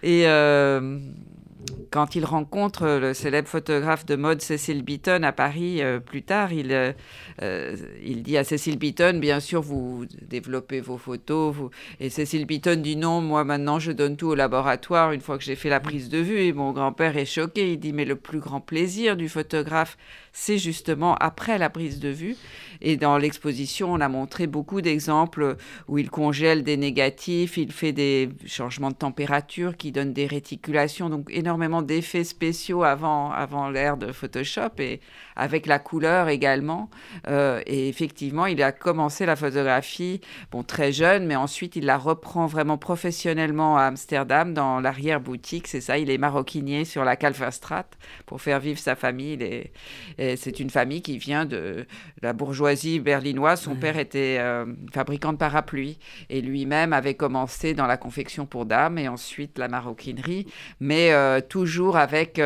Et 0.04 0.26
euh, 0.26 0.98
quand 1.92 2.16
il 2.16 2.26
rencontre 2.26 2.86
le 3.00 3.14
célèbre 3.14 3.48
photographe 3.48 4.06
de 4.06 4.16
mode 4.16 4.42
Cécile 4.42 4.84
Beaton 4.84 5.24
à 5.24 5.32
Paris 5.32 5.82
euh, 5.82 6.00
plus 6.00 6.24
tard, 6.24 6.52
il, 6.52 6.74
euh, 6.74 6.92
euh, 7.42 7.76
il 8.04 8.22
dit 8.22 8.38
à 8.38 8.44
Cécile 8.44 8.78
Beaton, 8.78 9.20
bien 9.20 9.40
sûr, 9.40 9.62
vous 9.62 10.06
développez 10.22 10.82
vos 10.82 10.98
photos. 10.98 11.56
Et 12.00 12.10
Cécile 12.10 12.46
Beaton 12.46 12.82
dit 12.82 12.98
non, 12.98 13.22
moi 13.22 13.44
maintenant 13.44 13.80
je 13.80 13.92
donne 13.92 14.18
tout 14.18 14.28
au 14.28 14.36
laboratoire 14.36 15.12
une 15.14 15.22
fois 15.22 15.38
que 15.38 15.44
j'ai 15.44 15.56
fait 15.56 15.70
la 15.70 15.80
prise 15.80 16.10
de 16.10 16.18
vue. 16.18 16.40
Et 16.40 16.54
mon 16.54 16.74
grand-père 16.74 17.16
est 17.18 17.26
choqué. 17.26 17.72
Il 17.72 17.80
dit, 17.80 17.94
mais 17.94 18.06
le 18.06 18.16
plus 18.16 18.40
grand 18.40 18.60
plaisir 18.60 19.16
du 19.16 19.30
photographe, 19.30 19.98
c'est 20.38 20.58
justement 20.58 21.16
après 21.16 21.58
la 21.58 21.70
prise 21.70 22.00
de 22.00 22.10
vue. 22.10 22.36
Et 22.82 22.98
dans 22.98 23.18
l'exposition, 23.18 23.94
on 23.94 24.02
a 24.02 24.10
montré 24.10 24.48
beaucoup 24.48 24.82
d'exemples 24.82 25.56
où 25.88 25.98
il 25.98 26.10
congèle 26.10 26.62
des 26.62 26.76
négatifs, 26.76 27.56
il 27.56 27.72
fait 27.72 27.94
des 27.94 28.28
changements 28.46 28.92
de 28.92 28.96
température 28.96 29.78
qui 29.78 29.94
donnent 29.94 30.12
des 30.12 30.28
réticulations, 30.28 31.10
donc 31.10 31.30
énormément 31.32 31.82
d'effets 31.82 32.26
spéciaux 32.26 32.84
avant, 32.84 33.32
avant 33.32 33.70
l'ère 33.70 33.96
de 33.96 34.12
Photoshop 34.12 34.78
et 34.80 35.00
avec 35.38 35.68
la 35.68 35.80
couleur 35.80 36.28
également. 36.28 36.90
Euh, 37.30 37.62
et 37.66 37.88
effectivement, 37.88 38.46
il 38.46 38.62
a 38.62 38.74
commencé 38.74 39.26
la 39.26 39.38
photographie, 39.38 40.20
bon, 40.52 40.64
très 40.64 40.92
jeune, 40.92 41.26
mais 41.26 41.38
ensuite 41.38 41.78
il 41.78 41.86
la 41.86 41.98
reprend 41.98 42.46
vraiment 42.46 42.78
professionnellement 42.78 43.78
à 43.78 43.84
Amsterdam 43.84 44.54
dans 44.54 44.82
l'arrière-boutique. 44.82 45.70
C'est 45.70 45.82
ça, 45.82 45.98
il 45.98 46.10
est 46.10 46.18
maroquinier 46.18 46.84
sur 46.84 47.06
la 47.06 47.16
Kalverstraat 47.16 47.88
pour 48.26 48.42
faire 48.42 48.60
vivre 48.60 48.80
sa 48.80 48.96
famille. 48.96 49.38
C'est 50.36 50.60
une 50.60 50.70
famille 50.70 51.02
qui 51.02 51.18
vient 51.18 51.46
de 51.46 51.86
la 52.22 52.34
bourgeoisie 52.34 53.00
berlinoise. 53.00 53.62
Son 53.62 53.76
père 53.76 53.98
était 53.98 54.38
euh, 54.40 54.66
fabricant 54.94 55.34
de 55.34 55.38
parapluies. 55.38 55.98
Et 56.30 56.42
lui-même 56.42 56.94
avait 56.94 57.16
commencé 57.16 57.74
dans 57.74 57.88
la 57.88 57.98
confection 57.98 58.46
pour 58.46 58.66
dames 58.66 58.98
et 58.98 59.08
ensuite 59.08 59.58
la 59.58 59.68
maroquinerie, 59.68 60.48
mais 60.80 61.12
euh, 61.12 61.42
toujours 61.42 61.98
avec 61.98 62.40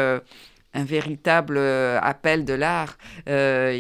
un 0.73 0.83
véritable 0.83 1.57
euh, 1.57 1.99
appel 2.01 2.45
de 2.45 2.53
l'art. 2.53 2.97
Euh, 3.27 3.75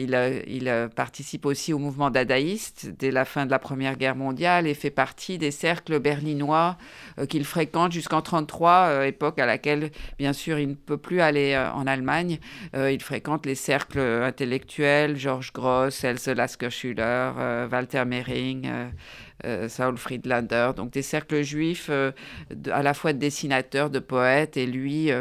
il, 0.47 0.69
participe 0.95 1.45
aussi 1.45 1.73
au 1.73 1.77
mouvement 1.77 2.09
dadaïste 2.09 2.91
dès 2.97 3.11
la 3.11 3.25
fin 3.25 3.45
de 3.45 3.51
la 3.51 3.59
Première 3.59 3.95
Guerre 3.95 4.15
mondiale 4.15 4.67
et 4.67 4.73
fait 4.73 4.89
partie 4.89 5.37
des 5.37 5.51
cercles 5.51 5.99
berlinois 5.99 6.77
euh, 7.19 7.25
qu'il 7.25 7.45
fréquente 7.45 7.91
jusqu'en 7.91 8.17
1933, 8.17 9.07
époque 9.07 9.39
à 9.39 9.45
laquelle, 9.45 9.91
bien 10.17 10.33
sûr, 10.33 10.59
il 10.59 10.69
ne 10.69 10.73
peut 10.73 10.97
plus 10.97 11.21
aller 11.21 11.57
en 11.73 11.87
Allemagne. 11.87 12.39
il 12.73 13.01
fréquente 13.01 13.45
les 13.45 13.55
cercles 13.55 13.99
intellectuels, 13.99 15.15
Georges 15.17 15.53
Gross, 15.53 16.03
Else 16.03 16.27
Lasker-Schüller, 16.27 17.67
Walter 17.71 18.05
Mehring. 18.05 18.69
Saul 19.69 19.97
Friedlander, 19.97 20.71
donc 20.75 20.91
des 20.91 21.01
cercles 21.01 21.43
juifs 21.43 21.89
à 21.89 22.83
la 22.83 22.93
fois 22.93 23.13
de 23.13 23.19
dessinateurs, 23.19 23.89
de 23.89 23.99
poètes, 23.99 24.57
et 24.57 24.65
lui 24.65 25.11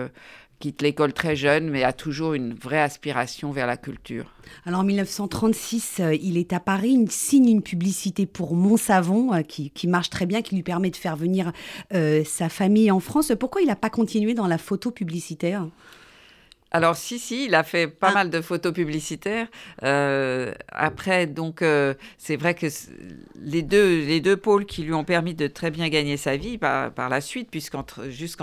quitte 0.59 0.83
l'école 0.83 1.13
très 1.13 1.37
jeune, 1.37 1.71
mais 1.71 1.85
a 1.85 1.93
toujours 1.93 2.35
une 2.35 2.55
vraie 2.55 2.81
aspiration 2.81 3.53
vers 3.53 3.67
la 3.67 3.77
culture. 3.77 4.33
Alors 4.65 4.81
en 4.81 4.85
1936, 4.85 5.99
euh, 6.01 6.15
il 6.15 6.37
est 6.37 6.53
à 6.53 6.61
Paris, 6.61 6.91
il 6.91 7.11
signe 7.11 7.49
une 7.49 7.63
publicité 7.63 8.27
pour 8.27 8.55
Montsavon 8.55 9.35
euh, 9.35 9.43
qui, 9.43 9.71
qui, 9.71 9.87
marche 9.87 10.11
très 10.11 10.27
bien, 10.27 10.43
qui 10.43 10.55
lui 10.55 10.63
permet 10.63 10.91
de 10.91 10.97
faire 10.97 11.17
venir 11.17 11.53
euh, 11.95 12.23
sa 12.25 12.49
famille 12.49 12.91
en 12.91 13.01
France. 13.01 13.33
Pourquoi 13.39 13.63
il 13.63 13.69
n'a 13.69 13.77
pas 13.77 13.91
continué 13.91 14.35
dans 14.35 14.47
la 14.47 14.59
photo 14.59 14.91
publicitaire? 14.91 15.67
Alors 16.71 16.97
si, 16.97 17.19
si, 17.19 17.47
il 17.47 17.55
a 17.55 17.63
fait 17.63 17.87
pas 17.87 18.09
ah. 18.11 18.15
mal 18.15 18.31
de 18.31 18.41
photos 18.43 18.75
publicitaires. 18.75 19.47
Euh, 19.85 20.53
après, 20.71 21.27
donc, 21.27 21.63
euh, 21.63 21.95
c'est 22.19 22.37
vrai 22.37 22.55
que 22.55 22.67
les 23.41 23.63
deux, 23.63 24.05
les 24.05 24.21
deux 24.21 24.37
pôles 24.37 24.67
qui 24.67 24.83
lui 24.83 24.93
ont 24.93 25.05
permis 25.05 25.35
de 25.35 25.47
très 25.47 25.71
bien 25.71 25.89
gagner 25.89 26.19
sa 26.19 26.37
vie 26.37 26.59
par, 26.59 26.93
par 26.93 27.09
la 27.09 27.23
suite, 27.23 27.49
puisqu'en 27.51 27.83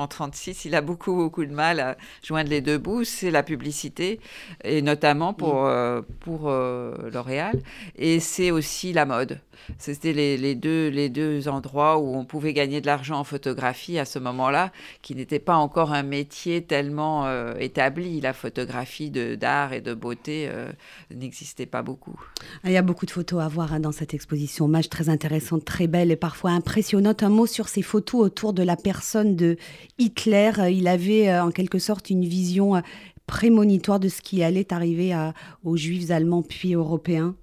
36, 0.07 0.65
il 0.65 0.76
a 0.76 0.82
beaucoup, 0.82 1.13
beaucoup 1.13 1.45
de 1.45 1.53
mal 1.53 1.80
à 1.80 1.97
joindre 2.23 2.49
les 2.49 2.61
deux 2.61 2.80
bouts, 2.80 3.03
c'est 3.03 3.32
la 3.32 3.43
publicité, 3.43 4.19
et 4.63 4.82
notamment 4.82 5.34
pour, 5.34 5.65
euh, 5.65 6.01
pour 6.21 6.49
L'Oréal, 6.49 7.61
et 7.95 8.19
c'est 8.19 8.49
aussi 8.49 8.91
la 8.91 9.05
mode. 9.05 9.39
C'était 9.78 10.14
les, 10.14 10.56
deux, 10.56 10.89
les 10.89 11.10
deux 11.10 11.47
endroits 11.47 11.97
où 11.97 12.16
on 12.16 12.26
pouvait 12.26 12.53
gagner 12.53 12.82
de 12.82 12.86
l'argent 12.86 13.20
en 13.20 13.24
photographie 13.24 13.99
à 13.99 14.06
ce 14.06 14.20
moment-là, 14.20 14.72
qui 15.01 15.16
n'était 15.16 15.39
pas 15.39 15.56
encore 15.56 15.93
un 15.93 16.03
métier 16.03 16.64
tellement 16.64 17.26
établi 17.60 18.16
la 18.22 18.34
photographie 18.34 19.12
d'art 19.12 19.74
et 19.74 19.82
de 19.82 19.93
beauté 19.93 20.47
euh, 20.49 20.72
n'existait 21.14 21.66
pas 21.66 21.82
beaucoup. 21.82 22.20
Il 22.64 22.72
y 22.72 22.78
a 22.78 22.82
beaucoup 22.82 23.06
de 23.06 23.12
photos 23.12 23.41
à 23.41 23.47
voir 23.47 23.74
hein, 23.74 23.80
dans 23.80 23.91
cette 23.91 24.14
exposition, 24.14 24.66
hommage 24.66 24.89
très 24.89 25.10
intéressante, 25.10 25.66
très 25.66 25.88
belle 25.88 26.12
et 26.12 26.16
parfois 26.16 26.51
impressionnante. 26.51 27.24
Un 27.24 27.30
mot 27.30 27.45
sur 27.45 27.68
ces 27.68 27.82
photos 27.82 28.22
autour 28.22 28.53
de 28.53 28.64
la 28.64 28.76
personne 28.76 29.36
de 29.36 29.58
Hitler. 29.97 30.51
Il 30.72 30.88
avait 30.88 31.30
euh, 31.30 31.43
en 31.43 31.51
quelque 31.51 31.80
sorte 31.80 32.10
une 32.10 32.26
vision 32.26 32.76
euh, 32.76 32.82
prémonitoire 33.28 33.99
de 33.99 34.10
ce 34.10 34.22
qui 34.22 34.43
allait 34.43 34.72
arriver 34.72 35.16
aux 35.64 35.78
juifs 35.78 36.12
allemands 36.12 36.43
puis 36.43 36.76
européens. 36.76 37.36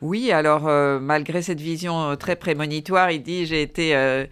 Oui, 0.00 0.30
alors 0.30 0.68
euh, 0.68 1.00
malgré 1.00 1.42
cette 1.42 1.60
vision 1.60 2.10
euh, 2.10 2.14
très 2.14 2.36
prémonitoire, 2.36 3.10
il 3.10 3.20
dit 3.20 3.46
j'ai 3.46 3.62
été 3.62 3.96
euh, 3.96 4.26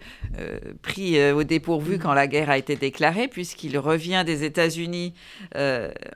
pris 0.81 1.21
au 1.33 1.43
dépourvu 1.43 1.99
quand 1.99 2.13
la 2.13 2.25
guerre 2.27 2.49
a 2.49 2.57
été 2.57 2.77
déclarée, 2.77 3.27
puisqu'il 3.27 3.77
revient 3.77 4.23
des 4.25 4.45
États-Unis 4.45 5.13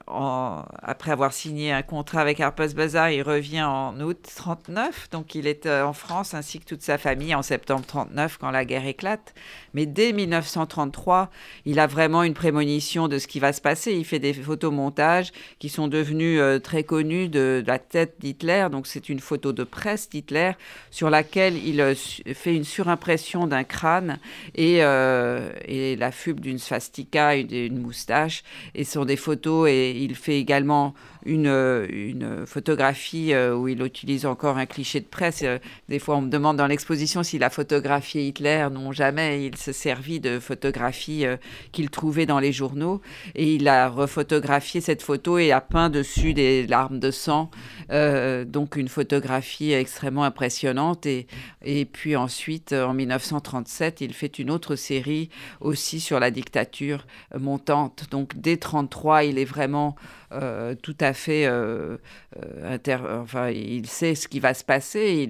après 0.07 1.11
avoir 1.11 1.33
signé 1.33 1.71
un 1.71 1.81
contrat 1.81 2.21
avec 2.21 2.39
Harper's 2.39 2.73
Bazaar. 2.73 3.11
Il 3.11 3.23
revient 3.23 3.63
en 3.63 3.99
août 3.99 4.19
39, 4.35 5.09
donc 5.09 5.35
il 5.35 5.47
est 5.47 5.67
en 5.67 5.93
France 5.93 6.33
ainsi 6.33 6.59
que 6.59 6.65
toute 6.65 6.81
sa 6.81 6.97
famille 6.97 7.35
en 7.35 7.41
septembre 7.41 7.85
39 7.85 8.37
quand 8.37 8.51
la 8.51 8.63
guerre 8.63 8.85
éclate. 8.85 9.33
Mais 9.73 9.85
dès 9.85 10.13
1933, 10.13 11.29
il 11.65 11.79
a 11.79 11.87
vraiment 11.87 12.23
une 12.23 12.33
prémonition 12.33 13.07
de 13.07 13.17
ce 13.17 13.27
qui 13.27 13.39
va 13.39 13.53
se 13.53 13.61
passer. 13.61 13.93
Il 13.93 14.05
fait 14.05 14.19
des 14.19 14.33
photomontages 14.33 15.31
qui 15.59 15.69
sont 15.69 15.87
devenus 15.87 16.39
très 16.61 16.83
connus 16.83 17.27
de, 17.27 17.61
de 17.63 17.67
la 17.67 17.79
tête 17.79 18.15
d'Hitler. 18.19 18.67
Donc 18.71 18.87
c'est 18.87 19.09
une 19.09 19.19
photo 19.19 19.40
de 19.47 19.63
presse 19.63 20.09
d'Hitler 20.09 20.51
sur 20.91 21.09
laquelle 21.09 21.57
il 21.57 21.81
euh, 21.81 21.95
fait 21.95 22.55
une 22.55 22.63
surimpression 22.63 23.47
d'un 23.47 23.63
crâne 23.63 24.19
et, 24.55 24.83
euh, 24.83 25.51
et 25.65 25.95
la 25.95 26.11
fume 26.11 26.39
d'une 26.39 26.59
swastika, 26.59 27.35
une, 27.35 27.51
une 27.51 27.79
moustache. 27.79 28.43
Et 28.75 28.83
ce 28.83 28.93
sont 28.93 29.05
des 29.05 29.17
photos 29.17 29.69
et 29.69 29.91
il 29.91 30.15
fait 30.15 30.39
également 30.39 30.93
une, 31.25 31.85
une 31.89 32.45
photographie 32.45 33.33
euh, 33.33 33.55
où 33.55 33.67
il 33.67 33.81
utilise 33.81 34.25
encore 34.25 34.57
un 34.57 34.65
cliché 34.65 34.99
de 34.99 35.05
presse. 35.05 35.43
Des 35.89 35.99
fois, 35.99 36.17
on 36.17 36.21
me 36.21 36.29
demande 36.29 36.57
dans 36.57 36.67
l'exposition 36.67 37.23
s'il 37.23 37.43
a 37.43 37.49
photographié 37.49 38.27
Hitler. 38.27 38.67
Non, 38.71 38.91
jamais. 38.91 39.45
Il 39.45 39.57
se 39.57 39.71
servit 39.71 40.19
de 40.19 40.39
photographies 40.39 41.25
qu'il 41.71 41.89
trouvait 41.89 42.25
dans 42.25 42.39
les 42.39 42.51
journaux. 42.51 43.01
Et 43.35 43.55
il 43.55 43.67
a 43.67 43.89
refotographié 43.89 44.81
cette 44.81 45.01
photo 45.01 45.37
et 45.37 45.51
a 45.51 45.61
peint 45.61 45.89
dessus 45.89 46.33
des 46.33 46.67
larmes 46.67 46.99
de 46.99 47.11
sang. 47.11 47.49
donc 47.89 48.75
une 48.75 48.87
photographie 48.87 49.73
extrêmement 49.73 50.23
impressionnante. 50.23 51.05
Et, 51.05 51.27
et 51.63 51.85
puis 51.85 52.15
ensuite, 52.15 52.73
en 52.73 52.93
1937, 52.93 54.01
il 54.01 54.13
fait 54.13 54.39
une 54.39 54.51
autre 54.51 54.75
série 54.75 55.29
aussi 55.59 55.99
sur 55.99 56.19
la 56.19 56.31
dictature 56.31 57.05
montante. 57.37 58.05
Donc 58.11 58.35
dès 58.35 58.51
1933, 58.51 59.23
il 59.25 59.37
est 59.37 59.45
vraiment 59.45 59.95
euh, 60.33 60.75
tout 60.81 60.95
à 61.01 61.11
fait 61.11 61.45
euh, 61.45 61.97
euh, 62.37 63.21
enfin 63.21 63.49
il 63.49 63.85
sait 63.85 64.15
ce 64.15 64.29
qui 64.29 64.39
va 64.39 64.53
se 64.53 64.63
passer 64.63 65.29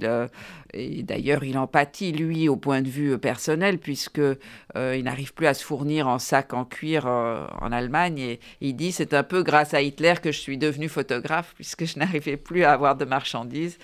et 0.74 1.04
d'ailleurs 1.04 1.44
il 1.44 1.58
empathie 1.58 2.12
lui 2.12 2.48
au 2.48 2.56
point 2.56 2.82
de 2.82 2.88
vue 2.88 3.18
personnel 3.18 3.80
puisque 3.80 4.22
il 4.76 5.04
n'arrive 5.04 5.34
plus 5.34 5.48
à 5.48 5.56
se 5.56 5.64
fournir 5.64 6.08
en 6.08 6.20
sac 6.20 6.54
en 6.54 6.66
cuir 6.66 7.08
en 7.08 7.72
Allemagne 7.72 8.20
et 8.20 8.40
il 8.62 8.76
dit 8.76 8.92
c'est 8.92 9.16
un 9.16 9.24
peu 9.24 9.42
grâce 9.42 9.74
à 9.74 9.82
Hitler 9.82 10.14
que 10.22 10.32
je 10.32 10.40
suis 10.40 10.60
devenu 10.60 10.88
photographe 10.88 11.54
puisque 11.56 11.86
je 11.86 11.98
n'arrivais 11.98 12.38
plus 12.38 12.64
à 12.64 12.74
avoir 12.74 12.96
de 12.96 13.06
marchandises 13.06 13.80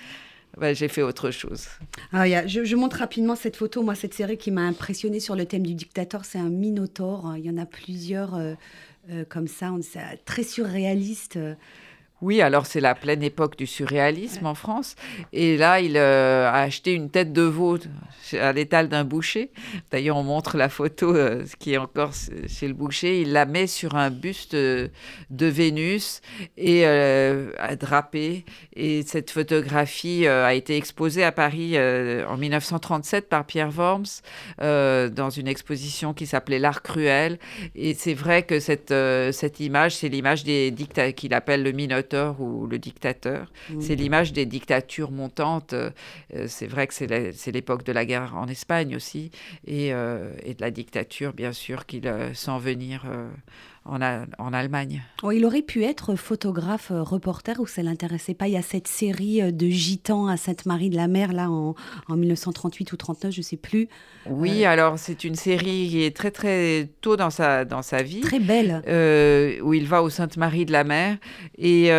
ben, 0.58 0.74
j'ai 0.74 0.88
fait 0.88 1.04
autre 1.04 1.30
chose. 1.30 1.68
Ah, 2.12 2.48
je, 2.48 2.64
je, 2.64 2.76
montre 2.76 2.98
rapidement 2.98 3.36
cette 3.36 3.56
photo. 3.56 3.84
Moi, 3.84 3.94
cette 3.94 4.16
série 4.16 4.38
qui 4.40 4.50
m'a 4.50 4.62
impressionné 4.62 5.20
sur 5.20 5.36
le 5.36 5.46
thème 5.46 5.64
du 5.64 5.76
dictateur, 5.76 6.26
c'est 6.26 6.40
un 6.40 6.50
Minotaure. 6.50 7.36
Il 7.38 7.46
y 7.46 7.50
en 7.52 7.58
a 7.58 7.68
plusieurs. 7.68 8.40
Comme 9.30 9.48
ça, 9.48 9.72
on, 9.72 9.80
très 10.26 10.44
surréaliste. 10.44 11.40
Euh, 12.22 12.26
oui, 12.26 12.42
alors 12.42 12.66
c'est 12.66 12.80
la 12.80 12.96
pleine 12.96 13.24
époque 13.24 13.58
du 13.58 13.68
surréalisme 13.68 14.46
en 14.46 14.56
France. 14.56 14.96
Et 15.34 15.58
là, 15.58 15.80
il 15.80 15.98
euh, 15.98 16.48
a 16.48 16.62
acheté 16.62 16.94
une 16.94 17.10
tête 17.10 17.34
de 17.34 17.42
veau 17.44 17.78
à 18.34 18.52
l'étal 18.52 18.90
d'un 18.90 19.04
boucher. 19.04 19.52
D'ailleurs, 19.92 20.18
on 20.18 20.24
montre 20.24 20.58
la 20.58 20.70
photo 20.70 21.16
euh, 21.16 21.46
qui 21.60 21.74
est 21.74 21.78
encore 21.78 22.12
chez 22.48 22.68
le 22.68 22.74
boucher. 22.74 23.22
Il 23.22 23.32
la 23.32 23.46
met 23.46 23.68
sur 23.68 23.96
un 23.96 24.10
buste 24.10 24.56
de 24.56 24.90
Vénus 25.30 26.22
et 26.58 26.86
euh, 26.86 27.52
drapé. 27.80 28.46
Et 28.76 29.04
cette 29.04 29.32
photographie 29.32 30.26
euh, 30.26 30.46
a 30.46 30.54
été 30.54 30.76
exposée 30.76 31.24
à 31.24 31.32
Paris 31.32 31.78
en 31.78 32.38
1937 32.38 33.30
par 33.30 33.46
Pierre 33.46 33.72
Worms 33.76 34.22
dans 34.60 35.30
une 35.30 35.48
exposition 35.48 36.14
qui 36.14 36.26
s'appelait 36.26 36.60
L'Art 36.60 36.82
cruel. 36.82 37.38
Et 37.76 37.94
c'est 37.94 38.14
vrai 38.14 38.44
que 38.44 38.60
cette, 38.60 38.94
cette 39.34 39.60
image, 39.60 39.96
c'est 39.96 40.10
l'image 40.10 40.44
des 40.44 40.72
dictateurs 40.72 41.14
qu'il 41.14 41.34
appelle 41.34 41.64
le 41.64 41.72
Minotaure 41.72 42.07
ou 42.14 42.68
le 42.68 42.80
dictateur. 42.80 43.52
Mmh. 43.70 43.82
C'est 43.82 43.96
l'image 43.96 44.34
des 44.34 44.46
dictatures 44.46 45.12
montantes. 45.12 45.74
Euh, 45.74 45.92
c'est 46.48 46.68
vrai 46.68 46.88
que 46.88 46.94
c'est 46.94 47.52
l'époque 47.52 47.84
de 47.84 47.92
la 47.92 48.06
guerre 48.06 48.36
en 48.36 48.48
Espagne 48.48 48.96
aussi 48.96 49.32
et, 49.66 49.94
euh, 49.94 50.32
et 50.44 50.54
de 50.54 50.62
la 50.62 50.72
dictature, 50.72 51.34
bien 51.34 51.54
sûr, 51.54 51.86
qu'il 51.86 52.08
euh, 52.08 52.34
sent 52.34 52.60
venir 52.60 53.06
en, 53.88 54.54
Allemagne. 54.54 55.04
Oh, 55.24 55.32
il 55.32 55.46
aurait 55.46 55.62
pu 55.62 55.84
être 55.84 56.16
photographe, 56.16 56.92
euh, 56.92 57.02
reporter, 57.02 57.60
ou 57.60 57.68
ça 57.68 57.84
l'intéressait 57.84 58.34
pas. 58.34 58.48
Il 58.48 58.54
y 58.54 58.58
a 58.58 58.62
cette 58.62 58.88
série 58.88 59.42
euh, 59.42 59.52
de 59.52 59.68
gitans 59.68 60.28
à 60.28 60.38
Sainte-Marie-de-la-Mer, 60.38 61.34
là, 61.34 61.50
en, 61.50 61.76
1938 62.10 62.92
ou 62.92 62.98
39, 62.98 63.34
je 63.34 63.42
sais 63.42 63.58
plus. 63.58 63.88
Oui, 64.26 64.66
euh, 64.66 64.70
alors 64.70 65.00
c'est 65.00 65.24
une 65.24 65.36
série 65.36 65.88
qui 65.90 66.04
est 66.04 66.16
très, 66.16 66.32
très 66.32 66.90
tôt 67.02 67.16
dans 67.16 67.30
sa, 67.30 67.66
dans 67.66 67.82
sa 67.82 68.04
vie. 68.04 68.22
Très 68.22 68.40
belle. 68.40 68.82
où 69.64 69.74
il 69.74 69.88
va 69.88 70.04
au 70.04 70.10
Sainte-Marie-de-la-Mer. 70.10 71.18
Et 71.58 71.90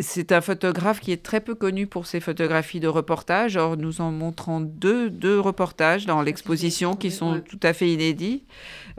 c'est 0.00 0.32
un 0.32 0.40
photographe 0.40 1.00
qui 1.00 1.12
est 1.12 1.22
très 1.22 1.40
peu 1.40 1.54
connu 1.54 1.86
pour 1.86 2.06
ses 2.06 2.20
photographies 2.20 2.80
de 2.80 2.88
reportage. 2.88 3.56
Or, 3.56 3.76
nous 3.76 4.00
en 4.00 4.10
montrons 4.10 4.60
deux, 4.60 5.10
deux 5.10 5.38
reportages 5.38 6.06
dans 6.06 6.22
l'exposition 6.22 6.94
qui 6.94 7.10
sont 7.10 7.40
tout 7.40 7.60
à 7.62 7.72
fait 7.72 7.90
inédits. 7.90 8.44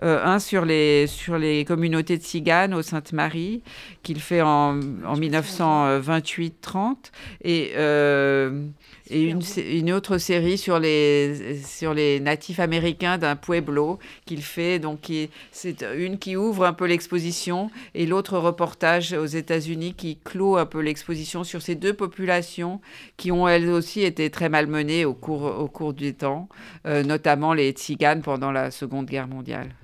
un 0.01 0.39
sur 0.39 0.65
les, 0.65 1.05
sur 1.07 1.37
les 1.37 1.63
communautés 1.65 1.81
communauté 1.91 2.17
de 2.17 2.23
Tziganes 2.23 2.73
au 2.73 2.81
Sainte-Marie, 2.83 3.63
qu'il 4.03 4.19
fait 4.21 4.41
en, 4.41 4.79
en 5.05 5.15
1928-30, 5.15 6.95
et, 7.43 7.71
euh, 7.75 8.67
et 9.11 9.23
une, 9.23 9.41
une, 9.69 9.91
autre 9.91 10.17
série 10.17 10.57
sur 10.57 10.79
les, 10.79 11.59
sur 11.63 11.93
les 11.93 12.19
natifs 12.19 12.59
américains 12.59 13.17
d'un 13.17 13.35
pueblo 13.35 13.99
qu'il 14.25 14.41
fait. 14.41 14.79
Donc, 14.79 15.11
c'est 15.51 15.85
une 15.95 16.17
qui 16.17 16.35
ouvre 16.35 16.65
un 16.65 16.73
peu 16.73 16.85
l'exposition 16.85 17.69
et 17.93 18.05
l'autre 18.05 18.37
reportage 18.37 19.13
aux 19.13 19.25
États-Unis 19.25 19.93
qui 19.93 20.17
clôt 20.17 20.57
un 20.57 20.65
peu 20.65 20.79
l'exposition 20.79 21.43
sur 21.43 21.61
ces 21.61 21.75
deux 21.75 21.93
populations 21.93 22.79
qui 23.17 23.31
ont 23.31 23.47
elles 23.47 23.69
aussi 23.69 24.01
été 24.01 24.29
très 24.29 24.49
malmenées 24.49 25.05
au 25.05 25.13
cours, 25.13 25.43
au 25.43 25.67
cours 25.67 25.93
du 25.93 26.13
temps, 26.13 26.47
euh, 26.87 27.03
notamment 27.03 27.53
les 27.53 27.71
Tziganes 27.71 28.21
pendant 28.21 28.51
la 28.51 28.71
Seconde 28.71 29.07
Guerre 29.07 29.27
mondiale. 29.27 29.75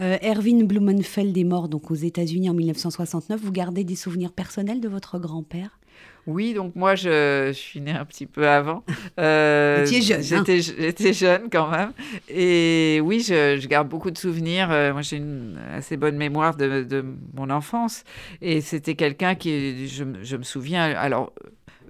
Euh, 0.00 0.16
Erwin 0.22 0.64
Blumenfeld 0.64 1.36
est 1.36 1.44
mort 1.44 1.68
donc 1.68 1.90
aux 1.90 1.94
États-Unis 1.94 2.50
en 2.50 2.54
1969. 2.54 3.40
Vous 3.40 3.52
gardez 3.52 3.84
des 3.84 3.96
souvenirs 3.96 4.32
personnels 4.32 4.80
de 4.80 4.88
votre 4.88 5.18
grand-père? 5.18 5.78
Oui, 6.26 6.54
donc 6.54 6.74
moi, 6.74 6.94
je, 6.94 7.52
suis 7.52 7.80
née 7.80 7.92
un 7.92 8.04
petit 8.04 8.26
peu 8.26 8.48
avant. 8.48 8.84
Euh, 9.20 9.86
jeune. 9.86 10.22
Hein. 10.32 10.44
J'étais 10.46 11.12
jeune 11.12 11.48
quand 11.50 11.70
même. 11.70 11.92
Et 12.28 13.00
oui, 13.02 13.20
je, 13.20 13.64
garde 13.66 13.88
beaucoup 13.88 14.10
de 14.10 14.18
souvenirs. 14.18 14.70
Euh, 14.72 14.92
moi, 14.92 15.02
j'ai 15.02 15.18
une 15.18 15.56
assez 15.72 15.96
bonne 15.96 16.16
mémoire 16.16 16.56
de, 16.56 17.04
mon 17.34 17.48
enfance. 17.50 18.02
Et 18.42 18.60
c'était 18.60 18.96
quelqu'un 18.96 19.36
qui, 19.36 19.86
je, 19.86 20.04
je, 20.22 20.36
me 20.36 20.42
souviens, 20.42 20.82
alors 20.96 21.32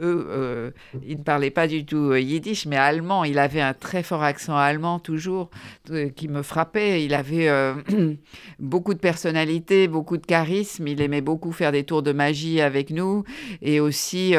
eux, 0.00 0.26
euh, 0.28 0.70
ils 1.06 1.18
ne 1.18 1.22
parlaient 1.22 1.50
pas 1.50 1.66
du 1.66 1.84
tout 1.84 2.10
euh, 2.10 2.20
yiddish, 2.20 2.66
mais 2.66 2.76
allemand. 2.76 3.24
Il 3.24 3.38
avait 3.38 3.60
un 3.60 3.74
très 3.74 4.02
fort 4.02 4.22
accent 4.22 4.56
allemand, 4.56 4.98
toujours, 4.98 5.50
euh, 5.90 6.08
qui 6.08 6.28
me 6.28 6.42
frappait. 6.42 7.04
Il 7.04 7.14
avait 7.14 7.48
beaucoup 8.58 8.94
de 8.94 8.98
personnalité, 8.98 9.88
beaucoup 9.88 10.16
de 10.16 10.26
charisme. 10.26 10.86
Il 10.88 11.00
aimait 11.00 11.20
beaucoup 11.20 11.52
faire 11.52 11.72
des 11.72 11.84
tours 11.84 12.02
de 12.02 12.12
magie 12.12 12.60
avec 12.60 12.90
nous. 12.90 13.24
Et 13.62 13.80
aussi 13.80 14.34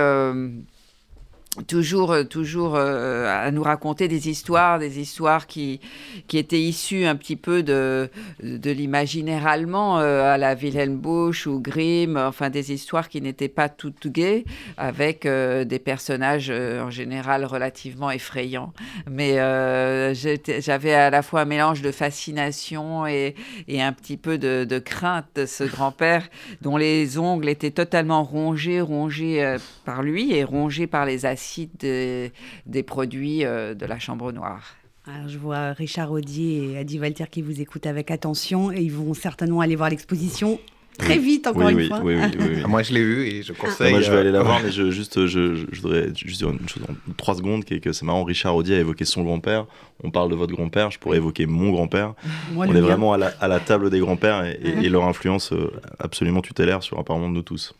toujours, 1.63 2.11
euh, 2.11 2.23
toujours 2.23 2.75
euh, 2.75 3.27
à 3.27 3.51
nous 3.51 3.63
raconter 3.63 4.07
des 4.07 4.29
histoires, 4.29 4.79
des 4.79 4.99
histoires 4.99 5.47
qui, 5.47 5.79
qui 6.27 6.37
étaient 6.37 6.61
issues 6.61 7.05
un 7.05 7.15
petit 7.15 7.35
peu 7.35 7.63
de, 7.63 8.09
de 8.41 8.71
l'imaginaire 8.71 9.47
allemand, 9.47 9.99
euh, 9.99 10.33
à 10.33 10.37
la 10.37 10.53
Wilhelm 10.53 10.97
Busch 10.97 11.47
ou 11.47 11.59
Grimm, 11.59 12.17
enfin 12.17 12.49
des 12.49 12.71
histoires 12.71 13.09
qui 13.09 13.21
n'étaient 13.21 13.47
pas 13.49 13.69
toutes 13.69 14.07
gaies, 14.07 14.45
avec 14.77 15.27
des 15.27 15.79
personnages 15.79 16.49
en 16.49 16.89
général 16.89 17.45
relativement 17.45 18.11
effrayants. 18.11 18.73
Mais 19.09 19.35
j'avais 20.13 20.93
à 20.93 21.09
la 21.09 21.21
fois 21.21 21.41
un 21.41 21.45
mélange 21.45 21.81
de 21.81 21.91
fascination 21.91 23.07
et, 23.07 23.35
et 23.67 23.81
un 23.81 23.93
petit 23.93 24.17
peu 24.17 24.37
de, 24.37 24.65
de 24.65 24.79
crainte 24.79 25.25
de 25.35 25.45
ce 25.45 25.63
grand-père, 25.63 26.27
dont 26.61 26.77
les 26.77 27.17
ongles 27.17 27.49
étaient 27.49 27.71
totalement 27.71 28.23
rongés, 28.23 28.81
rongés 28.81 29.55
par 29.85 30.03
lui 30.03 30.33
et 30.33 30.43
rongés 30.43 30.87
par 30.87 31.05
les 31.05 31.25
des, 31.79 32.31
des 32.65 32.83
produits 32.83 33.45
euh, 33.45 33.73
de 33.73 33.85
la 33.85 33.99
Chambre 33.99 34.31
Noire. 34.31 34.75
Alors, 35.07 35.27
je 35.27 35.37
vois 35.37 35.73
Richard 35.73 36.11
Audier 36.11 36.71
et 36.71 36.77
Adi 36.79 36.99
Walter 36.99 37.25
qui 37.29 37.41
vous 37.41 37.61
écoutent 37.61 37.85
avec 37.85 38.09
attention 38.09 38.71
et 38.71 38.81
ils 38.81 38.91
vont 38.91 39.13
certainement 39.13 39.61
aller 39.61 39.75
voir 39.75 39.89
l'exposition 39.89 40.59
très 40.97 41.17
vite, 41.17 41.47
encore 41.47 41.69
une 41.69 41.87
fois. 41.87 41.99
Oui, 42.03 42.15
oui, 42.15 42.61
ah, 42.63 42.67
moi, 42.67 42.83
je 42.83 42.93
l'ai 42.93 43.03
vu 43.03 43.27
et 43.27 43.43
je 43.43 43.53
conseille. 43.53 43.91
moi, 43.91 44.01
je 44.01 44.11
vais 44.11 44.17
aller 44.17 44.31
la 44.31 44.39
euh, 44.39 44.43
voir, 44.43 44.61
mais 44.63 44.71
je, 44.71 44.91
juste, 44.91 45.25
je, 45.25 45.55
je, 45.71 45.81
voudrais 45.81 46.09
juste 46.15 46.39
dire 46.39 46.49
une 46.49 46.67
chose 46.67 46.83
en 46.89 47.13
trois 47.17 47.35
secondes, 47.35 47.65
qui 47.65 47.75
est 47.75 47.79
que 47.79 47.93
c'est 47.93 48.05
marrant. 48.05 48.23
Richard 48.23 48.55
Audier 48.55 48.77
a 48.77 48.79
évoqué 48.79 49.05
son 49.05 49.23
grand-père. 49.23 49.65
On 50.03 50.11
parle 50.11 50.29
de 50.29 50.35
votre 50.35 50.53
grand-père. 50.53 50.91
Je 50.91 50.99
pourrais 50.99 51.17
évoquer 51.17 51.45
mon 51.45 51.71
grand-père. 51.71 52.13
On 52.55 52.75
est 52.75 52.81
vraiment 52.81 53.13
à 53.13 53.17
la, 53.17 53.27
à 53.39 53.47
la, 53.47 53.59
table 53.59 53.89
des 53.89 53.99
grands-pères 53.99 54.45
et, 54.45 54.59
et, 54.83 54.89
leur 54.95 55.05
influence 55.05 55.51
euh, 55.51 55.71
absolument 55.99 56.41
tutélaire 56.41 56.83
sur 56.83 56.99
apparemment 56.99 57.29
nous 57.29 57.41
tous. 57.41 57.75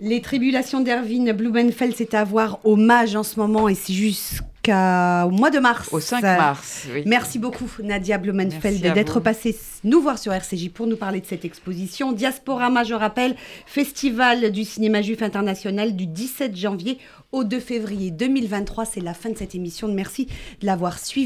Les 0.00 0.20
tribulations 0.20 0.80
d'Erwin 0.80 1.32
Blumenfeld, 1.32 1.92
c'est 1.96 2.14
à 2.14 2.22
voir 2.22 2.60
hommage 2.64 3.16
en 3.16 3.24
ce 3.24 3.40
moment 3.40 3.68
et 3.68 3.74
c'est 3.74 3.92
jusqu'au 3.92 4.44
mois 4.68 5.50
de 5.50 5.58
mars. 5.58 5.88
Au 5.92 5.98
5 5.98 6.22
mars, 6.22 6.86
oui. 6.92 7.02
Merci 7.06 7.38
beaucoup 7.38 7.68
Nadia 7.82 8.18
Blumenfeld 8.18 8.80
d'être 8.80 9.18
passée 9.18 9.56
nous 9.84 10.00
voir 10.00 10.18
sur 10.18 10.32
RCJ 10.32 10.70
pour 10.70 10.86
nous 10.86 10.96
parler 10.96 11.20
de 11.20 11.26
cette 11.26 11.44
exposition. 11.44 12.12
Diasporama, 12.12 12.84
je 12.84 12.94
rappelle, 12.94 13.36
festival 13.66 14.50
du 14.50 14.64
cinéma 14.64 15.02
juif 15.02 15.22
international 15.22 15.94
du 15.94 16.06
17 16.06 16.56
janvier 16.56 16.98
au 17.32 17.44
2 17.44 17.60
février 17.60 18.10
2023. 18.10 18.84
C'est 18.84 19.00
la 19.00 19.14
fin 19.14 19.30
de 19.30 19.36
cette 19.36 19.54
émission. 19.54 19.88
Merci 19.88 20.26
de 20.60 20.66
l'avoir 20.66 20.98
suivi. 20.98 21.18